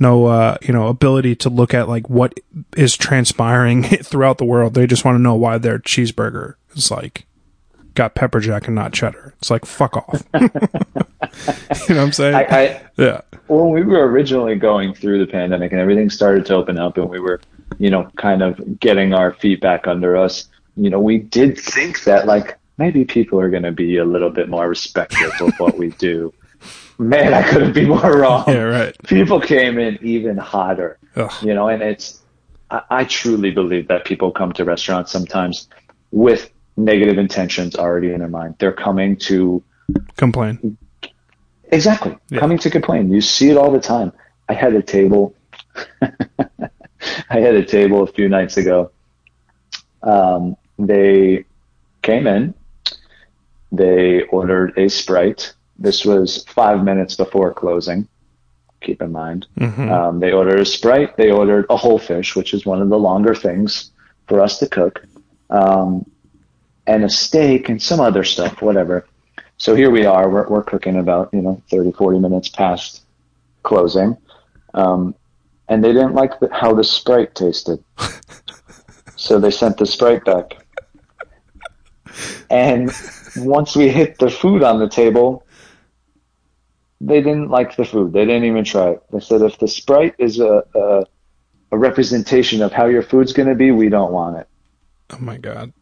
no 0.00 0.26
uh, 0.26 0.56
you 0.62 0.72
know 0.72 0.88
ability 0.88 1.36
to 1.36 1.50
look 1.50 1.74
at 1.74 1.88
like 1.88 2.10
what 2.10 2.34
is 2.76 2.96
transpiring 2.96 3.82
throughout 4.02 4.38
the 4.38 4.44
world. 4.44 4.74
They 4.74 4.86
just 4.86 5.04
want 5.04 5.16
to 5.16 5.22
know 5.22 5.34
why 5.34 5.58
their 5.58 5.78
cheeseburger 5.78 6.54
is 6.74 6.90
like 6.90 7.26
got 7.94 8.14
pepper 8.14 8.40
jack 8.40 8.66
and 8.66 8.74
not 8.74 8.92
cheddar. 8.92 9.34
It's 9.38 9.50
like 9.50 9.64
fuck 9.64 9.96
off. 9.96 10.24
you 10.34 10.40
know 10.40 10.48
what 11.86 11.90
I'm 11.90 12.12
saying? 12.12 12.34
I, 12.34 12.46
I, 12.50 12.82
yeah. 12.96 13.20
When 13.46 13.70
we 13.70 13.82
were 13.82 14.08
originally 14.08 14.56
going 14.56 14.94
through 14.94 15.24
the 15.24 15.30
pandemic 15.30 15.72
and 15.72 15.80
everything 15.80 16.08
started 16.08 16.46
to 16.46 16.54
open 16.54 16.78
up 16.78 16.96
and 16.96 17.08
we 17.08 17.20
were, 17.20 17.40
you 17.78 17.90
know, 17.90 18.08
kind 18.16 18.42
of 18.42 18.80
getting 18.80 19.12
our 19.12 19.34
feet 19.34 19.60
back 19.60 19.86
under 19.86 20.16
us, 20.16 20.48
you 20.76 20.88
know, 20.88 21.00
we 21.00 21.18
did 21.18 21.58
think 21.58 22.04
that 22.04 22.26
like 22.26 22.58
maybe 22.78 23.04
people 23.04 23.40
are 23.40 23.50
going 23.50 23.64
to 23.64 23.72
be 23.72 23.96
a 23.96 24.04
little 24.04 24.30
bit 24.30 24.48
more 24.48 24.68
respectful 24.68 25.48
of 25.48 25.54
what 25.58 25.76
we 25.76 25.90
do 25.90 26.32
man, 27.00 27.32
I 27.32 27.42
couldn't 27.42 27.72
be 27.72 27.86
more 27.86 28.18
wrong. 28.18 28.44
Yeah, 28.46 28.62
right. 28.62 28.96
People 29.04 29.40
came 29.40 29.78
in 29.78 29.98
even 30.02 30.36
hotter, 30.36 30.98
Ugh. 31.16 31.32
you 31.42 31.54
know, 31.54 31.68
and 31.68 31.82
it's, 31.82 32.20
I, 32.70 32.82
I, 32.90 33.04
truly 33.04 33.50
believe 33.50 33.88
that 33.88 34.04
people 34.04 34.30
come 34.30 34.52
to 34.52 34.64
restaurants 34.64 35.10
sometimes 35.10 35.68
with 36.10 36.50
negative 36.76 37.18
intentions 37.18 37.74
already 37.74 38.12
in 38.12 38.20
their 38.20 38.28
mind. 38.28 38.56
They're 38.58 38.72
coming 38.72 39.16
to 39.16 39.62
complain. 40.16 40.76
Exactly. 41.72 42.16
Yeah. 42.28 42.40
Coming 42.40 42.58
to 42.58 42.70
complain. 42.70 43.10
You 43.10 43.20
see 43.20 43.50
it 43.50 43.56
all 43.56 43.70
the 43.70 43.80
time. 43.80 44.12
I 44.48 44.54
had 44.54 44.74
a 44.74 44.82
table. 44.82 45.34
I 46.02 47.40
had 47.40 47.54
a 47.54 47.64
table 47.64 48.02
a 48.02 48.06
few 48.06 48.28
nights 48.28 48.56
ago. 48.56 48.90
Um, 50.02 50.56
they 50.78 51.44
came 52.02 52.26
in. 52.26 52.54
They 53.72 54.22
ordered 54.22 54.76
a 54.76 54.88
Sprite 54.88 55.54
this 55.80 56.04
was 56.04 56.44
five 56.44 56.84
minutes 56.84 57.16
before 57.16 57.52
closing. 57.54 58.06
Keep 58.82 59.02
in 59.02 59.12
mind, 59.12 59.46
mm-hmm. 59.58 59.90
um, 59.90 60.20
they 60.20 60.32
ordered 60.32 60.60
a 60.60 60.64
sprite. 60.64 61.16
They 61.16 61.30
ordered 61.30 61.66
a 61.68 61.76
whole 61.76 61.98
fish, 61.98 62.36
which 62.36 62.54
is 62.54 62.64
one 62.64 62.80
of 62.80 62.88
the 62.88 62.98
longer 62.98 63.34
things 63.34 63.90
for 64.26 64.40
us 64.40 64.58
to 64.60 64.68
cook, 64.68 65.04
um, 65.50 66.08
and 66.86 67.04
a 67.04 67.10
steak 67.10 67.68
and 67.68 67.82
some 67.82 68.00
other 68.00 68.24
stuff, 68.24 68.62
whatever. 68.62 69.06
So 69.58 69.74
here 69.74 69.90
we 69.90 70.06
are. 70.06 70.30
We're, 70.30 70.48
we're 70.48 70.62
cooking 70.62 70.96
about 70.96 71.28
you 71.32 71.42
know 71.42 71.62
30, 71.70 71.92
40 71.92 72.20
minutes 72.20 72.48
past 72.48 73.02
closing, 73.62 74.16
um, 74.72 75.14
and 75.68 75.84
they 75.84 75.92
didn't 75.92 76.14
like 76.14 76.40
the, 76.40 76.48
how 76.50 76.72
the 76.72 76.84
sprite 76.84 77.34
tasted, 77.34 77.84
so 79.16 79.38
they 79.38 79.50
sent 79.50 79.76
the 79.76 79.86
sprite 79.86 80.24
back. 80.24 80.56
And 82.48 82.90
once 83.36 83.76
we 83.76 83.90
hit 83.90 84.18
the 84.18 84.30
food 84.30 84.62
on 84.62 84.78
the 84.78 84.88
table, 84.88 85.44
they 87.00 87.20
didn't 87.22 87.48
like 87.48 87.76
the 87.76 87.84
food. 87.84 88.12
They 88.12 88.24
didn't 88.24 88.44
even 88.44 88.64
try 88.64 88.90
it. 88.90 89.02
They 89.10 89.20
said 89.20 89.42
if 89.42 89.58
the 89.58 89.68
Sprite 89.68 90.14
is 90.18 90.38
a, 90.38 90.62
a, 90.74 91.04
a 91.72 91.78
representation 91.78 92.62
of 92.62 92.72
how 92.72 92.86
your 92.86 93.02
food's 93.02 93.32
going 93.32 93.48
to 93.48 93.54
be, 93.54 93.70
we 93.70 93.88
don't 93.88 94.12
want 94.12 94.36
it. 94.38 94.48
Oh 95.10 95.18
my 95.18 95.38
god. 95.38 95.72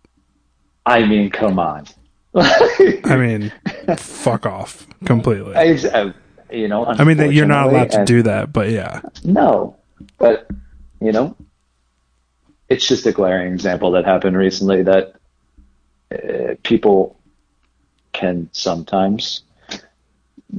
I 0.86 1.04
mean, 1.04 1.30
come 1.30 1.58
on. 1.58 1.86
I 2.34 3.16
mean, 3.16 3.52
fuck 3.96 4.46
off 4.46 4.86
completely. 5.04 5.54
I, 5.56 6.12
you 6.50 6.68
know, 6.68 6.86
I 6.86 7.04
mean, 7.04 7.32
you're 7.32 7.46
not 7.46 7.68
allowed 7.68 7.90
to 7.90 8.04
do 8.04 8.22
that, 8.22 8.52
but 8.52 8.70
yeah. 8.70 9.00
No, 9.24 9.76
but 10.18 10.48
you 11.00 11.12
know, 11.12 11.36
it's 12.68 12.86
just 12.86 13.06
a 13.06 13.12
glaring 13.12 13.52
example 13.52 13.90
that 13.92 14.04
happened 14.04 14.36
recently 14.36 14.82
that 14.82 15.14
uh, 16.12 16.54
people 16.62 17.18
can 18.12 18.48
sometimes 18.52 19.42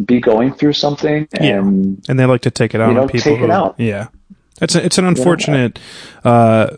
be 0.06 0.20
going 0.20 0.54
through 0.54 0.74
something 0.74 1.28
and 1.34 1.44
yeah. 1.44 2.12
and 2.12 2.20
they 2.20 2.26
like 2.26 2.42
to 2.42 2.52
take 2.52 2.76
it 2.76 2.82
out 2.82 2.90
you 2.90 2.96
know, 2.96 3.02
on 3.02 3.08
people 3.08 3.32
take 3.32 3.40
who, 3.40 3.46
it 3.46 3.52
out. 3.52 3.76
yeah 3.78 4.08
it's 4.62 4.76
a, 4.76 4.86
it's 4.86 4.98
an 4.98 5.06
unfortunate 5.06 5.80
uh, 6.24 6.76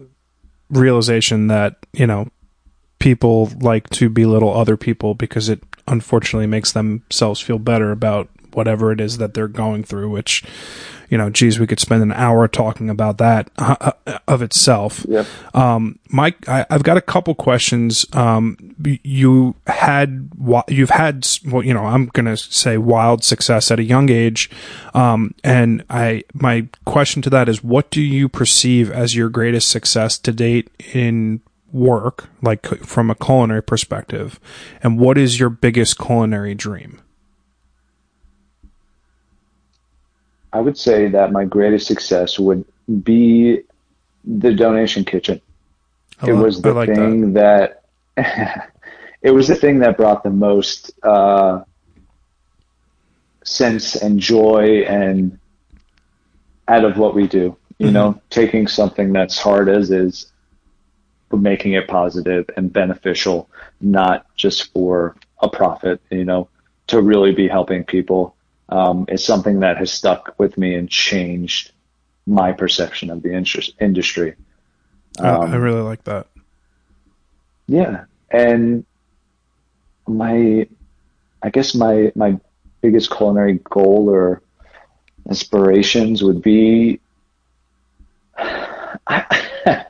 realization 0.69 1.47
that 1.47 1.75
you 1.93 2.07
know 2.07 2.29
people 2.99 3.51
like 3.59 3.89
to 3.89 4.09
belittle 4.09 4.55
other 4.55 4.77
people 4.77 5.13
because 5.13 5.49
it 5.49 5.61
unfortunately 5.87 6.47
makes 6.47 6.71
themselves 6.71 7.39
feel 7.39 7.59
better 7.59 7.91
about 7.91 8.29
whatever 8.55 8.91
it 8.91 9.01
is 9.01 9.17
that 9.17 9.33
they're 9.33 9.47
going 9.47 9.83
through, 9.83 10.09
which, 10.09 10.43
you 11.09 11.17
know, 11.17 11.29
geez, 11.29 11.59
we 11.59 11.67
could 11.67 11.79
spend 11.79 12.01
an 12.01 12.13
hour 12.13 12.47
talking 12.47 12.89
about 12.89 13.17
that 13.17 13.49
uh, 13.57 13.91
uh 14.07 14.17
of 14.27 14.41
itself. 14.41 15.05
Yep. 15.07 15.27
Um, 15.53 15.99
Mike, 16.09 16.47
I, 16.47 16.65
have 16.69 16.83
got 16.83 16.97
a 16.97 17.01
couple 17.01 17.35
questions. 17.35 18.05
Um, 18.13 18.75
you 19.03 19.55
had, 19.67 20.29
you've 20.67 20.89
had, 20.89 21.27
well, 21.45 21.63
you 21.63 21.73
know, 21.73 21.85
I'm 21.85 22.07
going 22.07 22.25
to 22.25 22.37
say 22.37 22.77
wild 22.77 23.23
success 23.23 23.71
at 23.71 23.79
a 23.79 23.83
young 23.83 24.09
age. 24.09 24.49
Um, 24.93 25.35
and 25.43 25.83
I, 25.89 26.23
my 26.33 26.67
question 26.85 27.21
to 27.23 27.29
that 27.29 27.49
is 27.49 27.63
what 27.63 27.91
do 27.91 28.01
you 28.01 28.29
perceive 28.29 28.91
as 28.91 29.15
your 29.15 29.29
greatest 29.29 29.69
success 29.69 30.17
to 30.19 30.31
date 30.31 30.69
in 30.93 31.41
work, 31.71 32.29
like 32.41 32.65
from 32.85 33.09
a 33.09 33.15
culinary 33.15 33.63
perspective? 33.63 34.39
And 34.81 34.99
what 34.99 35.17
is 35.17 35.39
your 35.39 35.49
biggest 35.49 35.97
culinary 35.97 36.55
dream? 36.55 37.00
I 40.53 40.59
would 40.59 40.77
say 40.77 41.07
that 41.09 41.31
my 41.31 41.45
greatest 41.45 41.87
success 41.87 42.37
would 42.37 42.65
be 43.03 43.61
the 44.23 44.53
donation 44.53 45.05
kitchen. 45.05 45.41
it 46.25 46.33
was 46.33 46.61
the 46.61 46.73
like 46.73 46.89
thing 46.89 47.33
that, 47.33 47.83
that 48.15 48.71
it 49.21 49.31
was 49.31 49.47
the 49.47 49.55
thing 49.55 49.79
that 49.79 49.97
brought 49.97 50.23
the 50.23 50.29
most 50.29 50.91
uh, 51.03 51.63
sense 53.43 53.95
and 53.95 54.19
joy 54.19 54.83
and 54.87 55.39
out 56.67 56.85
of 56.85 56.97
what 56.97 57.15
we 57.15 57.27
do. 57.27 57.55
You 57.77 57.87
mm-hmm. 57.87 57.93
know, 57.93 58.21
taking 58.29 58.67
something 58.67 59.11
that's 59.13 59.39
hard 59.39 59.69
as 59.69 59.89
is 59.89 60.31
but 61.29 61.39
making 61.39 61.73
it 61.73 61.87
positive 61.87 62.47
and 62.57 62.71
beneficial, 62.71 63.49
not 63.79 64.25
just 64.35 64.71
for 64.73 65.15
a 65.41 65.49
profit, 65.49 66.01
you 66.11 66.25
know, 66.25 66.49
to 66.87 67.01
really 67.01 67.31
be 67.31 67.47
helping 67.47 67.83
people 67.85 68.35
um, 68.71 69.05
is 69.09 69.23
something 69.23 69.59
that 69.59 69.77
has 69.77 69.91
stuck 69.91 70.33
with 70.37 70.57
me 70.57 70.75
and 70.75 70.89
changed 70.89 71.71
my 72.25 72.53
perception 72.53 73.09
of 73.09 73.21
the 73.21 73.33
interest, 73.33 73.73
industry. 73.79 74.35
Um, 75.19 75.41
I 75.41 75.55
really 75.57 75.81
like 75.81 76.03
that. 76.05 76.27
Yeah. 77.67 78.05
And 78.29 78.85
my, 80.07 80.67
I 81.43 81.49
guess 81.49 81.75
my, 81.75 82.11
my 82.15 82.39
biggest 82.81 83.11
culinary 83.11 83.59
goal 83.69 84.09
or 84.09 84.41
inspirations 85.27 86.23
would 86.23 86.41
be, 86.41 87.01
I, 88.37 89.45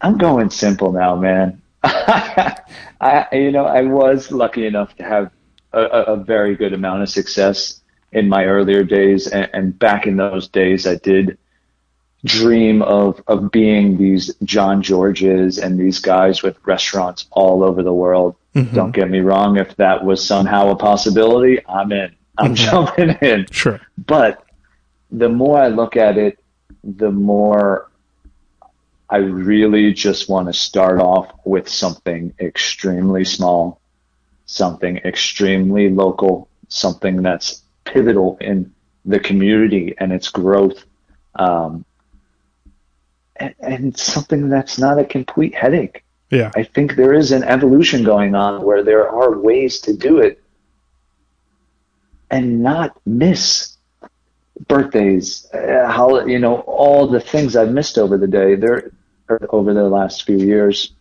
I'm 0.00 0.16
going 0.18 0.50
simple 0.50 0.92
now, 0.92 1.16
man. 1.16 1.60
I, 1.84 3.26
you 3.32 3.52
know, 3.52 3.66
I 3.66 3.82
was 3.82 4.30
lucky 4.30 4.66
enough 4.66 4.96
to 4.96 5.02
have 5.02 5.30
a, 5.72 5.80
a, 5.80 6.16
very 6.16 6.54
good 6.56 6.72
amount 6.72 7.02
of 7.02 7.10
success 7.10 7.82
in 8.14 8.28
my 8.28 8.44
earlier 8.44 8.84
days, 8.84 9.26
and, 9.26 9.50
and 9.52 9.78
back 9.78 10.06
in 10.06 10.16
those 10.16 10.48
days, 10.48 10.86
I 10.86 10.94
did 10.96 11.36
dream 12.24 12.80
of 12.80 13.22
of 13.26 13.50
being 13.50 13.98
these 13.98 14.34
Jean-Georges 14.44 15.58
and 15.58 15.78
these 15.78 15.98
guys 15.98 16.42
with 16.42 16.56
restaurants 16.64 17.26
all 17.30 17.62
over 17.62 17.82
the 17.82 17.92
world. 17.92 18.36
Mm-hmm. 18.54 18.74
Don't 18.74 18.92
get 18.92 19.10
me 19.10 19.20
wrong, 19.20 19.58
if 19.58 19.76
that 19.76 20.04
was 20.04 20.24
somehow 20.24 20.70
a 20.70 20.76
possibility, 20.76 21.60
I'm 21.68 21.92
in. 21.92 22.14
I'm 22.38 22.54
mm-hmm. 22.54 22.70
jumping 22.70 23.10
in. 23.20 23.46
Sure. 23.50 23.80
But 23.98 24.42
the 25.10 25.28
more 25.28 25.58
I 25.58 25.68
look 25.68 25.96
at 25.96 26.16
it, 26.16 26.38
the 26.82 27.10
more 27.10 27.90
I 29.10 29.18
really 29.18 29.92
just 29.92 30.28
want 30.28 30.46
to 30.46 30.52
start 30.52 31.00
off 31.00 31.30
with 31.44 31.68
something 31.68 32.32
extremely 32.40 33.24
small, 33.24 33.80
something 34.46 34.96
extremely 34.98 35.90
local, 35.90 36.48
something 36.68 37.22
that's 37.22 37.62
pivotal 37.84 38.38
in 38.40 38.72
the 39.04 39.20
community 39.20 39.94
and 39.98 40.12
its 40.12 40.28
growth. 40.28 40.84
Um, 41.34 41.84
and, 43.36 43.54
and 43.60 43.98
something 43.98 44.48
that's 44.48 44.78
not 44.78 44.98
a 44.98 45.04
complete 45.04 45.54
headache. 45.54 46.04
Yeah. 46.30 46.50
I 46.56 46.62
think 46.62 46.96
there 46.96 47.12
is 47.12 47.32
an 47.32 47.44
evolution 47.44 48.04
going 48.04 48.34
on 48.34 48.62
where 48.62 48.82
there 48.82 49.08
are 49.08 49.38
ways 49.38 49.80
to 49.80 49.96
do 49.96 50.18
it 50.18 50.42
and 52.30 52.62
not 52.62 52.96
miss 53.04 53.76
birthdays, 54.66 55.46
uh, 55.52 55.90
how 55.90 56.24
you 56.26 56.38
know 56.38 56.60
all 56.60 57.08
the 57.08 57.20
things 57.20 57.56
I've 57.56 57.70
missed 57.70 57.98
over 57.98 58.16
the 58.18 58.26
day. 58.26 58.54
There 58.54 58.90
over 59.50 59.74
the 59.74 59.84
last 59.84 60.24
few 60.24 60.38
years. 60.38 60.92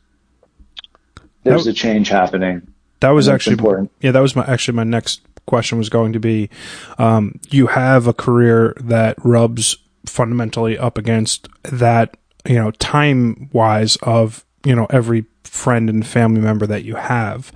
There's 1.43 1.65
that, 1.65 1.71
a 1.71 1.73
change 1.73 2.09
happening. 2.09 2.73
That 2.99 3.09
was 3.09 3.27
actually 3.27 3.53
important. 3.53 3.91
Yeah, 3.99 4.11
that 4.11 4.21
was 4.21 4.35
my 4.35 4.45
actually 4.45 4.75
my 4.75 4.83
next 4.83 5.21
question 5.45 5.77
was 5.77 5.89
going 5.89 6.13
to 6.13 6.19
be 6.19 6.49
um, 6.97 7.39
you 7.49 7.67
have 7.67 8.07
a 8.07 8.13
career 8.13 8.73
that 8.79 9.15
rubs 9.23 9.77
fundamentally 10.05 10.77
up 10.77 10.97
against 10.97 11.47
that 11.63 12.17
you 12.47 12.55
know 12.55 12.71
time 12.71 13.49
wise 13.53 13.95
of 13.97 14.45
you 14.65 14.75
know 14.75 14.87
every 14.89 15.25
friend 15.43 15.89
and 15.89 16.05
family 16.05 16.41
member 16.41 16.65
that 16.65 16.83
you 16.83 16.95
have 16.95 17.51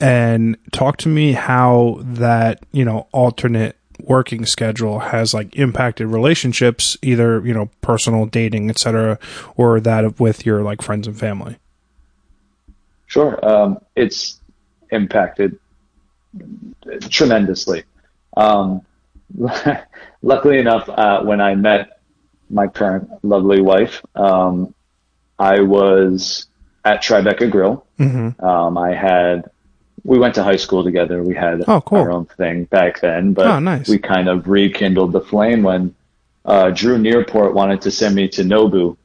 and 0.00 0.56
talk 0.72 0.96
to 0.98 1.08
me 1.08 1.32
how 1.32 1.98
that 2.00 2.62
you 2.72 2.84
know 2.84 3.06
alternate 3.12 3.76
working 4.04 4.46
schedule 4.46 4.98
has 4.98 5.34
like 5.34 5.56
impacted 5.56 6.06
relationships, 6.08 6.96
either, 7.02 7.44
you 7.46 7.54
know, 7.54 7.70
personal 7.80 8.26
dating, 8.26 8.70
etc., 8.70 9.18
or 9.56 9.80
that 9.80 10.04
of 10.04 10.20
with 10.20 10.46
your 10.46 10.62
like 10.62 10.82
friends 10.82 11.06
and 11.06 11.18
family? 11.18 11.56
Sure. 13.06 13.44
Um, 13.46 13.78
it's 13.96 14.40
impacted 14.90 15.58
tremendously. 17.08 17.84
Um, 18.36 18.82
luckily 20.22 20.58
enough, 20.58 20.88
uh, 20.88 21.22
when 21.22 21.40
I 21.40 21.54
met 21.54 22.00
my 22.48 22.66
current 22.66 23.08
lovely 23.22 23.60
wife, 23.60 24.04
um, 24.14 24.74
I 25.38 25.60
was 25.60 26.46
at 26.84 27.02
Tribeca 27.02 27.50
Grill. 27.50 27.86
Mm-hmm. 27.98 28.44
Um, 28.44 28.78
I 28.78 28.94
had 28.94 29.50
we 30.04 30.18
went 30.18 30.34
to 30.36 30.42
high 30.42 30.56
school 30.56 30.82
together. 30.82 31.22
We 31.22 31.34
had 31.34 31.62
oh, 31.68 31.80
cool. 31.80 31.98
our 31.98 32.10
own 32.10 32.26
thing 32.26 32.64
back 32.64 33.00
then, 33.00 33.32
but 33.34 33.46
oh, 33.46 33.58
nice. 33.58 33.88
we 33.88 33.98
kind 33.98 34.28
of 34.28 34.48
rekindled 34.48 35.12
the 35.12 35.20
flame 35.20 35.62
when 35.62 35.94
uh, 36.44 36.70
Drew 36.70 36.98
Nieporent 36.98 37.52
wanted 37.52 37.82
to 37.82 37.90
send 37.90 38.14
me 38.14 38.28
to 38.28 38.42
Nobu 38.42 38.96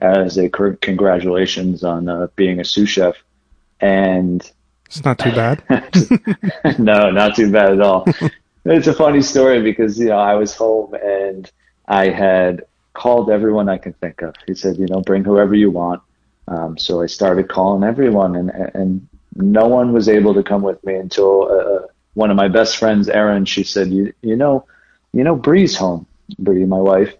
as 0.00 0.38
a 0.38 0.48
congratulations 0.48 1.82
on 1.82 2.08
uh, 2.08 2.28
being 2.36 2.60
a 2.60 2.64
sous 2.64 2.88
chef, 2.88 3.16
and 3.80 4.48
it's 4.86 5.04
not 5.04 5.18
too 5.18 5.32
bad. 5.32 5.62
no, 6.78 7.10
not 7.10 7.36
too 7.36 7.50
bad 7.50 7.72
at 7.72 7.80
all. 7.80 8.06
it's 8.64 8.86
a 8.86 8.94
funny 8.94 9.22
story 9.22 9.62
because 9.62 9.98
you 9.98 10.06
know 10.06 10.18
I 10.18 10.34
was 10.34 10.54
home 10.54 10.94
and 10.94 11.50
I 11.86 12.08
had 12.08 12.64
called 12.94 13.30
everyone 13.30 13.68
I 13.68 13.78
can 13.78 13.92
think 13.94 14.22
of. 14.22 14.34
He 14.46 14.54
said, 14.54 14.76
you 14.76 14.86
know, 14.86 15.00
bring 15.00 15.24
whoever 15.24 15.54
you 15.54 15.70
want. 15.70 16.00
Um, 16.48 16.78
so 16.78 17.02
I 17.02 17.06
started 17.06 17.48
calling 17.48 17.84
everyone, 17.84 18.36
and 18.36 18.50
and 18.50 19.08
no 19.34 19.66
one 19.66 19.92
was 19.92 20.08
able 20.08 20.34
to 20.34 20.42
come 20.42 20.62
with 20.62 20.82
me 20.84 20.94
until 20.94 21.50
uh, 21.50 21.86
one 22.14 22.30
of 22.30 22.36
my 22.36 22.48
best 22.48 22.76
friends, 22.76 23.08
Erin. 23.08 23.44
She 23.44 23.64
said, 23.64 23.88
"You 23.88 24.12
you 24.22 24.36
know, 24.36 24.66
you 25.12 25.24
know, 25.24 25.36
Bree's 25.36 25.76
home. 25.76 26.06
Bree, 26.38 26.64
my 26.64 26.78
wife." 26.78 27.14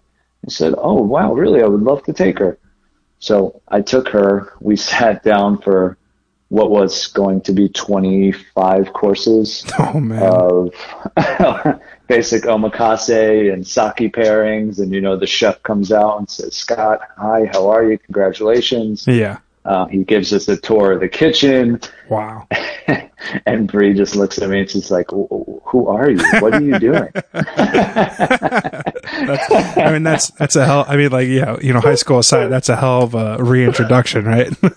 I 0.45 0.51
said, 0.51 0.75
"Oh 0.77 1.01
wow, 1.01 1.33
really? 1.33 1.61
I 1.61 1.67
would 1.67 1.81
love 1.81 2.03
to 2.03 2.13
take 2.13 2.37
her." 2.39 2.57
So 3.19 3.61
I 3.67 3.81
took 3.81 4.09
her. 4.09 4.53
We 4.61 4.75
sat 4.91 5.23
down 5.23 5.57
for 5.59 5.97
what 6.55 6.71
was 6.71 7.07
going 7.07 7.41
to 7.41 7.51
be 7.51 7.67
25 7.67 8.93
courses 8.93 9.65
oh, 9.77 10.71
of 11.17 11.81
basic 12.07 12.43
omakase 12.43 13.51
and 13.51 13.67
sake 13.67 14.13
pairings. 14.13 14.79
And, 14.79 14.93
you 14.93 15.01
know, 15.01 15.17
the 15.17 15.27
chef 15.27 15.61
comes 15.63 15.91
out 15.91 16.17
and 16.17 16.29
says, 16.29 16.55
Scott, 16.55 17.01
hi, 17.17 17.49
how 17.51 17.67
are 17.67 17.83
you? 17.83 17.97
Congratulations. 17.97 19.05
Yeah. 19.05 19.39
Uh, 19.65 19.87
he 19.87 20.03
gives 20.03 20.31
us 20.31 20.47
a 20.47 20.55
tour 20.55 20.91
of 20.91 20.99
the 20.99 21.09
kitchen. 21.09 21.81
Wow. 22.07 22.47
and 23.47 23.67
Bree 23.67 23.95
just 23.95 24.15
looks 24.15 24.39
at 24.39 24.49
me 24.49 24.59
and 24.59 24.69
she's 24.69 24.91
like, 24.91 25.09
"Who 25.09 25.87
are 25.87 26.09
you? 26.09 26.19
What 26.39 26.53
are 26.53 26.61
you 26.61 26.77
doing?" 26.77 27.09
I 27.33 28.83
mean, 29.91 30.03
that's 30.03 30.29
that's 30.31 30.55
a 30.55 30.65
hell. 30.65 30.85
I 30.87 30.97
mean, 30.97 31.11
like, 31.11 31.27
yeah, 31.27 31.57
you 31.61 31.73
know, 31.73 31.79
high 31.79 31.95
school 31.95 32.19
aside, 32.19 32.47
that's 32.47 32.69
a 32.69 32.75
hell 32.75 33.03
of 33.03 33.15
a 33.15 33.43
reintroduction, 33.43 34.25
right? 34.25 34.53
uh, 34.63 34.69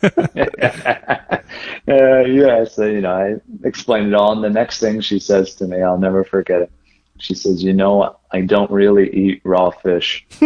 yeah. 1.86 2.64
So 2.64 2.86
you 2.86 3.02
know, 3.02 3.12
I 3.12 3.36
explained 3.66 4.08
it 4.08 4.14
all, 4.14 4.32
and 4.32 4.42
the 4.42 4.50
next 4.50 4.80
thing 4.80 5.02
she 5.02 5.18
says 5.18 5.54
to 5.56 5.66
me, 5.66 5.82
I'll 5.82 5.98
never 5.98 6.24
forget 6.24 6.62
it. 6.62 6.70
She 7.18 7.34
says, 7.34 7.62
"You 7.62 7.74
know, 7.74 8.17
I 8.30 8.42
don't 8.42 8.70
really 8.70 9.08
eat 9.14 9.40
raw 9.44 9.70
fish." 9.70 10.26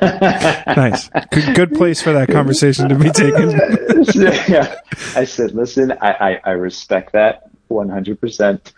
nice, 0.00 1.08
good, 1.30 1.54
good, 1.54 1.72
place 1.72 2.00
for 2.02 2.12
that 2.12 2.28
conversation 2.30 2.88
to 2.88 2.94
be 2.94 3.10
taken. 3.10 3.50
yeah, 4.52 4.76
I 5.16 5.24
said, 5.24 5.52
"Listen, 5.52 5.92
I, 6.00 6.12
I, 6.12 6.40
I 6.44 6.50
respect 6.52 7.12
that 7.12 7.50
100, 7.68 8.10
um, 8.12 8.16
percent 8.16 8.72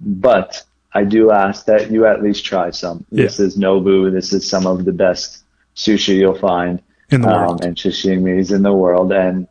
but 0.00 0.64
I 0.94 1.04
do 1.04 1.32
ask 1.32 1.66
that 1.66 1.90
you 1.90 2.06
at 2.06 2.22
least 2.22 2.44
try 2.44 2.70
some. 2.70 3.04
Yeah. 3.10 3.24
This 3.24 3.40
is 3.40 3.56
Nobu. 3.56 4.12
This 4.12 4.32
is 4.32 4.48
some 4.48 4.66
of 4.66 4.84
the 4.84 4.92
best 4.92 5.42
sushi 5.74 6.16
you'll 6.16 6.38
find 6.38 6.80
in 7.10 7.20
the 7.20 7.28
world 7.28 7.62
um, 7.62 7.68
and 7.68 7.76
sashimis 7.76 8.54
in 8.54 8.62
the 8.62 8.72
world, 8.72 9.12
and 9.12 9.48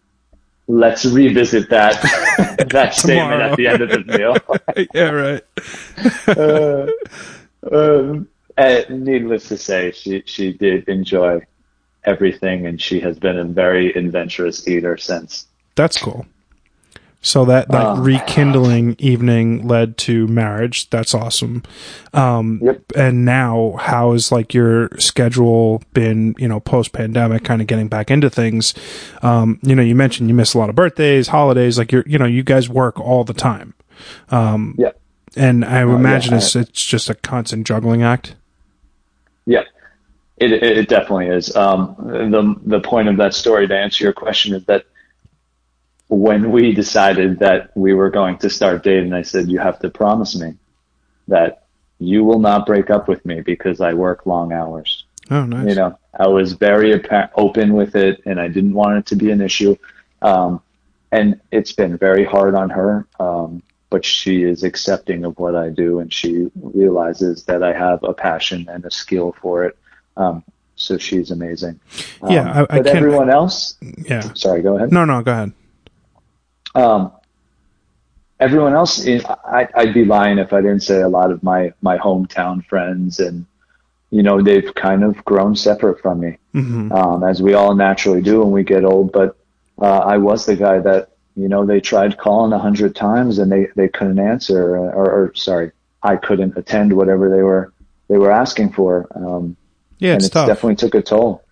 let's 0.67 1.05
revisit 1.05 1.69
that 1.69 2.01
that 2.69 2.95
statement 2.95 3.41
at 3.41 3.57
the 3.57 3.67
end 3.67 3.81
of 3.81 3.89
the 3.89 4.17
meal. 4.17 4.37
yeah, 4.93 5.09
right. 5.09 5.43
uh, 6.37 6.87
um, 7.71 8.27
needless 8.89 9.47
to 9.49 9.57
say, 9.57 9.91
she 9.91 10.23
she 10.25 10.53
did 10.53 10.87
enjoy 10.87 11.41
everything, 12.03 12.65
and 12.65 12.81
she 12.81 12.99
has 12.99 13.17
been 13.19 13.37
a 13.37 13.45
very 13.45 13.93
adventurous 13.93 14.67
eater 14.67 14.97
since. 14.97 15.47
That's 15.75 15.97
cool. 15.97 16.25
So 17.25 17.45
that 17.45 17.69
that 17.69 17.85
um, 17.85 18.03
rekindling 18.03 18.97
evening 18.99 19.65
led 19.65 19.97
to 19.99 20.27
marriage. 20.27 20.89
That's 20.89 21.13
awesome. 21.13 21.63
Um, 22.13 22.59
yep. 22.61 22.83
And 22.97 23.23
now, 23.23 23.77
how 23.79 24.11
has 24.11 24.29
like 24.29 24.53
your 24.53 24.89
schedule 24.99 25.81
been? 25.93 26.35
You 26.37 26.49
know, 26.49 26.59
post 26.59 26.91
pandemic, 26.91 27.45
kind 27.45 27.61
of 27.61 27.67
getting 27.67 27.87
back 27.87 28.11
into 28.11 28.29
things. 28.29 28.73
Um, 29.21 29.57
you 29.63 29.73
know, 29.73 29.81
you 29.81 29.95
mentioned 29.95 30.27
you 30.27 30.35
miss 30.35 30.53
a 30.53 30.57
lot 30.57 30.69
of 30.69 30.75
birthdays, 30.75 31.29
holidays. 31.29 31.77
Like 31.77 31.93
you're, 31.93 32.03
you 32.05 32.17
know, 32.17 32.25
you 32.25 32.43
guys 32.43 32.67
work 32.67 32.99
all 32.99 33.23
the 33.23 33.33
time. 33.33 33.73
Um, 34.29 34.75
yeah. 34.77 34.91
And 35.35 35.65
I 35.65 35.83
uh, 35.83 35.95
imagine 35.95 36.31
yeah, 36.31 36.37
it's 36.37 36.55
I, 36.55 36.61
it's 36.61 36.83
just 36.83 37.09
a 37.09 37.15
constant 37.15 37.65
juggling 37.65 38.03
act. 38.03 38.35
Yeah. 39.45 39.63
It, 40.37 40.51
it 40.51 40.89
definitely 40.89 41.27
is. 41.27 41.55
Um, 41.55 41.95
the 41.99 42.55
the 42.65 42.79
point 42.81 43.07
of 43.07 43.17
that 43.17 43.33
story 43.33 43.67
to 43.67 43.77
answer 43.77 44.03
your 44.03 44.13
question 44.13 44.55
is 44.55 44.65
that 44.65 44.85
when 46.07 46.51
we 46.51 46.73
decided 46.73 47.39
that 47.39 47.75
we 47.75 47.93
were 47.93 48.09
going 48.09 48.37
to 48.39 48.49
start 48.49 48.83
dating, 48.83 49.13
I 49.13 49.21
said, 49.21 49.49
you 49.49 49.59
have 49.59 49.79
to 49.79 49.89
promise 49.89 50.35
me 50.35 50.55
that 51.27 51.65
you 51.99 52.23
will 52.23 52.39
not 52.39 52.65
break 52.65 52.89
up 52.89 53.07
with 53.07 53.25
me 53.25 53.41
because 53.41 53.79
I 53.79 53.93
work 53.93 54.25
long 54.25 54.51
hours. 54.51 55.05
Oh, 55.31 55.45
nice. 55.45 55.69
You 55.69 55.75
know, 55.75 55.97
I 56.17 56.27
was 56.27 56.53
very 56.53 57.01
open 57.35 57.73
with 57.73 57.95
it 57.95 58.21
and 58.25 58.39
I 58.39 58.47
didn't 58.47 58.73
want 58.73 58.97
it 58.97 59.05
to 59.07 59.15
be 59.15 59.31
an 59.31 59.39
issue. 59.41 59.75
Um, 60.21 60.61
and 61.11 61.39
it's 61.51 61.71
been 61.71 61.97
very 61.97 62.25
hard 62.25 62.55
on 62.55 62.69
her. 62.71 63.07
Um, 63.19 63.63
but 63.93 64.03
she 64.03 64.41
is 64.41 64.63
accepting 64.63 65.23
of 65.23 65.37
what 65.37 65.55
I 65.55 65.69
do 65.69 65.99
and 65.99 66.11
she 66.11 66.49
realizes 66.55 67.43
that 67.43 67.61
I 67.61 67.73
have 67.73 68.03
a 68.03 68.11
passion 68.11 68.67
and 68.67 68.83
a 68.85 68.89
skill 68.89 69.35
for 69.39 69.65
it. 69.65 69.77
Um, 70.17 70.43
so 70.75 70.97
she's 70.97 71.29
amazing. 71.29 71.79
yeah. 72.27 72.41
Um, 72.41 72.67
I, 72.71 72.75
I 72.77 72.77
but 72.79 72.87
everyone 72.87 73.29
else, 73.29 73.77
yeah. 73.99 74.33
Sorry, 74.33 74.63
go 74.63 74.77
ahead. 74.77 74.91
No, 74.91 75.05
no, 75.05 75.21
go 75.21 75.31
ahead. 75.31 75.53
Um, 76.73 77.11
everyone 78.39 78.73
else, 78.73 79.07
I, 79.07 79.69
I'd 79.75 79.93
be 79.93 80.05
lying 80.05 80.39
if 80.39 80.53
I 80.53 80.61
didn't 80.61 80.81
say 80.81 81.01
a 81.01 81.07
lot 81.07 81.29
of 81.29 81.43
my 81.43 81.71
my 81.83 81.99
hometown 81.99 82.65
friends, 82.65 83.19
and 83.19 83.45
you 84.09 84.23
know 84.23 84.41
they've 84.41 84.73
kind 84.73 85.03
of 85.03 85.23
grown 85.23 85.55
separate 85.55 86.01
from 86.01 86.21
me, 86.21 86.39
mm-hmm. 86.55 86.91
um, 86.91 87.23
as 87.23 87.43
we 87.43 87.53
all 87.53 87.75
naturally 87.75 88.23
do 88.23 88.39
when 88.41 88.49
we 88.49 88.63
get 88.63 88.85
old. 88.85 89.11
But 89.11 89.37
uh, 89.79 89.99
I 89.99 90.17
was 90.17 90.47
the 90.47 90.55
guy 90.55 90.79
that 90.79 91.12
you 91.35 91.47
know 91.47 91.65
they 91.65 91.79
tried 91.79 92.17
calling 92.17 92.53
a 92.53 92.59
hundred 92.59 92.95
times 92.95 93.39
and 93.39 93.51
they 93.51 93.67
they 93.75 93.87
couldn't 93.87 94.19
answer, 94.19 94.75
or, 94.75 94.91
or, 94.91 95.35
sorry, 95.35 95.71
I 96.01 96.15
couldn't 96.15 96.57
attend 96.57 96.93
whatever 96.93 97.29
they 97.29 97.41
were 97.41 97.73
they 98.07 98.17
were 98.17 98.31
asking 98.31 98.73
for. 98.73 99.07
Um, 99.15 99.57
yeah, 99.99 100.15
it's 100.15 100.29
tough. 100.29 100.47
definitely 100.47 100.75
took 100.75 100.95
a 100.95 101.01
toll. 101.01 101.43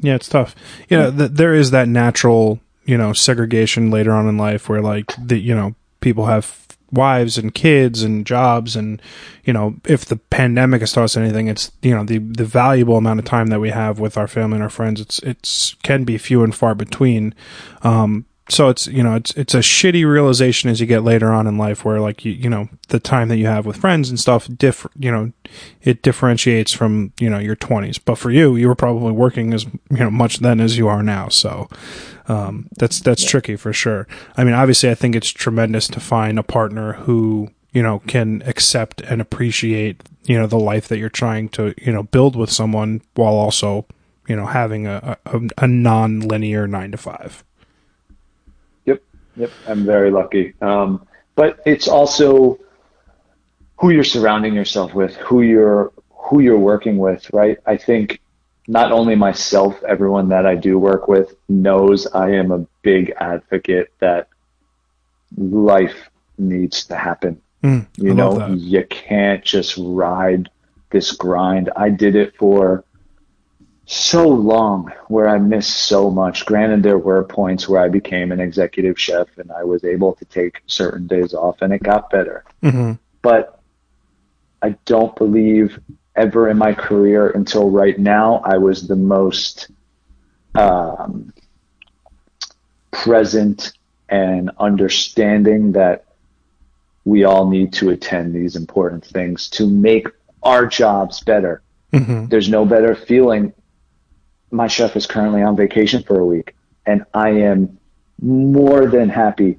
Yeah, 0.00 0.14
it's 0.14 0.28
tough. 0.28 0.54
You 0.88 0.96
know, 0.96 1.10
th- 1.10 1.32
there 1.32 1.54
is 1.54 1.72
that 1.72 1.88
natural 1.88 2.60
you 2.88 2.96
know 2.96 3.12
segregation 3.12 3.90
later 3.90 4.12
on 4.12 4.26
in 4.26 4.38
life 4.38 4.68
where 4.68 4.80
like 4.80 5.14
the 5.22 5.38
you 5.38 5.54
know 5.54 5.74
people 6.00 6.26
have 6.26 6.66
wives 6.90 7.36
and 7.36 7.54
kids 7.54 8.02
and 8.02 8.24
jobs 8.24 8.74
and 8.74 9.02
you 9.44 9.52
know 9.52 9.76
if 9.84 10.06
the 10.06 10.16
pandemic 10.16 10.80
has 10.80 10.92
taught 10.92 11.04
us 11.04 11.16
anything 11.16 11.48
it's 11.48 11.70
you 11.82 11.94
know 11.94 12.02
the 12.02 12.16
the 12.18 12.46
valuable 12.46 12.96
amount 12.96 13.18
of 13.18 13.26
time 13.26 13.48
that 13.48 13.60
we 13.60 13.68
have 13.68 14.00
with 14.00 14.16
our 14.16 14.26
family 14.26 14.54
and 14.54 14.62
our 14.62 14.70
friends 14.70 15.00
it's 15.00 15.18
it's 15.18 15.74
can 15.82 16.04
be 16.04 16.16
few 16.16 16.42
and 16.42 16.54
far 16.54 16.74
between 16.74 17.34
um 17.82 18.24
so 18.50 18.68
it's 18.68 18.86
you 18.86 19.02
know 19.02 19.14
it's 19.14 19.32
it's 19.32 19.54
a 19.54 19.58
shitty 19.58 20.10
realization 20.10 20.70
as 20.70 20.80
you 20.80 20.86
get 20.86 21.04
later 21.04 21.32
on 21.32 21.46
in 21.46 21.58
life 21.58 21.84
where 21.84 22.00
like 22.00 22.24
you 22.24 22.32
you 22.32 22.48
know 22.48 22.68
the 22.88 22.98
time 22.98 23.28
that 23.28 23.36
you 23.36 23.46
have 23.46 23.66
with 23.66 23.76
friends 23.76 24.08
and 24.08 24.18
stuff 24.18 24.48
diff 24.56 24.86
you 24.98 25.10
know 25.10 25.32
it 25.82 26.02
differentiates 26.02 26.72
from 26.72 27.12
you 27.20 27.28
know 27.28 27.38
your 27.38 27.56
20s 27.56 28.00
but 28.04 28.16
for 28.16 28.30
you 28.30 28.56
you 28.56 28.66
were 28.66 28.74
probably 28.74 29.12
working 29.12 29.52
as 29.52 29.64
you 29.64 29.98
know 29.98 30.10
much 30.10 30.38
then 30.38 30.60
as 30.60 30.78
you 30.78 30.88
are 30.88 31.02
now. 31.02 31.28
So 31.28 31.68
um, 32.26 32.68
that's 32.76 33.00
that's 33.00 33.22
yeah. 33.24 33.30
tricky 33.30 33.56
for 33.56 33.72
sure. 33.72 34.06
I 34.36 34.44
mean 34.44 34.54
obviously 34.54 34.90
i 34.90 34.94
think 34.94 35.14
it's 35.14 35.30
tremendous 35.30 35.88
to 35.88 36.00
find 36.00 36.38
a 36.38 36.42
partner 36.42 36.94
who 36.94 37.50
you 37.72 37.82
know 37.82 38.00
can 38.00 38.42
accept 38.46 39.00
and 39.02 39.20
appreciate 39.20 40.02
you 40.24 40.38
know 40.38 40.46
the 40.46 40.58
life 40.58 40.88
that 40.88 40.98
you're 40.98 41.08
trying 41.08 41.48
to 41.50 41.74
you 41.78 41.92
know 41.92 42.02
build 42.02 42.36
with 42.36 42.50
someone 42.50 43.02
while 43.14 43.34
also 43.34 43.86
you 44.26 44.36
know 44.36 44.46
having 44.46 44.86
a, 44.86 45.16
a, 45.26 45.40
a 45.58 45.66
non-linear 45.66 46.66
nine 46.66 46.90
to 46.90 46.96
five 46.96 47.44
Yep, 49.38 49.50
I'm 49.68 49.86
very 49.86 50.10
lucky. 50.10 50.54
Um, 50.60 51.06
but 51.36 51.60
it's 51.64 51.86
also 51.88 52.58
who 53.78 53.90
you're 53.90 54.04
surrounding 54.04 54.54
yourself 54.54 54.92
with, 54.94 55.14
who 55.16 55.42
you're 55.42 55.92
who 56.10 56.40
you're 56.40 56.58
working 56.58 56.98
with, 56.98 57.32
right? 57.32 57.58
I 57.64 57.76
think 57.76 58.20
not 58.66 58.92
only 58.92 59.14
myself, 59.14 59.82
everyone 59.84 60.28
that 60.28 60.44
I 60.44 60.56
do 60.56 60.78
work 60.78 61.08
with 61.08 61.34
knows 61.48 62.06
I 62.06 62.32
am 62.32 62.50
a 62.50 62.66
big 62.82 63.14
advocate 63.18 63.92
that 64.00 64.28
life 65.36 66.10
needs 66.36 66.84
to 66.86 66.96
happen. 66.96 67.40
Mm, 67.62 67.86
you 67.96 68.14
know, 68.14 68.48
you 68.48 68.84
can't 68.84 69.42
just 69.44 69.76
ride 69.78 70.50
this 70.90 71.12
grind. 71.12 71.70
I 71.76 71.88
did 71.88 72.14
it 72.14 72.36
for 72.36 72.84
so 73.90 74.28
long 74.28 74.92
where 75.08 75.26
I 75.26 75.38
missed 75.38 75.74
so 75.86 76.10
much. 76.10 76.44
Granted, 76.44 76.82
there 76.82 76.98
were 76.98 77.24
points 77.24 77.66
where 77.66 77.80
I 77.80 77.88
became 77.88 78.32
an 78.32 78.38
executive 78.38 79.00
chef 79.00 79.28
and 79.38 79.50
I 79.50 79.64
was 79.64 79.82
able 79.82 80.12
to 80.16 80.26
take 80.26 80.60
certain 80.66 81.06
days 81.06 81.32
off 81.32 81.62
and 81.62 81.72
it 81.72 81.82
got 81.82 82.10
better. 82.10 82.44
Mm-hmm. 82.62 82.92
But 83.22 83.60
I 84.60 84.76
don't 84.84 85.16
believe 85.16 85.80
ever 86.14 86.50
in 86.50 86.58
my 86.58 86.74
career 86.74 87.30
until 87.30 87.70
right 87.70 87.98
now 87.98 88.42
I 88.44 88.58
was 88.58 88.86
the 88.86 88.96
most 88.96 89.70
um, 90.54 91.32
present 92.90 93.72
and 94.10 94.50
understanding 94.58 95.72
that 95.72 96.04
we 97.06 97.24
all 97.24 97.48
need 97.48 97.72
to 97.74 97.88
attend 97.88 98.34
these 98.34 98.54
important 98.54 99.02
things 99.02 99.48
to 99.48 99.66
make 99.66 100.08
our 100.42 100.66
jobs 100.66 101.20
better. 101.22 101.62
Mm-hmm. 101.94 102.26
There's 102.26 102.50
no 102.50 102.66
better 102.66 102.94
feeling 102.94 103.54
my 104.50 104.66
chef 104.66 104.96
is 104.96 105.06
currently 105.06 105.42
on 105.42 105.56
vacation 105.56 106.02
for 106.02 106.18
a 106.18 106.24
week, 106.24 106.54
and 106.86 107.04
I 107.14 107.30
am 107.30 107.78
more 108.20 108.86
than 108.86 109.08
happy 109.08 109.58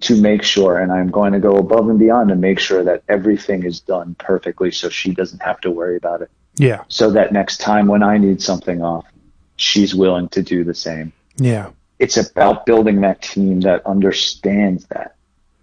to 0.00 0.20
make 0.20 0.42
sure, 0.42 0.78
and 0.78 0.90
I'm 0.90 1.10
going 1.10 1.32
to 1.34 1.38
go 1.38 1.56
above 1.56 1.88
and 1.88 1.98
beyond 1.98 2.30
to 2.30 2.36
make 2.36 2.58
sure 2.58 2.82
that 2.84 3.02
everything 3.08 3.64
is 3.64 3.80
done 3.80 4.16
perfectly 4.18 4.70
so 4.70 4.88
she 4.88 5.12
doesn't 5.12 5.42
have 5.42 5.60
to 5.60 5.70
worry 5.70 5.96
about 5.96 6.22
it. 6.22 6.30
Yeah. 6.56 6.84
So 6.88 7.10
that 7.12 7.32
next 7.32 7.58
time 7.58 7.86
when 7.86 8.02
I 8.02 8.18
need 8.18 8.42
something 8.42 8.82
off, 8.82 9.06
she's 9.56 9.94
willing 9.94 10.28
to 10.30 10.42
do 10.42 10.64
the 10.64 10.74
same. 10.74 11.12
Yeah. 11.36 11.70
It's 11.98 12.16
about 12.16 12.64
building 12.64 13.02
that 13.02 13.20
team 13.20 13.60
that 13.60 13.84
understands 13.86 14.86
that 14.86 15.16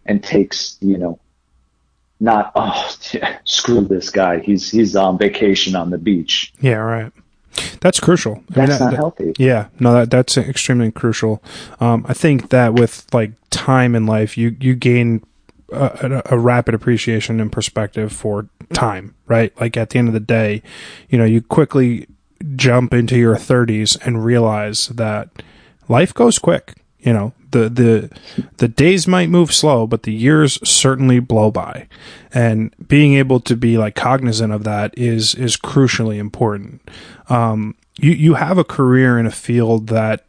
and 0.06 0.24
takes, 0.24 0.78
you 0.82 0.98
know, 0.98 1.20
not, 2.20 2.52
oh, 2.56 2.96
screw 3.44 3.82
this 3.82 4.12
guy. 4.12 4.40
He's, 4.40 4.70
he's 4.70 4.96
on 4.96 5.18
vacation 5.18 5.76
on 5.76 5.90
the 5.90 5.98
beach. 5.98 6.54
Yeah, 6.62 6.76
right. 6.76 7.12
That's 7.82 8.00
crucial. 8.00 8.44
That's 8.50 8.58
I 8.58 8.62
mean, 8.62 8.80
that, 8.80 8.80
not 8.80 8.94
healthy. 8.94 9.34
Yeah, 9.38 9.68
no, 9.80 9.94
that 9.94 10.12
that's 10.12 10.38
extremely 10.38 10.92
crucial. 10.92 11.44
Um, 11.80 12.06
I 12.08 12.14
think 12.14 12.50
that 12.50 12.74
with 12.74 13.06
like 13.14 13.32
time 13.50 13.96
in 13.96 14.06
life, 14.06 14.38
you 14.38 14.56
you 14.60 14.76
gain 14.76 15.24
a, 15.72 16.22
a, 16.28 16.38
rapid 16.38 16.74
appreciation 16.74 17.40
and 17.40 17.52
perspective 17.52 18.12
for 18.12 18.48
time. 18.74 19.16
Right, 19.26 19.60
like 19.60 19.78
at 19.78 19.92
the 19.92 20.00
end 20.00 20.08
of 20.08 20.14
the 20.14 20.20
day, 20.20 20.62
you 21.10 21.18
know, 21.18 21.26
you 21.26 21.42
quickly 21.42 22.08
jump 22.56 22.94
into 22.94 23.18
your 23.18 23.36
30s 23.36 23.98
and 24.06 24.24
realize 24.24 24.88
that 24.90 25.30
life 25.88 26.14
goes 26.14 26.40
quick. 26.40 26.76
You 27.00 27.14
know, 27.14 27.34
the 27.52 27.70
the 27.70 28.10
the 28.58 28.68
days 28.68 29.08
might 29.08 29.30
move 29.30 29.54
slow, 29.54 29.88
but 29.88 30.04
the 30.04 30.14
years 30.14 30.60
certainly 30.68 31.20
blow 31.20 31.52
by. 31.52 31.88
And 32.34 32.74
being 32.88 33.14
able 33.14 33.40
to 33.42 33.56
be 33.56 33.78
like 33.78 33.96
cognizant 33.96 34.52
of 34.52 34.64
that 34.64 34.98
is 34.98 35.36
is 35.36 35.58
crucially 35.58 36.18
important. 36.18 36.82
Um, 37.30 37.76
you 37.98 38.12
you 38.12 38.34
have 38.36 38.58
a 38.58 38.64
career 38.64 39.18
in 39.20 39.26
a 39.26 39.32
field 39.32 39.88
that 39.88 40.26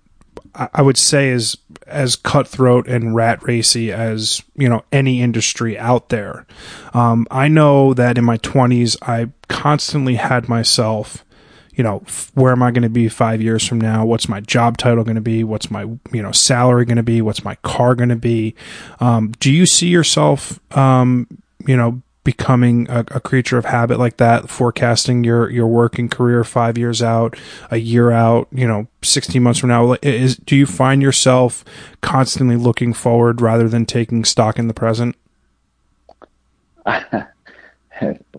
I 0.55 0.83
would 0.83 0.97
say 0.97 1.29
is 1.29 1.57
as 1.87 2.17
cutthroat 2.17 2.89
and 2.89 3.15
rat 3.15 3.43
racy 3.43 3.93
as 3.93 4.43
you 4.57 4.69
know 4.69 4.85
any 4.93 5.23
industry 5.23 5.79
out 5.79 6.09
there. 6.09 6.47
Um, 6.95 7.27
I 7.31 7.49
know 7.49 7.95
that 7.95 8.19
in 8.19 8.25
my 8.25 8.39
twenties, 8.39 8.97
I 9.03 9.31
constantly 9.49 10.17
had 10.17 10.49
myself 10.49 11.25
you 11.79 11.85
know, 11.85 12.03
where 12.35 12.51
am 12.51 12.61
I 12.61 12.73
going 12.73 12.83
to 12.83 12.89
be 12.89 13.09
five 13.09 13.41
years 13.41 13.65
from 13.65 13.81
now? 13.81 14.05
What's 14.05 14.29
my 14.29 14.41
job 14.41 14.79
title 14.79 15.05
going 15.05 15.15
to 15.15 15.21
be? 15.21 15.45
What's 15.45 15.71
my, 15.71 15.83
you 15.83 16.21
know, 16.21 16.33
salary 16.33 16.85
going 16.85 16.97
to 16.97 17.05
be? 17.05 17.23
What's 17.23 17.45
my 17.45 17.55
car 17.57 17.95
going 17.95 18.09
to 18.09 18.17
be? 18.17 18.57
Um, 18.99 19.31
do 19.39 19.53
you 19.53 19.65
see 19.65 19.87
yourself, 19.87 20.59
um, 20.77 21.29
you 21.69 21.77
know, 21.77 22.03
becoming 22.29 22.87
a, 22.91 22.99
a, 23.13 23.21
creature 23.21 23.57
of 23.57 23.65
habit 23.65 23.99
like 23.99 24.19
that, 24.19 24.51
forecasting 24.51 25.25
your 25.25 25.49
your 25.49 25.67
working 25.67 26.11
career 26.11 26.45
five 26.45 26.77
years 26.77 27.01
out, 27.01 27.35
a 27.71 27.79
year 27.79 28.11
out, 28.11 28.49
you 28.53 28.69
know, 28.69 28.87
sixteen 29.01 29.43
months 29.43 29.59
from 29.59 29.71
now? 29.71 29.97
Is 30.03 30.37
do 30.37 30.55
you 30.55 30.67
find 30.67 31.01
yourself 31.01 31.65
constantly 32.03 32.57
looking 32.57 32.93
forward 32.93 33.41
rather 33.41 33.67
than 33.67 33.87
taking 33.87 34.27
stock 34.27 34.59
in 34.59 34.69
the 34.69 34.75
present? 34.75 35.17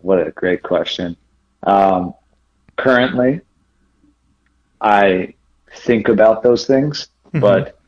what 0.01 0.27
a 0.27 0.29
great 0.35 0.61
question. 0.61 1.17
Um, 1.63 2.13
currently, 2.75 3.41
I 4.81 5.33
think 5.77 6.09
about 6.09 6.43
those 6.43 6.67
things, 6.67 7.07
mm-hmm. 7.29 7.39
but 7.39 7.79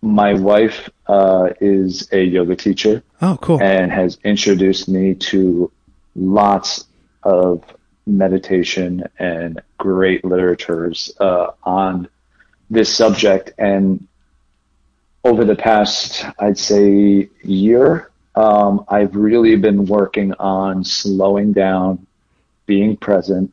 my 0.00 0.32
wife 0.32 0.88
uh, 1.10 1.52
is 1.60 2.08
a 2.12 2.22
yoga 2.22 2.54
teacher. 2.54 3.02
Oh, 3.20 3.36
cool. 3.40 3.60
And 3.60 3.90
has 3.90 4.16
introduced 4.22 4.88
me 4.88 5.14
to 5.16 5.72
lots 6.14 6.84
of 7.24 7.64
meditation 8.06 9.02
and 9.18 9.60
great 9.76 10.24
literatures 10.24 11.12
uh, 11.18 11.48
on 11.64 12.08
this 12.70 12.94
subject. 12.94 13.50
And 13.58 14.06
over 15.24 15.44
the 15.44 15.56
past, 15.56 16.24
I'd 16.38 16.56
say, 16.56 17.28
year, 17.42 18.10
um, 18.36 18.84
I've 18.86 19.16
really 19.16 19.56
been 19.56 19.86
working 19.86 20.32
on 20.34 20.84
slowing 20.84 21.52
down, 21.52 22.06
being 22.66 22.96
present, 22.96 23.52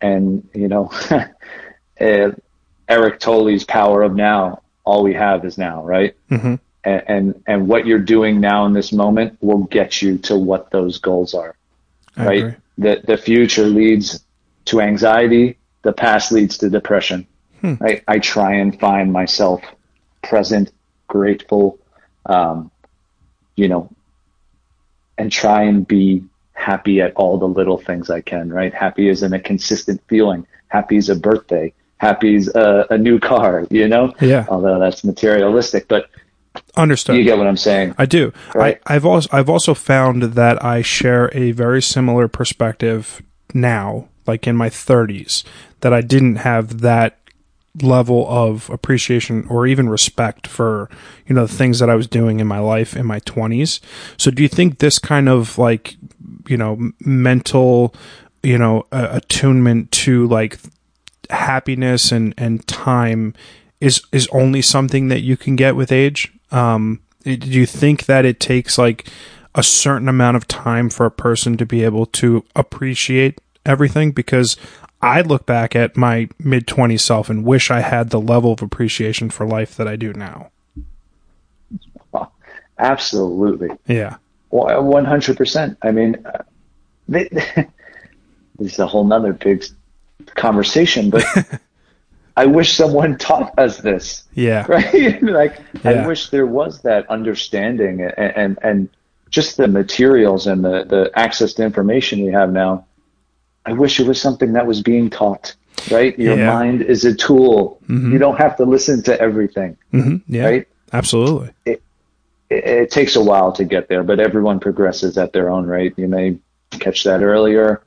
and 0.00 0.48
you 0.52 0.66
know, 0.66 0.90
Eckhart 1.96 3.20
Tolle's 3.20 3.62
power 3.62 4.02
of 4.02 4.16
now 4.16 4.61
all 4.84 5.02
we 5.02 5.14
have 5.14 5.44
is 5.44 5.58
now, 5.58 5.84
right? 5.84 6.16
Mm-hmm. 6.30 6.54
And, 6.84 7.02
and, 7.06 7.42
and 7.46 7.68
what 7.68 7.86
you're 7.86 7.98
doing 7.98 8.40
now 8.40 8.66
in 8.66 8.72
this 8.72 8.92
moment 8.92 9.38
will 9.40 9.64
get 9.64 10.02
you 10.02 10.18
to 10.18 10.36
what 10.36 10.70
those 10.70 10.98
goals 10.98 11.34
are, 11.34 11.54
I 12.16 12.24
right? 12.26 12.38
Agree. 12.38 12.54
The 12.78 13.02
the 13.04 13.16
future 13.16 13.66
leads 13.66 14.24
to 14.66 14.80
anxiety. 14.80 15.58
The 15.82 15.92
past 15.92 16.32
leads 16.32 16.58
to 16.58 16.70
depression. 16.70 17.26
Hmm. 17.60 17.74
I, 17.80 18.02
I 18.08 18.18
try 18.18 18.54
and 18.54 18.78
find 18.78 19.12
myself 19.12 19.62
present, 20.22 20.72
grateful, 21.06 21.78
um, 22.26 22.70
you 23.54 23.68
know, 23.68 23.90
and 25.18 25.30
try 25.30 25.64
and 25.64 25.86
be 25.86 26.24
happy 26.54 27.00
at 27.00 27.14
all 27.14 27.38
the 27.38 27.48
little 27.48 27.78
things 27.78 28.10
I 28.10 28.20
can, 28.20 28.52
right? 28.52 28.72
Happy 28.72 29.08
isn't 29.08 29.32
a 29.32 29.40
consistent 29.40 30.00
feeling. 30.08 30.46
Happy 30.68 30.96
is 30.96 31.08
a 31.08 31.16
birthday 31.16 31.74
happy's 32.02 32.48
a, 32.48 32.84
a 32.90 32.98
new 32.98 33.20
car, 33.20 33.64
you 33.70 33.86
know? 33.86 34.12
Yeah. 34.20 34.44
Although 34.48 34.80
that's 34.80 35.04
materialistic, 35.04 35.86
but 35.86 36.10
Understood. 36.76 37.16
You 37.16 37.24
get 37.24 37.38
what 37.38 37.46
I'm 37.46 37.56
saying? 37.56 37.94
I 37.96 38.04
do. 38.04 38.30
Right? 38.54 38.78
I, 38.86 38.92
have 38.94 39.06
also 39.06 39.26
I've 39.32 39.48
also 39.48 39.72
found 39.72 40.22
that 40.22 40.62
I 40.62 40.82
share 40.82 41.30
a 41.32 41.52
very 41.52 41.80
similar 41.80 42.28
perspective 42.28 43.22
now, 43.54 44.08
like 44.26 44.46
in 44.46 44.54
my 44.54 44.68
30s, 44.68 45.44
that 45.80 45.94
I 45.94 46.02
didn't 46.02 46.36
have 46.36 46.80
that 46.80 47.18
level 47.80 48.26
of 48.28 48.68
appreciation 48.68 49.46
or 49.48 49.66
even 49.66 49.88
respect 49.88 50.46
for 50.46 50.90
you 51.26 51.34
know 51.34 51.46
the 51.46 51.54
things 51.54 51.78
that 51.78 51.88
I 51.88 51.94
was 51.94 52.06
doing 52.06 52.38
in 52.38 52.46
my 52.46 52.58
life 52.58 52.94
in 52.96 53.06
my 53.06 53.20
20s. 53.20 53.80
So 54.18 54.30
do 54.30 54.42
you 54.42 54.48
think 54.48 54.78
this 54.78 54.98
kind 54.98 55.26
of 55.26 55.56
like 55.56 55.96
you 56.48 56.58
know 56.58 56.90
mental 57.00 57.94
you 58.42 58.58
know 58.58 58.84
uh, 58.92 59.08
attunement 59.12 59.90
to 59.92 60.26
like 60.26 60.58
happiness 61.32 62.12
and 62.12 62.34
and 62.38 62.66
time 62.66 63.34
is 63.80 64.02
is 64.12 64.28
only 64.32 64.62
something 64.62 65.08
that 65.08 65.20
you 65.20 65.36
can 65.36 65.56
get 65.56 65.76
with 65.76 65.90
age. 65.90 66.32
Um, 66.50 67.00
do 67.24 67.34
you 67.34 67.66
think 67.66 68.06
that 68.06 68.24
it 68.24 68.40
takes 68.40 68.78
like 68.78 69.08
a 69.54 69.62
certain 69.62 70.08
amount 70.08 70.36
of 70.36 70.48
time 70.48 70.88
for 70.88 71.06
a 71.06 71.10
person 71.10 71.56
to 71.56 71.66
be 71.66 71.84
able 71.84 72.06
to 72.06 72.44
appreciate 72.54 73.40
everything? 73.64 74.12
Because 74.12 74.56
I 75.00 75.20
look 75.20 75.46
back 75.46 75.74
at 75.74 75.96
my 75.96 76.28
mid 76.38 76.66
20s 76.66 77.00
self 77.00 77.28
and 77.28 77.44
wish 77.44 77.70
I 77.70 77.80
had 77.80 78.10
the 78.10 78.20
level 78.20 78.52
of 78.52 78.62
appreciation 78.62 79.30
for 79.30 79.46
life 79.46 79.76
that 79.76 79.88
I 79.88 79.96
do 79.96 80.12
now. 80.12 80.50
absolutely. 82.78 83.70
Yeah. 83.86 84.16
100%. 84.52 85.76
I 85.82 85.90
mean, 85.90 86.24
uh, 86.26 86.42
this 87.08 87.66
is 88.60 88.78
a 88.78 88.86
whole 88.86 89.04
nother 89.04 89.32
big 89.32 89.64
conversation, 90.34 91.10
but 91.10 91.24
I 92.36 92.46
wish 92.46 92.74
someone 92.74 93.18
taught 93.18 93.58
us 93.58 93.78
this. 93.78 94.24
Yeah. 94.34 94.66
Right. 94.68 95.22
like 95.22 95.60
yeah. 95.84 95.90
I 95.90 96.06
wish 96.06 96.30
there 96.30 96.46
was 96.46 96.82
that 96.82 97.08
understanding 97.10 98.02
and, 98.02 98.36
and, 98.36 98.58
and 98.62 98.88
just 99.30 99.56
the 99.56 99.68
materials 99.68 100.46
and 100.46 100.64
the, 100.64 100.84
the 100.84 101.10
access 101.14 101.54
to 101.54 101.64
information 101.64 102.24
we 102.24 102.32
have 102.32 102.52
now. 102.52 102.86
I 103.64 103.72
wish 103.72 104.00
it 104.00 104.06
was 104.06 104.20
something 104.20 104.54
that 104.54 104.66
was 104.66 104.82
being 104.82 105.08
taught, 105.08 105.54
right? 105.90 106.18
Your 106.18 106.36
yeah. 106.36 106.46
mind 106.46 106.82
is 106.82 107.04
a 107.04 107.14
tool. 107.14 107.78
Mm-hmm. 107.84 108.12
You 108.12 108.18
don't 108.18 108.36
have 108.36 108.56
to 108.56 108.64
listen 108.64 109.02
to 109.04 109.20
everything. 109.20 109.76
Mm-hmm. 109.92 110.34
Yeah. 110.34 110.44
Right. 110.44 110.68
Absolutely. 110.92 111.50
It, 111.64 111.82
it, 112.50 112.64
it 112.64 112.90
takes 112.90 113.14
a 113.14 113.22
while 113.22 113.52
to 113.52 113.64
get 113.64 113.88
there, 113.88 114.02
but 114.02 114.18
everyone 114.18 114.58
progresses 114.58 115.16
at 115.16 115.32
their 115.32 115.48
own 115.48 115.66
rate. 115.66 115.94
You 115.96 116.08
may 116.08 116.38
catch 116.70 117.04
that 117.04 117.22
earlier 117.22 117.82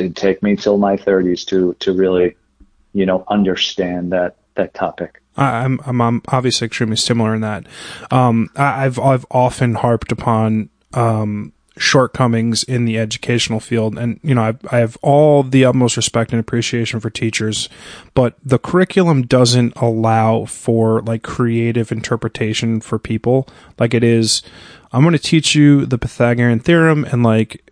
did 0.00 0.16
take 0.16 0.42
me 0.42 0.56
till 0.56 0.78
my 0.78 0.96
30s 0.96 1.46
to 1.48 1.74
to 1.80 1.92
really, 1.92 2.34
you 2.94 3.04
know, 3.04 3.24
understand 3.28 4.12
that 4.12 4.36
that 4.54 4.72
topic. 4.72 5.20
I'm 5.36 5.78
I'm 5.84 6.22
obviously 6.28 6.66
extremely 6.66 6.96
similar 6.96 7.34
in 7.34 7.42
that. 7.42 7.66
Um, 8.10 8.48
I've 8.56 8.98
I've 8.98 9.26
often 9.30 9.74
harped 9.74 10.10
upon 10.10 10.70
um, 10.94 11.52
shortcomings 11.76 12.62
in 12.62 12.84
the 12.86 12.98
educational 12.98 13.60
field, 13.60 13.98
and 13.98 14.18
you 14.22 14.34
know 14.34 14.42
I, 14.42 14.54
I 14.70 14.78
have 14.78 14.96
all 15.02 15.42
the 15.42 15.66
utmost 15.66 15.96
respect 15.98 16.32
and 16.32 16.40
appreciation 16.40 16.98
for 16.98 17.10
teachers, 17.10 17.68
but 18.14 18.36
the 18.42 18.58
curriculum 18.58 19.22
doesn't 19.22 19.74
allow 19.76 20.46
for 20.46 21.02
like 21.02 21.22
creative 21.22 21.92
interpretation 21.92 22.80
for 22.80 22.98
people 22.98 23.46
like 23.78 23.92
it 23.94 24.02
is 24.02 24.42
I'm 24.92 25.02
going 25.02 25.12
to 25.12 25.18
teach 25.18 25.54
you 25.54 25.86
the 25.86 25.98
Pythagorean 25.98 26.60
theorem 26.60 27.04
and 27.04 27.22
like 27.22 27.62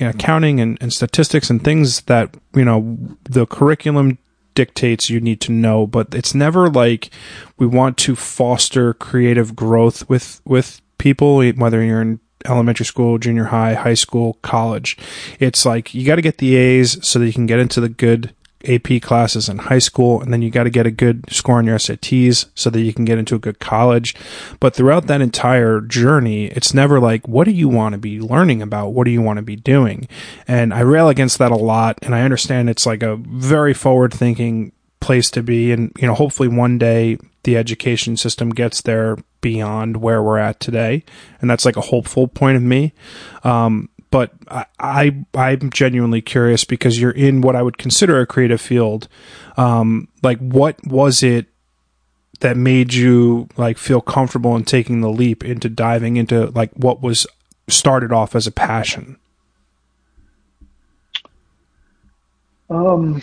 accounting 0.00 0.60
and, 0.60 0.78
and 0.80 0.92
statistics 0.92 1.50
and 1.50 1.62
things 1.62 2.02
that, 2.02 2.36
you 2.54 2.64
know, 2.64 2.98
the 3.24 3.46
curriculum 3.46 4.18
dictates 4.54 5.10
you 5.10 5.20
need 5.20 5.40
to 5.40 5.52
know, 5.52 5.86
but 5.86 6.14
it's 6.14 6.34
never 6.34 6.68
like 6.68 7.10
we 7.58 7.66
want 7.66 7.96
to 7.98 8.14
foster 8.14 8.94
creative 8.94 9.56
growth 9.56 10.08
with, 10.08 10.40
with 10.44 10.80
people, 10.98 11.42
whether 11.52 11.82
you're 11.82 12.02
in 12.02 12.20
elementary 12.44 12.86
school, 12.86 13.18
junior 13.18 13.44
high, 13.44 13.74
high 13.74 13.94
school, 13.94 14.34
college. 14.42 14.96
It's 15.40 15.66
like 15.66 15.94
you 15.94 16.06
got 16.06 16.16
to 16.16 16.22
get 16.22 16.38
the 16.38 16.56
A's 16.56 17.04
so 17.06 17.18
that 17.18 17.26
you 17.26 17.32
can 17.32 17.46
get 17.46 17.58
into 17.58 17.80
the 17.80 17.88
good 17.88 18.34
AP 18.66 19.00
classes 19.00 19.48
in 19.48 19.58
high 19.58 19.78
school, 19.78 20.20
and 20.20 20.32
then 20.32 20.42
you 20.42 20.50
got 20.50 20.64
to 20.64 20.70
get 20.70 20.86
a 20.86 20.90
good 20.90 21.24
score 21.30 21.58
on 21.58 21.66
your 21.66 21.78
SATs 21.78 22.46
so 22.54 22.70
that 22.70 22.80
you 22.80 22.92
can 22.92 23.04
get 23.04 23.18
into 23.18 23.34
a 23.34 23.38
good 23.38 23.60
college. 23.60 24.14
But 24.58 24.74
throughout 24.74 25.06
that 25.06 25.20
entire 25.20 25.80
journey, 25.80 26.46
it's 26.46 26.74
never 26.74 26.98
like, 26.98 27.26
what 27.28 27.44
do 27.44 27.52
you 27.52 27.68
want 27.68 27.92
to 27.92 27.98
be 27.98 28.20
learning 28.20 28.62
about? 28.62 28.90
What 28.90 29.04
do 29.04 29.10
you 29.10 29.22
want 29.22 29.36
to 29.36 29.42
be 29.42 29.56
doing? 29.56 30.08
And 30.46 30.74
I 30.74 30.80
rail 30.80 31.08
against 31.08 31.38
that 31.38 31.52
a 31.52 31.56
lot, 31.56 31.98
and 32.02 32.14
I 32.14 32.22
understand 32.22 32.68
it's 32.68 32.86
like 32.86 33.02
a 33.02 33.16
very 33.16 33.74
forward 33.74 34.12
thinking 34.12 34.72
place 35.00 35.30
to 35.30 35.42
be. 35.42 35.72
And, 35.72 35.92
you 35.98 36.06
know, 36.06 36.14
hopefully 36.14 36.48
one 36.48 36.78
day 36.78 37.18
the 37.44 37.56
education 37.56 38.16
system 38.16 38.50
gets 38.50 38.82
there 38.82 39.16
beyond 39.40 39.98
where 39.98 40.22
we're 40.22 40.38
at 40.38 40.58
today. 40.58 41.04
And 41.40 41.48
that's 41.48 41.64
like 41.64 41.76
a 41.76 41.82
hopeful 41.82 42.26
point 42.26 42.56
of 42.56 42.62
me. 42.62 42.92
Um, 43.44 43.88
but 44.10 44.32
I, 44.48 44.66
I 44.80 45.24
I'm 45.34 45.70
genuinely 45.70 46.20
curious 46.20 46.64
because 46.64 47.00
you're 47.00 47.10
in 47.10 47.40
what 47.40 47.56
I 47.56 47.62
would 47.62 47.78
consider 47.78 48.20
a 48.20 48.26
creative 48.26 48.60
field. 48.60 49.08
Um, 49.56 50.08
like, 50.22 50.38
what 50.38 50.84
was 50.86 51.22
it 51.22 51.46
that 52.40 52.56
made 52.56 52.94
you 52.94 53.48
like 53.56 53.78
feel 53.78 54.00
comfortable 54.00 54.54
in 54.56 54.64
taking 54.64 55.00
the 55.00 55.10
leap 55.10 55.44
into 55.44 55.68
diving 55.68 56.16
into 56.16 56.46
like 56.50 56.70
what 56.74 57.02
was 57.02 57.26
started 57.68 58.12
off 58.12 58.34
as 58.34 58.46
a 58.46 58.52
passion? 58.52 59.18
Um, 62.70 63.22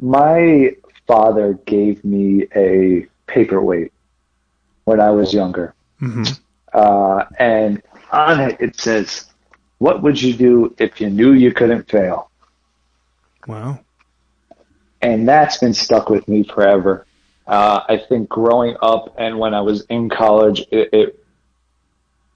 my 0.00 0.70
father 1.06 1.54
gave 1.66 2.04
me 2.04 2.46
a 2.54 3.06
paperweight 3.26 3.92
when 4.84 5.00
I 5.00 5.10
was 5.10 5.32
younger. 5.32 5.74
Mm-hmm. 6.00 6.24
Uh, 6.72 7.24
and 7.38 7.82
on 8.14 8.40
it, 8.40 8.56
it 8.60 8.80
says, 8.80 9.26
What 9.78 10.02
would 10.02 10.20
you 10.20 10.34
do 10.34 10.74
if 10.78 11.00
you 11.00 11.10
knew 11.10 11.32
you 11.32 11.52
couldn't 11.52 11.88
fail? 11.90 12.30
Wow. 13.46 13.80
And 15.02 15.28
that's 15.28 15.58
been 15.58 15.74
stuck 15.74 16.08
with 16.08 16.26
me 16.28 16.44
forever. 16.44 17.06
Uh, 17.46 17.82
I 17.88 17.98
think 17.98 18.28
growing 18.28 18.76
up 18.80 19.14
and 19.18 19.38
when 19.38 19.52
I 19.52 19.60
was 19.60 19.82
in 19.90 20.08
college, 20.08 20.60
it, 20.70 20.88
it, 20.92 21.24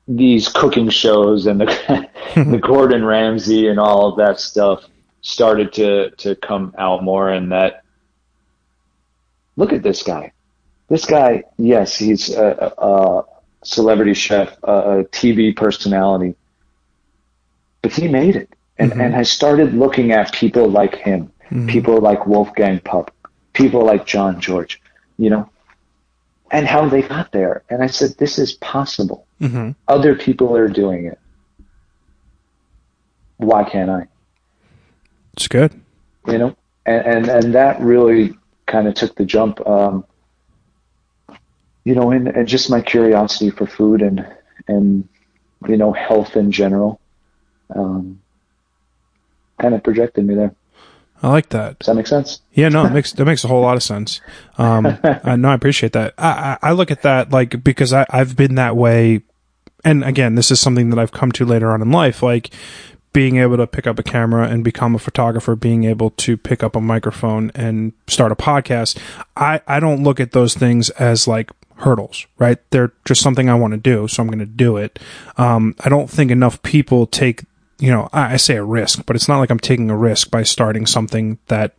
these 0.06 0.48
cooking 0.48 0.90
shows 0.90 1.46
and 1.46 1.60
the, 1.60 2.08
the 2.34 2.58
Gordon 2.62 3.04
Ramsay 3.04 3.68
and 3.68 3.78
all 3.78 4.08
of 4.08 4.18
that 4.18 4.38
stuff 4.38 4.84
started 5.22 5.72
to, 5.74 6.10
to 6.10 6.36
come 6.36 6.74
out 6.78 7.02
more 7.02 7.30
and 7.30 7.52
that 7.52 7.84
look 9.56 9.72
at 9.72 9.82
this 9.82 10.02
guy. 10.02 10.32
This 10.88 11.04
guy, 11.04 11.44
yes, 11.58 11.96
he's 11.98 12.30
a, 12.34 12.72
a, 12.78 13.24
celebrity 13.62 14.14
chef, 14.14 14.56
a 14.62 15.04
TV 15.10 15.54
personality, 15.54 16.34
but 17.82 17.92
he 17.92 18.08
made 18.08 18.36
it. 18.36 18.50
And, 18.78 18.92
mm-hmm. 18.92 19.00
and 19.00 19.16
I 19.16 19.22
started 19.24 19.74
looking 19.74 20.12
at 20.12 20.32
people 20.32 20.68
like 20.68 20.94
him, 20.94 21.32
mm-hmm. 21.46 21.66
people 21.68 22.00
like 22.00 22.26
Wolfgang 22.26 22.80
Puck, 22.80 23.12
people 23.52 23.84
like 23.84 24.06
Jean-Georges, 24.06 24.80
you 25.18 25.30
know, 25.30 25.48
and 26.50 26.66
how 26.66 26.88
they 26.88 27.02
got 27.02 27.32
there. 27.32 27.62
And 27.68 27.82
I 27.82 27.88
said, 27.88 28.16
this 28.18 28.38
is 28.38 28.52
possible. 28.54 29.26
Mm-hmm. 29.40 29.72
Other 29.88 30.14
people 30.14 30.56
are 30.56 30.68
doing 30.68 31.06
it. 31.06 31.18
Why 33.38 33.64
can't 33.64 33.90
I? 33.90 34.06
It's 35.34 35.48
good. 35.48 35.80
You 36.26 36.38
know, 36.38 36.56
and, 36.86 37.06
and, 37.06 37.28
and 37.28 37.54
that 37.54 37.80
really 37.80 38.34
kind 38.66 38.88
of 38.88 38.94
took 38.94 39.14
the 39.16 39.24
jump. 39.24 39.64
Um, 39.66 40.04
you 41.88 41.94
know, 41.94 42.10
and, 42.10 42.28
and 42.28 42.46
just 42.46 42.68
my 42.68 42.82
curiosity 42.82 43.48
for 43.48 43.66
food 43.66 44.02
and, 44.02 44.26
and, 44.66 45.08
you 45.66 45.78
know, 45.78 45.90
health 45.90 46.36
in 46.36 46.52
general, 46.52 47.00
um, 47.74 48.20
kind 49.58 49.74
of 49.74 49.82
projected 49.82 50.26
me 50.26 50.34
there. 50.34 50.54
I 51.22 51.30
like 51.30 51.48
that. 51.48 51.78
Does 51.78 51.86
that 51.86 51.94
make 51.94 52.06
sense? 52.06 52.42
Yeah, 52.52 52.68
no, 52.68 52.84
it 52.84 52.92
makes 52.92 53.12
that 53.12 53.24
makes 53.24 53.42
a 53.42 53.48
whole 53.48 53.62
lot 53.62 53.78
of 53.78 53.82
sense. 53.82 54.20
Um, 54.58 54.86
I 55.02 55.34
no, 55.36 55.48
I 55.48 55.54
appreciate 55.54 55.94
that. 55.94 56.12
I, 56.18 56.58
I, 56.62 56.68
I 56.68 56.72
look 56.72 56.90
at 56.90 57.00
that 57.02 57.32
like 57.32 57.64
because 57.64 57.94
I, 57.94 58.04
I've 58.10 58.36
been 58.36 58.54
that 58.56 58.76
way, 58.76 59.22
and 59.82 60.04
again, 60.04 60.34
this 60.34 60.50
is 60.50 60.60
something 60.60 60.90
that 60.90 60.98
I've 60.98 61.10
come 61.10 61.32
to 61.32 61.46
later 61.46 61.70
on 61.70 61.80
in 61.80 61.90
life. 61.90 62.22
Like 62.22 62.50
being 63.14 63.38
able 63.38 63.56
to 63.56 63.66
pick 63.66 63.86
up 63.86 63.98
a 63.98 64.02
camera 64.02 64.46
and 64.46 64.62
become 64.62 64.94
a 64.94 64.98
photographer, 64.98 65.56
being 65.56 65.84
able 65.84 66.10
to 66.10 66.36
pick 66.36 66.62
up 66.62 66.76
a 66.76 66.80
microphone 66.80 67.50
and 67.54 67.94
start 68.06 68.30
a 68.30 68.36
podcast. 68.36 68.98
I 69.36 69.62
I 69.66 69.80
don't 69.80 70.04
look 70.04 70.20
at 70.20 70.32
those 70.32 70.54
things 70.54 70.90
as 70.90 71.26
like 71.26 71.50
hurdles, 71.78 72.26
right? 72.38 72.58
They're 72.70 72.92
just 73.04 73.20
something 73.20 73.48
I 73.48 73.54
want 73.54 73.72
to 73.72 73.78
do, 73.78 74.08
so 74.08 74.22
I'm 74.22 74.28
going 74.28 74.38
to 74.38 74.46
do 74.46 74.76
it. 74.76 74.98
Um, 75.36 75.74
I 75.80 75.88
don't 75.88 76.10
think 76.10 76.30
enough 76.30 76.62
people 76.62 77.06
take 77.06 77.44
you 77.78 77.90
know, 77.90 78.08
I, 78.12 78.34
I 78.34 78.36
say 78.36 78.56
a 78.56 78.64
risk, 78.64 79.06
but 79.06 79.16
it's 79.16 79.28
not 79.28 79.38
like 79.38 79.50
I'm 79.50 79.60
taking 79.60 79.90
a 79.90 79.96
risk 79.96 80.30
by 80.30 80.42
starting 80.42 80.86
something 80.86 81.38
that 81.46 81.76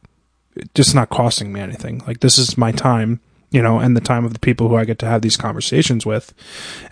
just 0.73 0.95
not 0.95 1.09
costing 1.09 1.53
me 1.53 1.59
anything. 1.59 2.01
Like 2.07 2.21
this 2.21 2.37
is 2.37 2.57
my 2.57 2.71
time, 2.71 3.19
you 3.51 3.61
know, 3.61 3.79
and 3.79 3.95
the 3.95 4.01
time 4.01 4.25
of 4.25 4.33
the 4.33 4.39
people 4.39 4.69
who 4.69 4.75
I 4.75 4.85
get 4.85 4.99
to 4.99 5.05
have 5.05 5.21
these 5.21 5.37
conversations 5.37 6.05
with. 6.05 6.33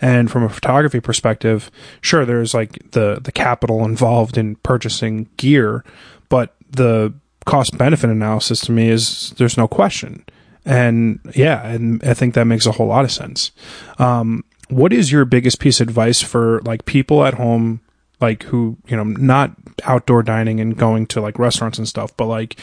And 0.00 0.30
from 0.30 0.42
a 0.42 0.48
photography 0.48 1.00
perspective, 1.00 1.70
sure, 2.00 2.24
there's 2.24 2.54
like 2.54 2.90
the 2.92 3.18
the 3.22 3.32
capital 3.32 3.84
involved 3.84 4.36
in 4.36 4.56
purchasing 4.56 5.28
gear, 5.36 5.84
but 6.28 6.54
the 6.70 7.14
cost 7.46 7.78
benefit 7.78 8.10
analysis 8.10 8.60
to 8.60 8.72
me 8.72 8.90
is 8.90 9.30
there's 9.38 9.56
no 9.56 9.66
question. 9.66 10.24
And 10.68 11.18
yeah, 11.34 11.66
and 11.66 12.02
I 12.04 12.12
think 12.12 12.34
that 12.34 12.44
makes 12.44 12.66
a 12.66 12.72
whole 12.72 12.88
lot 12.88 13.06
of 13.06 13.10
sense. 13.10 13.52
Um, 13.98 14.44
what 14.68 14.92
is 14.92 15.10
your 15.10 15.24
biggest 15.24 15.60
piece 15.60 15.80
of 15.80 15.88
advice 15.88 16.20
for 16.20 16.60
like 16.60 16.84
people 16.84 17.24
at 17.24 17.34
home 17.34 17.80
like 18.20 18.42
who, 18.44 18.76
you 18.86 18.96
know, 18.96 19.04
not 19.04 19.52
outdoor 19.84 20.22
dining 20.22 20.60
and 20.60 20.76
going 20.76 21.06
to 21.06 21.20
like 21.20 21.38
restaurants 21.38 21.78
and 21.78 21.88
stuff, 21.88 22.14
but 22.16 22.26
like 22.26 22.56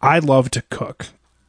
I 0.00 0.18
love 0.18 0.50
to 0.52 0.62
cook. 0.62 1.08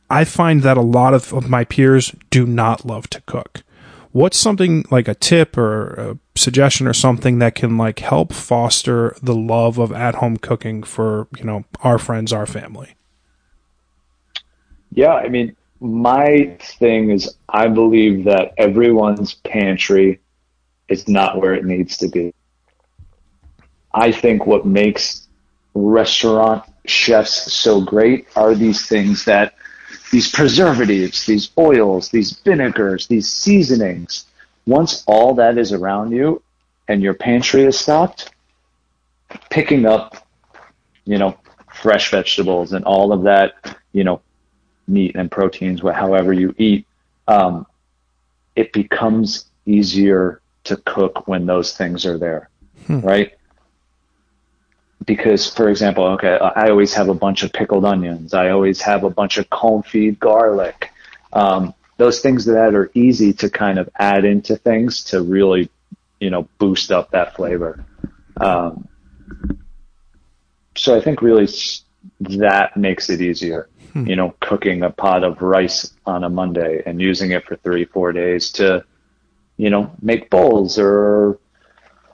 I 0.09 0.25
find 0.25 0.61
that 0.63 0.75
a 0.75 0.81
lot 0.81 1.13
of, 1.13 1.33
of 1.33 1.49
my 1.49 1.63
peers 1.63 2.13
do 2.29 2.45
not 2.45 2.85
love 2.85 3.09
to 3.11 3.21
cook. 3.21 3.63
What's 4.11 4.37
something 4.37 4.85
like 4.91 5.07
a 5.07 5.15
tip 5.15 5.57
or 5.57 5.93
a 5.93 6.17
suggestion 6.35 6.85
or 6.85 6.93
something 6.93 7.39
that 7.39 7.55
can 7.55 7.77
like 7.77 7.99
help 7.99 8.33
foster 8.33 9.15
the 9.23 9.33
love 9.33 9.79
of 9.79 9.91
at 9.93 10.15
home 10.15 10.37
cooking 10.37 10.83
for, 10.83 11.27
you 11.37 11.45
know, 11.45 11.63
our 11.81 11.97
friends, 11.97 12.33
our 12.33 12.45
family? 12.45 12.95
Yeah, 14.91 15.13
I 15.13 15.29
mean, 15.29 15.55
my 15.83 16.55
thing 16.79 17.09
is 17.09 17.35
I 17.49 17.67
believe 17.67 18.23
that 18.23 18.53
everyone's 18.57 19.33
pantry 19.33 20.21
is 20.87 21.09
not 21.09 21.41
where 21.41 21.53
it 21.53 21.65
needs 21.65 21.97
to 21.97 22.07
be. 22.07 22.33
I 23.93 24.13
think 24.13 24.45
what 24.45 24.65
makes 24.65 25.27
restaurant 25.73 26.63
chefs 26.85 27.51
so 27.51 27.81
great 27.81 28.27
are 28.35 28.55
these 28.55 28.87
things 28.87 29.25
that 29.25 29.55
these 30.09 30.31
preservatives, 30.31 31.25
these 31.25 31.51
oils, 31.57 32.09
these 32.09 32.31
vinegars, 32.31 33.07
these 33.07 33.29
seasonings. 33.29 34.25
Once 34.65 35.03
all 35.05 35.35
that 35.35 35.57
is 35.57 35.73
around 35.73 36.11
you 36.11 36.41
and 36.87 37.03
your 37.03 37.13
pantry 37.13 37.63
is 37.63 37.77
stocked, 37.77 38.31
picking 39.49 39.85
up, 39.85 40.27
you 41.03 41.17
know, 41.17 41.37
fresh 41.73 42.09
vegetables 42.09 42.71
and 42.71 42.85
all 42.85 43.11
of 43.11 43.23
that, 43.23 43.77
you 43.91 44.05
know, 44.05 44.21
meat 44.87 45.15
and 45.15 45.31
proteins, 45.31 45.81
however 45.81 46.33
you 46.33 46.53
eat, 46.57 46.85
um, 47.27 47.65
it 48.55 48.73
becomes 48.73 49.45
easier 49.65 50.41
to 50.65 50.77
cook 50.77 51.27
when 51.27 51.45
those 51.45 51.75
things 51.75 52.05
are 52.05 52.17
there, 52.17 52.49
hmm. 52.87 52.99
right? 53.01 53.33
because, 55.05 55.49
for 55.49 55.69
example, 55.69 56.05
okay, 56.05 56.37
I 56.37 56.69
always 56.69 56.93
have 56.93 57.09
a 57.09 57.13
bunch 57.13 57.43
of 57.43 57.51
pickled 57.51 57.85
onions. 57.85 58.33
I 58.33 58.49
always 58.49 58.81
have 58.81 59.03
a 59.03 59.09
bunch 59.09 59.37
of 59.37 59.49
confit 59.49 60.19
garlic. 60.19 60.91
Um, 61.31 61.73
those 61.97 62.19
things 62.19 62.45
that 62.45 62.73
are 62.75 62.89
easy 62.93 63.33
to 63.33 63.49
kind 63.49 63.79
of 63.79 63.89
add 63.97 64.25
into 64.25 64.55
things 64.55 65.03
to 65.05 65.21
really, 65.21 65.69
you 66.19 66.29
know, 66.29 66.47
boost 66.57 66.91
up 66.91 67.11
that 67.11 67.35
flavor. 67.35 67.83
Um, 68.37 68.87
so 70.75 70.95
I 70.95 71.01
think 71.01 71.21
really 71.21 71.47
that 72.21 72.75
makes 72.77 73.09
it 73.09 73.21
easier. 73.21 73.69
Hmm. 73.93 74.07
You 74.07 74.15
know, 74.15 74.35
cooking 74.39 74.83
a 74.83 74.89
pot 74.89 75.23
of 75.23 75.41
rice 75.41 75.93
on 76.05 76.23
a 76.23 76.29
Monday 76.29 76.81
and 76.85 76.99
using 76.99 77.31
it 77.31 77.45
for 77.45 77.55
three, 77.57 77.85
four 77.85 78.11
days 78.11 78.51
to, 78.53 78.83
you 79.57 79.69
know, 79.69 79.91
make 80.01 80.29
bowls 80.29 80.79
or 80.79 81.39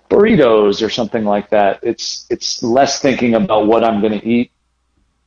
burritos 0.10 0.86
or 0.86 0.90
something 0.90 1.24
like 1.24 1.50
that. 1.52 1.80
It's 1.84 2.26
it's 2.30 2.62
less 2.64 3.02
thinking 3.02 3.36
about 3.36 3.68
what 3.68 3.84
I'm 3.84 4.02
going 4.02 4.20
to 4.20 4.28
eat. 4.28 4.52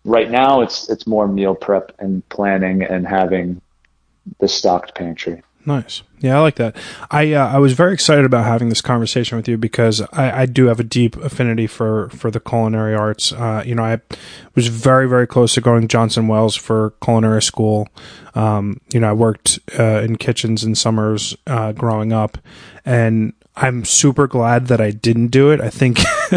Right 0.05 0.31
now, 0.31 0.63
it's 0.63 0.91
it's 0.91 1.07
more 1.07 1.29
meal 1.29 1.55
prep 1.55 1.93
and 1.99 2.29
planning 2.29 2.83
and 2.83 3.07
having 3.07 3.61
the 4.39 4.49
stocked 4.49 4.95
pantry. 4.95 5.43
Nice. 5.65 6.03
Yeah, 6.19 6.39
I 6.39 6.41
like 6.41 6.57
that. 6.57 6.77
I 7.11 7.33
uh, 7.33 7.49
I 7.49 7.59
was 7.59 7.73
very 7.73 7.95
excited 7.95 8.25
about 8.25 8.45
having 8.45 8.69
this 8.69 8.81
conversation 8.81 9.37
with 9.37 9.49
you 9.49 9.57
because 9.57 10.01
I, 10.13 10.43
I 10.43 10.47
do 10.47 10.67
have 10.67 10.81
a 10.81 10.85
deep 10.85 11.17
affinity 11.17 11.67
for 11.67 12.09
for 12.11 12.31
the 12.31 12.41
culinary 12.41 12.95
arts. 12.95 13.33
Uh, 13.33 13.63
you 13.65 13.75
know, 13.75 13.85
I 13.85 14.01
was 14.55 14.69
very 14.69 15.09
very 15.09 15.27
close 15.27 15.55
to 15.55 15.61
going 15.61 15.89
Johnson 15.89 16.29
Wales 16.29 16.57
for 16.57 16.95
culinary 17.03 17.43
school. 17.43 17.89
Um, 18.35 18.81
you 18.93 19.01
know, 19.01 19.11
I 19.11 19.13
worked 19.13 19.61
uh, 19.79 20.01
in 20.03 20.17
kitchens 20.17 20.65
in 20.65 20.75
summers 20.75 21.37
uh, 21.47 21.73
growing 21.73 22.13
up, 22.13 22.39
and 22.85 23.33
I'm 23.55 23.85
super 23.85 24.27
glad 24.27 24.69
that 24.69 24.81
I 24.81 24.93
didn't 24.93 25.29
do 25.29 25.51
it. 25.51 25.61
I 25.61 25.69
think 25.69 25.99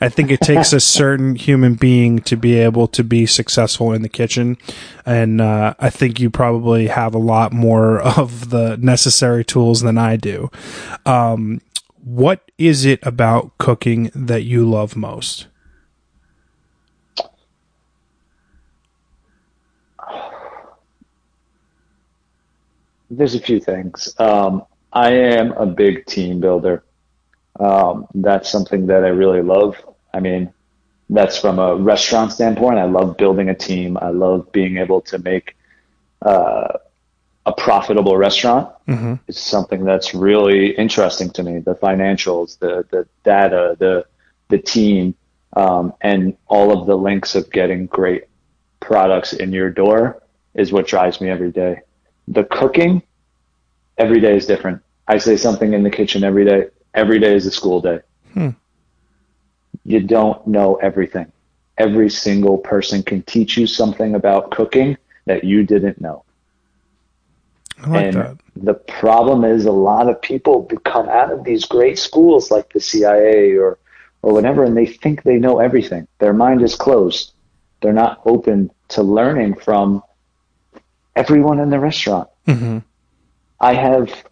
I 0.00 0.08
think 0.08 0.30
it 0.32 0.40
takes 0.40 0.72
a 0.72 0.80
certain 0.80 1.36
human 1.36 1.74
being 1.74 2.18
to 2.20 2.36
be 2.36 2.56
able 2.56 2.88
to 2.88 3.04
be 3.04 3.26
successful 3.26 3.92
in 3.92 4.02
the 4.02 4.08
kitchen, 4.08 4.58
and 5.06 5.40
uh, 5.40 5.74
I 5.78 5.90
think 5.90 6.18
you 6.18 6.30
probably 6.30 6.88
have 6.88 7.14
a 7.14 7.18
lot 7.18 7.52
more 7.52 8.00
of 8.00 8.50
the 8.50 8.76
necessary 8.78 9.44
tools 9.44 9.82
than 9.82 9.98
I 9.98 10.16
do. 10.16 10.50
Um, 11.06 11.60
what 12.02 12.50
is 12.58 12.84
it 12.84 12.98
about 13.04 13.56
cooking 13.58 14.10
that 14.14 14.42
you 14.42 14.68
love 14.68 14.96
most? 14.96 15.46
There's 23.10 23.34
a 23.34 23.40
few 23.40 23.60
things. 23.60 24.14
Um, 24.18 24.64
I 24.98 25.12
am 25.12 25.52
a 25.52 25.64
big 25.64 26.06
team 26.06 26.40
builder. 26.40 26.82
Um, 27.60 28.08
that's 28.14 28.50
something 28.50 28.88
that 28.88 29.04
I 29.04 29.10
really 29.10 29.42
love. 29.42 29.76
I 30.12 30.18
mean, 30.18 30.52
that's 31.08 31.38
from 31.38 31.60
a 31.60 31.76
restaurant 31.76 32.32
standpoint. 32.32 32.78
I 32.78 32.86
love 32.86 33.16
building 33.16 33.48
a 33.48 33.54
team. 33.54 33.96
I 33.96 34.10
love 34.10 34.50
being 34.50 34.78
able 34.78 35.00
to 35.02 35.20
make 35.20 35.56
uh, 36.22 36.78
a 37.46 37.52
profitable 37.52 38.16
restaurant. 38.16 38.74
Mm-hmm. 38.88 39.14
It's 39.28 39.40
something 39.40 39.84
that's 39.84 40.14
really 40.14 40.70
interesting 40.70 41.30
to 41.30 41.44
me. 41.44 41.60
The 41.60 41.76
financials, 41.76 42.58
the 42.58 42.84
the 42.90 43.06
data, 43.22 43.76
the 43.78 44.04
the 44.48 44.58
team, 44.58 45.14
um, 45.52 45.94
and 46.00 46.36
all 46.48 46.76
of 46.76 46.88
the 46.88 46.96
links 46.96 47.36
of 47.36 47.48
getting 47.52 47.86
great 47.86 48.24
products 48.80 49.32
in 49.32 49.52
your 49.52 49.70
door 49.70 50.20
is 50.54 50.72
what 50.72 50.88
drives 50.88 51.20
me 51.20 51.30
every 51.30 51.52
day. 51.52 51.82
The 52.26 52.42
cooking 52.42 53.02
every 53.96 54.20
day 54.20 54.36
is 54.36 54.46
different. 54.46 54.82
I 55.08 55.18
say 55.18 55.36
something 55.36 55.72
in 55.72 55.82
the 55.82 55.90
kitchen 55.90 56.22
every 56.22 56.44
day. 56.44 56.68
Every 56.94 57.18
day 57.18 57.34
is 57.34 57.46
a 57.46 57.50
school 57.50 57.80
day. 57.80 58.00
Hmm. 58.34 58.50
You 59.84 60.00
don't 60.00 60.46
know 60.46 60.76
everything. 60.76 61.32
Every 61.78 62.10
single 62.10 62.58
person 62.58 63.02
can 63.02 63.22
teach 63.22 63.56
you 63.56 63.66
something 63.66 64.14
about 64.14 64.50
cooking 64.50 64.96
that 65.26 65.44
you 65.44 65.64
didn't 65.64 66.00
know. 66.00 66.24
I 67.82 67.88
Like 67.88 68.04
and 68.06 68.14
that. 68.16 68.36
the 68.56 68.74
problem 68.74 69.44
is 69.44 69.64
a 69.64 69.72
lot 69.72 70.08
of 70.08 70.20
people 70.20 70.62
come 70.84 71.08
out 71.08 71.32
of 71.32 71.44
these 71.44 71.64
great 71.64 71.98
schools 71.98 72.50
like 72.50 72.72
the 72.72 72.80
CIA 72.80 73.56
or 73.56 73.78
or 74.22 74.32
whatever, 74.32 74.64
and 74.64 74.76
they 74.76 74.86
think 74.86 75.22
they 75.22 75.38
know 75.38 75.60
everything. 75.60 76.08
Their 76.18 76.32
mind 76.32 76.62
is 76.62 76.74
closed. 76.74 77.32
They're 77.80 77.92
not 77.92 78.20
open 78.26 78.70
to 78.88 79.02
learning 79.02 79.54
from 79.54 80.02
everyone 81.14 81.60
in 81.60 81.70
the 81.70 81.78
restaurant. 81.78 82.28
Mm-hmm. 82.46 82.78
I 83.60 83.74
have, 83.74 84.24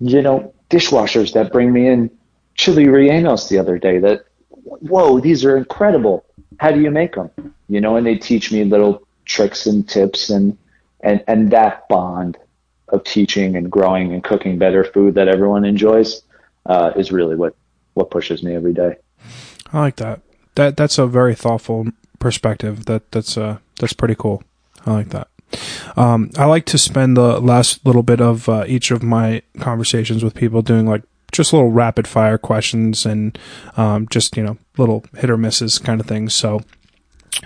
you 0.00 0.22
know, 0.22 0.52
dishwashers 0.70 1.32
that 1.34 1.52
bring 1.52 1.72
me 1.72 1.88
in 1.88 2.10
chili 2.54 2.86
rellenos 2.86 3.48
the 3.48 3.58
other 3.58 3.78
day 3.78 3.98
that, 3.98 4.24
whoa, 4.50 5.20
these 5.20 5.44
are 5.44 5.56
incredible. 5.56 6.24
How 6.58 6.70
do 6.70 6.80
you 6.80 6.90
make 6.90 7.14
them? 7.14 7.30
You 7.68 7.80
know, 7.80 7.96
and 7.96 8.06
they 8.06 8.16
teach 8.16 8.50
me 8.50 8.64
little 8.64 9.06
tricks 9.24 9.66
and 9.66 9.88
tips 9.88 10.30
and, 10.30 10.56
and, 11.00 11.22
and 11.28 11.50
that 11.52 11.88
bond 11.88 12.36
of 12.88 13.04
teaching 13.04 13.56
and 13.56 13.70
growing 13.70 14.12
and 14.12 14.24
cooking 14.24 14.58
better 14.58 14.84
food 14.84 15.14
that 15.14 15.28
everyone 15.28 15.64
enjoys 15.64 16.22
uh, 16.66 16.92
is 16.96 17.12
really 17.12 17.36
what, 17.36 17.54
what 17.94 18.10
pushes 18.10 18.42
me 18.42 18.54
every 18.54 18.72
day. 18.72 18.96
I 19.72 19.80
like 19.80 19.96
that. 19.96 20.20
That 20.56 20.76
that's 20.76 20.98
a 20.98 21.06
very 21.06 21.34
thoughtful 21.34 21.86
perspective. 22.18 22.86
That 22.86 23.10
that's 23.12 23.38
uh 23.38 23.58
that's 23.78 23.92
pretty 23.92 24.16
cool. 24.16 24.42
I 24.84 24.92
like 24.92 25.10
that. 25.10 25.28
Um, 25.96 26.30
I 26.36 26.44
like 26.46 26.64
to 26.66 26.78
spend 26.78 27.16
the 27.16 27.40
last 27.40 27.84
little 27.84 28.02
bit 28.02 28.20
of 28.20 28.48
uh, 28.48 28.64
each 28.66 28.90
of 28.90 29.02
my 29.02 29.42
conversations 29.58 30.22
with 30.22 30.34
people 30.34 30.62
doing 30.62 30.86
like 30.86 31.02
just 31.32 31.52
little 31.52 31.70
rapid 31.70 32.08
fire 32.08 32.38
questions 32.38 33.06
and 33.06 33.38
um, 33.76 34.08
just 34.08 34.36
you 34.36 34.42
know 34.42 34.58
little 34.76 35.04
hit 35.16 35.30
or 35.30 35.36
misses 35.36 35.78
kind 35.78 36.00
of 36.00 36.06
things. 36.06 36.34
So 36.34 36.60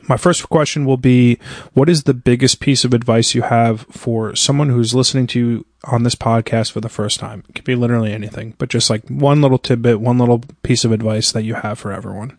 my 0.08 0.16
first 0.16 0.48
question 0.48 0.84
will 0.84 0.96
be 0.96 1.38
what 1.72 1.88
is 1.88 2.04
the 2.04 2.14
biggest 2.14 2.60
piece 2.60 2.84
of 2.84 2.94
advice 2.94 3.34
you 3.34 3.42
have 3.42 3.82
for 3.90 4.34
someone 4.34 4.68
who's 4.68 4.94
listening 4.94 5.26
to 5.26 5.38
you 5.38 5.66
on 5.84 6.02
this 6.02 6.14
podcast 6.14 6.72
for 6.72 6.80
the 6.80 6.88
first 6.88 7.20
time 7.20 7.44
it 7.48 7.54
could 7.54 7.64
be 7.64 7.74
literally 7.74 8.12
anything 8.12 8.54
but 8.58 8.68
just 8.68 8.90
like 8.90 9.06
one 9.08 9.40
little 9.40 9.58
tidbit 9.58 10.00
one 10.00 10.18
little 10.18 10.42
piece 10.62 10.84
of 10.84 10.92
advice 10.92 11.32
that 11.32 11.44
you 11.44 11.54
have 11.54 11.78
for 11.78 11.92
everyone 11.92 12.36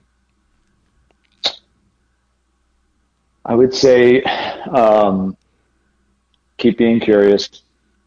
i 3.46 3.54
would 3.54 3.74
say 3.74 4.22
um, 4.24 5.38
keep 6.58 6.78
being 6.78 7.00
curious 7.00 7.62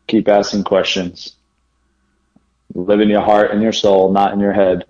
keep 0.07 0.29
asking 0.29 0.65
questions 0.65 1.37
live 2.75 3.01
in 3.01 3.09
your 3.09 3.23
heart 3.23 3.51
and 3.51 3.63
your 3.63 3.73
soul 3.73 4.13
not 4.13 4.33
in 4.33 4.41
your 4.41 4.53
head 4.53 4.85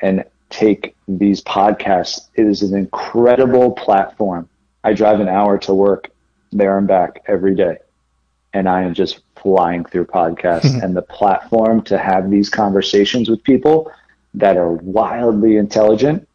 and 0.00 0.24
take 0.50 0.94
these 1.06 1.42
podcasts. 1.42 2.28
It 2.34 2.46
is 2.46 2.62
an 2.62 2.76
incredible 2.76 3.72
platform. 3.72 4.48
I 4.84 4.92
drive 4.92 5.20
an 5.20 5.28
hour 5.28 5.58
to 5.58 5.74
work 5.74 6.10
there 6.52 6.78
and 6.78 6.86
back 6.86 7.22
every 7.26 7.54
day. 7.54 7.78
And 8.52 8.68
I 8.68 8.82
am 8.82 8.94
just 8.94 9.20
flying 9.36 9.84
through 9.84 10.06
podcasts 10.06 10.82
and 10.82 10.96
the 10.96 11.02
platform 11.02 11.82
to 11.82 11.98
have 11.98 12.30
these 12.30 12.48
conversations 12.48 13.28
with 13.28 13.42
people 13.42 13.92
that 14.34 14.56
are 14.56 14.72
wildly 14.72 15.56
intelligent 15.56 16.28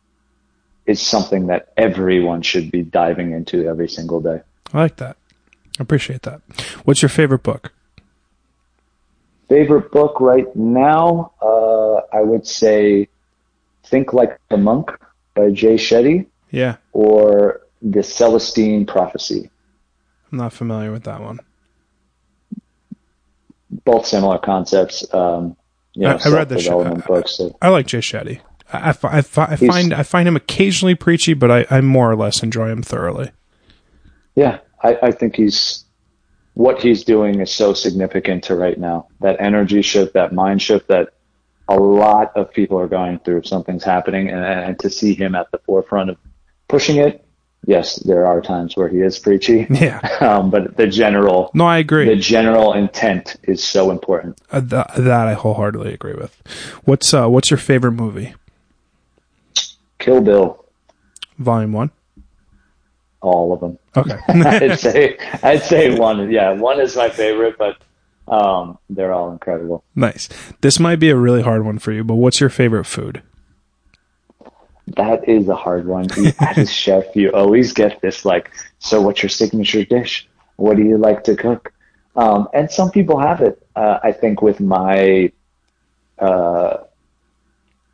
is 0.86 1.02
something 1.02 1.48
that 1.48 1.72
everyone 1.78 2.42
should 2.42 2.70
be 2.70 2.84
diving 2.84 3.32
into 3.32 3.68
every 3.68 3.88
single 3.88 4.20
day. 4.20 4.42
I 4.74 4.78
like 4.78 4.98
that. 4.98 5.18
Appreciate 5.80 6.22
that. 6.24 6.42
What's 6.84 7.02
your 7.02 7.10
favorite 7.10 7.44
book? 7.44 7.74
Favorite 9.50 9.92
book 9.92 10.20
right 10.20 10.54
now, 10.56 11.32
uh, 11.42 11.96
I 12.16 12.22
would 12.22 12.48
say 12.48 13.08
Think 13.86 14.14
Like 14.14 14.40
a 14.50 14.58
Monk 14.58 14.90
by 15.36 15.52
Jay 15.52 15.76
Shetty. 15.76 16.28
Yeah. 16.52 16.78
Or 16.94 17.62
The 17.82 18.04
Celestine 18.04 18.86
Prophecy. 18.86 19.50
I'm 20.32 20.38
not 20.38 20.54
familiar 20.54 20.92
with 20.92 21.04
that 21.04 21.22
one. 21.22 21.40
Both 23.86 24.06
similar 24.06 24.38
concepts. 24.38 25.12
Um, 25.14 25.56
you 25.94 26.04
know, 26.04 26.18
I, 26.24 26.30
I 26.30 26.32
read 26.32 26.50
the 26.50 26.56
development 26.56 27.06
books. 27.06 27.32
So. 27.38 27.56
I 27.62 27.70
like 27.70 27.88
Jay 27.88 28.00
Shetty. 28.00 28.40
I, 28.72 28.90
I, 28.90 29.18
I, 29.18 29.18
I 29.18 29.56
find 29.56 29.94
I 29.94 30.04
find 30.04 30.28
him 30.28 30.36
occasionally 30.36 30.96
preachy, 30.96 31.34
but 31.34 31.52
I, 31.52 31.66
I 31.70 31.82
more 31.82 32.10
or 32.10 32.16
less 32.16 32.42
enjoy 32.42 32.70
him 32.70 32.82
thoroughly. 32.82 33.32
Yeah, 34.36 34.60
I, 34.84 34.98
I 35.02 35.12
think 35.12 35.36
he's 35.36 35.86
what 36.54 36.82
he's 36.82 37.04
doing 37.04 37.40
is 37.40 37.52
so 37.52 37.74
significant 37.74 38.44
to 38.46 38.56
right 38.56 38.78
now. 38.78 39.08
That 39.22 39.38
energy 39.40 39.82
shift, 39.82 40.14
that 40.14 40.34
mind 40.34 40.62
shift, 40.62 40.88
that 40.90 41.14
a 41.68 41.76
lot 41.76 42.36
of 42.36 42.52
people 42.52 42.80
are 42.80 42.88
going 42.88 43.20
through. 43.20 43.44
Something's 43.44 43.84
happening, 43.84 44.30
and, 44.30 44.44
and 44.44 44.80
to 44.80 44.90
see 44.90 45.14
him 45.14 45.36
at 45.36 45.50
the 45.52 45.58
forefront 45.60 46.12
of 46.12 46.18
pushing 46.68 46.98
it, 46.98 47.26
yes, 47.66 47.96
there 47.98 48.28
are 48.28 48.42
times 48.42 48.76
where 48.76 48.88
he 48.88 49.00
is 49.00 49.18
preachy. 49.20 49.68
Yeah. 49.74 50.00
Um, 50.24 50.52
but 50.52 50.78
the 50.78 50.88
general, 50.88 51.52
no, 51.54 51.66
I 51.66 51.80
agree. 51.80 52.06
The 52.06 52.16
general 52.16 52.74
intent 52.74 53.36
is 53.44 53.62
so 53.62 53.92
important. 53.92 54.40
Uh, 54.52 54.62
th- 54.62 55.06
that 55.06 55.28
I 55.28 55.34
wholeheartedly 55.34 55.94
agree 55.94 56.14
with. 56.14 56.42
What's 56.86 57.14
uh, 57.14 57.28
what's 57.28 57.52
your 57.52 57.58
favorite 57.58 57.92
movie? 57.92 58.36
Kill 60.00 60.22
Bill. 60.22 60.66
Volume 61.38 61.74
one. 61.74 61.92
All 63.24 63.54
of 63.54 63.62
them. 63.62 63.80
Okay. 63.96 64.20
I'd 64.28 64.80
say 64.80 65.18
I'd 65.42 65.64
say 65.64 65.98
one. 65.98 66.30
Yeah, 66.30 66.52
one 66.52 66.80
is 66.80 66.96
my 66.96 67.10
favorite, 67.10 67.58
but 67.58 67.78
um, 68.28 68.78
they're 68.90 69.14
all 69.14 69.32
incredible. 69.32 69.84
Nice. 69.96 70.28
This 70.62 70.80
might 70.80 70.98
be 70.98 71.10
a 71.10 71.16
really 71.16 71.42
hard 71.42 71.66
one 71.66 71.80
for 71.80 71.92
you, 71.94 72.04
but 72.04 72.16
what's 72.16 72.40
your 72.40 72.50
favorite 72.50 72.86
food? 72.86 73.24
That 74.88 75.28
is 75.28 75.48
a 75.48 75.56
hard 75.56 75.88
one. 75.88 76.08
As 76.40 76.58
a 76.58 76.66
chef, 76.66 77.16
you 77.16 77.32
always 77.32 77.72
get 77.72 78.02
this 78.02 78.26
like, 78.26 78.52
so 78.80 79.02
what's 79.02 79.24
your 79.24 79.30
signature 79.30 79.86
dish? 79.86 80.28
What 80.58 80.76
do 80.76 80.84
you 80.84 80.98
like 80.98 81.24
to 81.24 81.36
cook? 81.36 81.74
Um, 82.18 82.50
and 82.54 82.70
some 82.70 82.92
people 82.92 83.20
have 83.20 83.42
it. 83.42 83.66
Uh, 83.76 84.00
I 84.04 84.12
think 84.12 84.42
with 84.42 84.60
my 84.60 85.32
uh, 86.20 86.78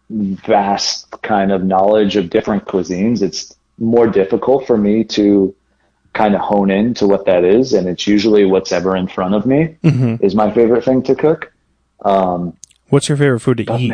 vast 0.09 1.11
kind 1.21 1.51
of 1.51 1.63
knowledge 1.63 2.15
of 2.15 2.29
different 2.31 2.65
cuisines, 2.65 3.21
it's 3.21 3.55
more 3.79 4.07
difficult 4.07 4.67
for 4.67 4.77
me 4.77 5.03
to 5.03 5.55
kind 6.13 6.35
of 6.35 6.41
hone 6.41 6.71
in 6.71 6.93
to 6.95 7.07
what 7.07 7.25
that 7.25 7.43
is. 7.43 7.73
And 7.73 7.87
it's 7.87 8.07
usually 8.07 8.45
what's 8.45 8.71
ever 8.71 8.95
in 8.95 9.07
front 9.07 9.35
of 9.35 9.45
me 9.45 9.77
mm-hmm. 9.83 10.23
is 10.23 10.35
my 10.35 10.51
favorite 10.51 10.83
thing 10.83 11.03
to 11.03 11.15
cook. 11.15 11.51
Um, 12.03 12.57
What's 12.89 13.07
your 13.07 13.17
favorite 13.17 13.41
food 13.41 13.57
to 13.57 13.77
eat? 13.77 13.91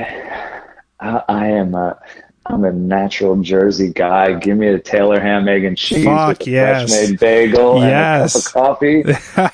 I, 1.00 1.24
I 1.28 1.48
am 1.48 1.76
a, 1.76 2.00
I'm 2.48 2.64
a 2.64 2.72
natural 2.72 3.42
Jersey 3.42 3.92
guy. 3.92 4.34
Give 4.34 4.56
me 4.56 4.68
a 4.68 4.78
Taylor 4.78 5.20
ham, 5.20 5.48
egg, 5.48 5.64
and 5.64 5.76
cheese 5.76 6.06
Fuck, 6.06 6.40
with 6.40 6.48
a 6.48 6.52
yes. 6.52 6.90
fresh 6.92 7.10
made 7.10 7.20
bagel 7.20 7.80
yes. 7.80 8.36
and 8.36 8.44
a 8.44 8.48
cup 8.48 8.56
of 8.56 8.80
coffee. 8.80 9.04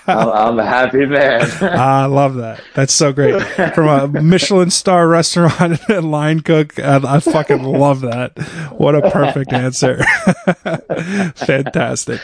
I'm, 0.11 0.29
I'm, 0.29 0.59
a 0.59 0.65
happy 0.65 1.05
man. 1.05 1.49
I 1.61 2.05
love 2.07 2.35
that. 2.35 2.61
That's 2.73 2.91
so 2.91 3.13
great. 3.13 3.41
From 3.73 3.87
a 3.87 4.21
Michelin 4.21 4.71
star 4.71 5.07
restaurant 5.07 5.79
and 5.89 6.11
line 6.11 6.41
cook, 6.41 6.77
I, 6.79 7.15
I 7.15 7.19
fucking 7.21 7.63
love 7.63 8.01
that. 8.01 8.37
What 8.77 8.95
a 8.95 9.09
perfect 9.09 9.53
answer. 9.53 10.03
Fantastic. 11.35 12.19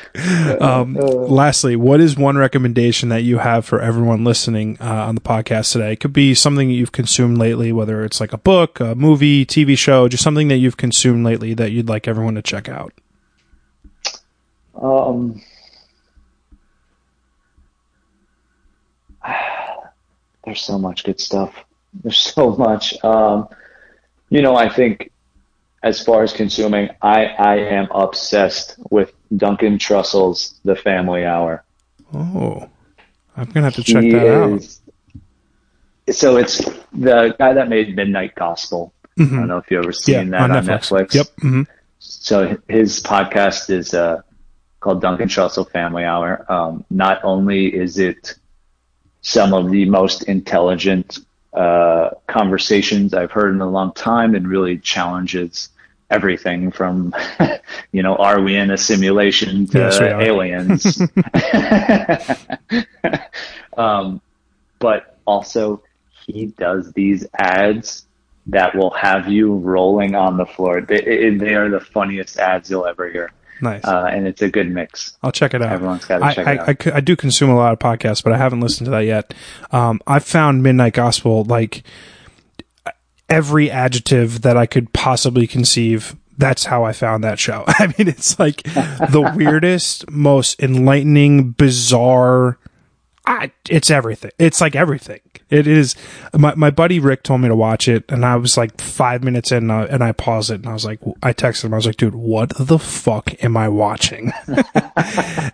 Um, 0.61 0.95
lastly, 0.95 1.77
what 1.77 2.01
is 2.01 2.17
one 2.17 2.37
recommendation 2.37 3.07
that 3.07 3.23
you 3.23 3.37
have 3.37 3.65
for 3.65 3.79
everyone 3.79 4.25
listening 4.25 4.77
uh, 4.81 5.05
on 5.05 5.15
the 5.15 5.21
podcast 5.21 5.71
today? 5.71 5.93
It 5.93 6.01
could 6.01 6.13
be 6.13 6.33
something 6.33 6.67
that 6.67 6.73
you've 6.73 6.91
consumed 6.91 7.37
lately, 7.37 7.71
whether 7.71 8.03
it's 8.03 8.19
like 8.19 8.33
a 8.33 8.37
book, 8.37 8.81
a 8.81 8.95
movie, 8.95 9.45
TV 9.45 9.77
show, 9.77 10.09
just 10.09 10.23
something 10.23 10.49
that 10.49 10.56
you've 10.57 10.77
consumed 10.77 11.25
lately 11.25 11.53
that 11.53 11.71
you'd 11.71 11.89
like 11.89 12.07
everyone 12.07 12.35
to 12.35 12.41
check 12.41 12.69
out? 12.69 12.93
Um, 14.75 15.41
there's 20.45 20.61
so 20.61 20.77
much 20.77 21.03
good 21.03 21.19
stuff. 21.19 21.53
There's 22.03 22.17
so 22.33 22.55
much. 22.55 23.03
Um, 23.03 23.47
you 24.29 24.41
know, 24.41 24.55
I 24.55 24.69
think 24.69 25.11
as 25.83 26.03
far 26.03 26.23
as 26.23 26.33
consuming, 26.33 26.89
I, 27.01 27.25
I 27.25 27.55
am 27.57 27.87
obsessed 27.91 28.75
with 28.89 29.13
Duncan 29.35 29.77
Trussell's 29.77 30.59
The 30.65 30.75
Family 30.75 31.25
Hour. 31.25 31.63
Oh, 32.13 32.69
I'm 33.35 33.45
gonna 33.45 33.65
have 33.65 33.75
to 33.75 33.83
check 33.83 34.03
he 34.03 34.11
that 34.11 34.49
is, 34.51 34.81
out. 36.07 36.15
So 36.15 36.37
it's 36.37 36.57
the 36.93 37.35
guy 37.37 37.53
that 37.53 37.69
made 37.69 37.95
Midnight 37.95 38.35
Gospel. 38.35 38.93
Mm-hmm. 39.17 39.35
I 39.35 39.39
don't 39.39 39.47
know 39.47 39.57
if 39.57 39.71
you've 39.71 39.83
ever 39.83 39.91
seen 39.91 40.31
yeah, 40.31 40.47
that 40.47 40.51
on 40.51 40.65
Netflix. 40.65 40.67
Netflix. 40.67 41.13
Yep. 41.13 41.25
Mm-hmm. 41.25 41.61
So 41.99 42.57
his 42.67 43.01
podcast 43.01 43.69
is 43.69 43.93
uh, 43.93 44.21
called 44.79 45.01
Duncan 45.01 45.27
Trussell 45.27 45.69
Family 45.69 46.03
Hour. 46.03 46.45
Um, 46.51 46.85
not 46.89 47.23
only 47.23 47.73
is 47.73 47.97
it 47.97 48.35
some 49.21 49.53
of 49.53 49.71
the 49.71 49.85
most 49.85 50.23
intelligent 50.23 51.19
uh, 51.53 52.11
conversations 52.27 53.13
I've 53.13 53.31
heard 53.31 53.53
in 53.53 53.61
a 53.61 53.69
long 53.69 53.93
time, 53.93 54.35
and 54.35 54.47
really 54.47 54.77
challenges 54.77 55.69
everything 56.09 56.71
from, 56.71 57.13
you 57.91 58.03
know, 58.03 58.15
are 58.15 58.41
we 58.41 58.55
in 58.55 58.71
a 58.71 58.77
simulation 58.77 59.67
to 59.67 59.79
yes, 59.79 59.99
aliens? 59.99 61.01
um, 63.77 64.21
but 64.79 65.17
also, 65.25 65.81
he 66.25 66.47
does 66.47 66.91
these 66.93 67.25
ads 67.37 68.06
that 68.47 68.75
will 68.75 68.91
have 68.91 69.27
you 69.27 69.55
rolling 69.55 70.15
on 70.15 70.37
the 70.37 70.45
floor. 70.45 70.81
They, 70.81 71.29
they 71.37 71.55
are 71.55 71.69
the 71.69 71.79
funniest 71.79 72.37
ads 72.37 72.69
you'll 72.69 72.85
ever 72.85 73.09
hear. 73.09 73.31
Nice. 73.61 73.83
Uh, 73.83 74.09
and 74.11 74.27
it's 74.27 74.41
a 74.41 74.49
good 74.49 74.69
mix. 74.69 75.17
I'll 75.23 75.31
check 75.31 75.53
it 75.53 75.61
out. 75.61 75.71
Everyone's 75.71 76.05
got 76.05 76.19
to 76.19 76.35
check 76.35 76.47
I, 76.47 76.53
it 76.53 76.59
out. 76.59 76.87
I, 76.93 76.97
I, 76.97 76.99
do 77.01 77.15
consume 77.15 77.49
a 77.49 77.55
lot 77.55 77.73
of 77.73 77.79
podcasts, 77.79 78.23
but 78.23 78.33
I 78.33 78.37
haven't 78.37 78.59
listened 78.59 78.85
to 78.85 78.91
that 78.91 79.01
yet. 79.01 79.33
Um, 79.71 79.99
I've 80.05 80.23
found 80.23 80.63
Midnight 80.63 80.93
Gospel 80.93 81.43
like 81.43 81.83
every 83.29 83.69
adjective 83.69 84.41
that 84.41 84.57
I 84.57 84.65
could 84.65 84.93
possibly 84.93 85.47
conceive. 85.47 86.15
That's 86.37 86.65
how 86.65 86.83
I 86.83 86.93
found 86.93 87.23
that 87.23 87.39
show. 87.39 87.63
I 87.67 87.87
mean, 87.97 88.07
it's 88.07 88.37
like 88.39 88.63
the 88.63 89.33
weirdest, 89.35 90.09
most 90.09 90.61
enlightening, 90.61 91.51
bizarre. 91.51 92.59
It's 93.69 93.91
everything. 93.91 94.31
It's 94.39 94.61
like 94.61 94.75
everything. 94.75 95.19
It 95.49 95.67
is. 95.67 95.95
My 96.33 96.55
my 96.55 96.69
buddy 96.69 96.99
Rick 96.99 97.23
told 97.23 97.41
me 97.41 97.47
to 97.47 97.55
watch 97.55 97.87
it, 97.87 98.03
and 98.09 98.25
I 98.25 98.35
was 98.35 98.57
like 98.57 98.81
five 98.81 99.23
minutes 99.23 99.51
in, 99.51 99.71
uh, 99.71 99.87
and 99.89 100.03
I 100.03 100.11
paused 100.11 100.51
it, 100.51 100.55
and 100.55 100.67
I 100.67 100.73
was 100.73 100.85
like, 100.85 100.99
I 101.23 101.33
texted 101.33 101.65
him. 101.65 101.73
I 101.73 101.77
was 101.77 101.85
like, 101.85 101.97
dude, 101.97 102.15
what 102.15 102.51
the 102.57 102.79
fuck 102.79 103.43
am 103.43 103.55
I 103.55 103.69
watching? 103.69 104.33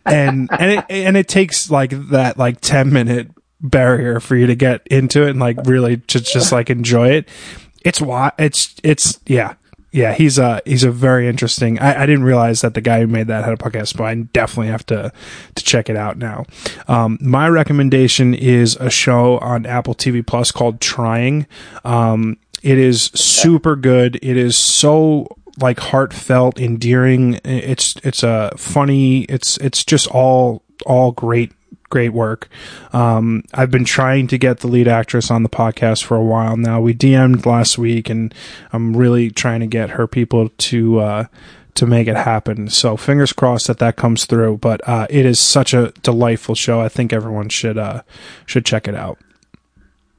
and 0.05 0.49
and 0.51 0.71
it 0.71 0.85
and 0.89 1.17
it 1.17 1.27
takes 1.27 1.69
like 1.69 1.91
that 2.09 2.37
like 2.37 2.59
ten 2.61 2.91
minute 2.91 3.31
barrier 3.61 4.19
for 4.19 4.35
you 4.35 4.47
to 4.47 4.55
get 4.55 4.85
into 4.87 5.23
it 5.23 5.31
and 5.31 5.39
like 5.39 5.57
really 5.65 5.97
just 6.07 6.31
just 6.31 6.51
like 6.51 6.69
enjoy 6.69 7.09
it. 7.09 7.29
It's 7.83 8.01
why 8.01 8.31
it's 8.39 8.75
it's 8.83 9.19
yeah 9.25 9.55
yeah, 9.93 10.13
he's 10.13 10.39
a 10.39 10.59
he's 10.65 10.83
a 10.83 10.91
very 10.91 11.27
interesting. 11.27 11.77
I, 11.77 12.01
I, 12.01 12.05
didn't 12.07 12.23
realize 12.23 12.61
that 12.61 12.73
the 12.73 12.81
guy 12.81 12.99
who 13.01 13.07
made 13.07 13.27
that 13.27 13.45
had 13.45 13.53
a 13.53 13.57
podcast, 13.57 13.95
but 13.95 14.05
I 14.05 14.15
definitely 14.15 14.71
have 14.71 14.83
to 14.87 15.13
to 15.53 15.63
check 15.63 15.87
it 15.87 15.95
out 15.95 16.17
now. 16.17 16.45
Um, 16.87 17.19
my 17.21 17.47
recommendation 17.47 18.33
is 18.33 18.75
a 18.77 18.89
show 18.89 19.37
on 19.37 19.67
Apple 19.67 19.93
TV 19.93 20.25
Plus 20.25 20.51
called 20.51 20.81
Trying. 20.81 21.45
Um, 21.85 22.37
it 22.63 22.79
is 22.79 23.11
super 23.13 23.75
good. 23.75 24.15
It 24.23 24.35
is 24.35 24.57
so 24.57 25.27
like 25.59 25.79
heartfelt, 25.79 26.59
endearing. 26.59 27.39
It's 27.45 27.95
it's 28.03 28.23
a 28.23 28.51
funny. 28.57 29.25
It's 29.25 29.57
it's 29.57 29.85
just 29.85 30.07
all 30.07 30.63
all 30.87 31.11
great 31.11 31.51
great 31.93 32.09
work. 32.09 32.49
Um, 32.91 33.43
I've 33.53 33.69
been 33.69 33.85
trying 33.85 34.25
to 34.29 34.39
get 34.39 34.61
the 34.61 34.67
lead 34.67 34.87
actress 34.87 35.29
on 35.29 35.43
the 35.43 35.49
podcast 35.49 36.03
for 36.03 36.17
a 36.17 36.23
while 36.23 36.57
now. 36.57 36.81
We 36.81 36.95
DM'd 36.95 37.45
last 37.45 37.77
week, 37.77 38.09
and 38.09 38.33
I'm 38.71 38.97
really 38.97 39.29
trying 39.29 39.59
to 39.59 39.67
get 39.67 39.91
her 39.91 40.07
people 40.07 40.49
to 40.49 40.99
uh, 40.99 41.25
to 41.75 41.85
make 41.85 42.07
it 42.07 42.15
happen. 42.15 42.67
So 42.69 42.97
fingers 42.97 43.31
crossed 43.31 43.67
that 43.67 43.77
that 43.77 43.95
comes 43.95 44.25
through. 44.25 44.57
But 44.57 44.81
uh, 44.89 45.05
it 45.11 45.23
is 45.23 45.39
such 45.39 45.75
a 45.75 45.91
delightful 46.01 46.55
show. 46.55 46.81
I 46.81 46.89
think 46.89 47.13
everyone 47.13 47.49
should 47.49 47.77
uh, 47.77 48.01
should 48.47 48.65
check 48.65 48.87
it 48.87 48.95
out. 48.95 49.19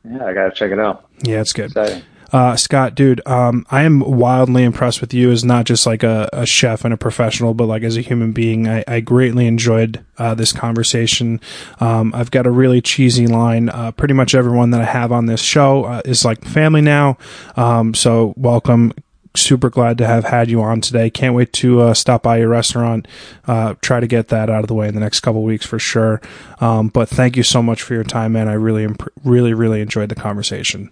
Yeah, 0.05 0.25
I 0.25 0.33
gotta 0.33 0.53
check 0.53 0.70
it 0.70 0.79
out. 0.79 1.09
Yeah, 1.25 1.41
it's 1.41 1.53
good. 1.53 1.72
Exciting. 1.72 2.05
Uh, 2.35 2.57
Scott, 2.57 2.97
dude, 2.97 3.24
um, 3.28 3.64
I 3.70 3.85
am 3.85 4.01
wildly 4.01 4.64
impressed 4.64 5.01
with 5.01 5.14
you 5.14 5.30
as 5.30 5.45
not 5.45 5.66
just 5.66 5.87
like 5.87 6.03
a, 6.03 6.28
a 6.32 6.45
chef 6.45 6.85
and 6.85 6.93
a 6.93 6.97
professional, 6.97 7.55
but 7.55 7.66
like 7.66 7.85
as 7.85 7.97
a 7.97 8.01
human 8.01 8.32
being. 8.32 8.66
I, 8.66 8.82
I 8.89 8.99
greatly 8.99 9.47
enjoyed 9.47 10.05
uh, 10.18 10.35
this 10.35 10.53
conversation. 10.53 11.41
Um, 11.78 12.12
I've 12.12 12.32
got 12.32 12.49
a 12.49 12.51
really 12.51 12.80
cheesy 12.80 13.28
line. 13.28 13.68
Uh, 13.68 13.93
pretty 13.93 14.14
much 14.14 14.35
everyone 14.35 14.70
that 14.70 14.80
I 14.80 14.85
have 14.85 15.12
on 15.12 15.26
this 15.26 15.43
show 15.43 15.85
uh, 15.85 16.03
is 16.05 16.24
like 16.24 16.45
family 16.45 16.80
now. 16.80 17.18
Um, 17.57 17.95
so 17.95 18.35
welcome. 18.37 18.93
Super 19.37 19.70
glad 19.70 19.97
to 19.99 20.07
have 20.09 20.24
had 20.24 20.51
you 20.51 20.61
on 20.61 20.80
today. 20.80 21.11
Can't 21.11 21.37
wait 21.37 21.53
to 21.53 21.82
uh, 21.82 21.95
stop 21.95 22.24
by 22.24 22.39
your 22.39 22.49
restaurant. 22.49 23.07
Uh, 23.47 23.74
try 23.80 24.01
to 24.01 24.09
get 24.09 24.26
that 24.28 24.51
out 24.51 24.62
of 24.62 24.66
the 24.66 24.74
way 24.74 24.89
in 24.89 24.95
the 24.95 25.01
next 25.01 25.20
couple 25.20 25.45
weeks 25.45 25.66
for 25.66 25.78
sure. 25.78 26.20
Um, 26.61 26.89
but 26.89 27.09
thank 27.09 27.37
you 27.37 27.45
so 27.45 27.62
much 27.62 27.82
for 27.82 27.95
your 27.95 28.03
time, 28.03 28.32
man. 28.32 28.49
I 28.49 28.55
really, 28.55 28.82
imp- 28.82 29.09
really, 29.22 29.55
really 29.55 29.80
enjoyed 29.80 30.09
the 30.09 30.16
conversation. 30.16 30.91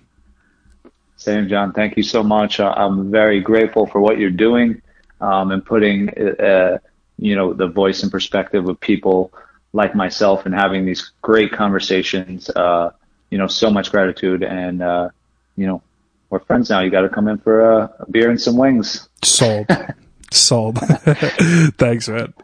Same, 1.22 1.48
John. 1.48 1.72
Thank 1.72 1.96
you 1.96 2.02
so 2.02 2.24
much. 2.24 2.58
Uh, 2.58 2.74
I'm 2.76 3.12
very 3.12 3.40
grateful 3.40 3.86
for 3.86 4.00
what 4.00 4.18
you're 4.18 4.30
doing 4.30 4.82
um, 5.20 5.52
and 5.52 5.64
putting, 5.64 6.08
uh, 6.10 6.78
you 7.16 7.36
know, 7.36 7.52
the 7.52 7.68
voice 7.68 8.02
and 8.02 8.10
perspective 8.10 8.68
of 8.68 8.80
people 8.80 9.32
like 9.72 9.94
myself 9.94 10.46
and 10.46 10.54
having 10.54 10.84
these 10.84 11.12
great 11.22 11.52
conversations. 11.52 12.50
Uh, 12.50 12.90
you 13.30 13.38
know, 13.38 13.46
so 13.46 13.70
much 13.70 13.92
gratitude, 13.92 14.42
and 14.42 14.82
uh, 14.82 15.10
you 15.56 15.68
know, 15.68 15.80
we're 16.28 16.40
friends 16.40 16.70
now. 16.70 16.80
You 16.80 16.90
got 16.90 17.02
to 17.02 17.08
come 17.08 17.28
in 17.28 17.38
for 17.38 17.60
a, 17.60 17.94
a 18.00 18.10
beer 18.10 18.28
and 18.28 18.40
some 18.40 18.56
wings. 18.56 19.08
Sold. 19.22 19.68
Sold. 20.32 20.78
Thanks, 21.78 22.08
man. 22.08 22.34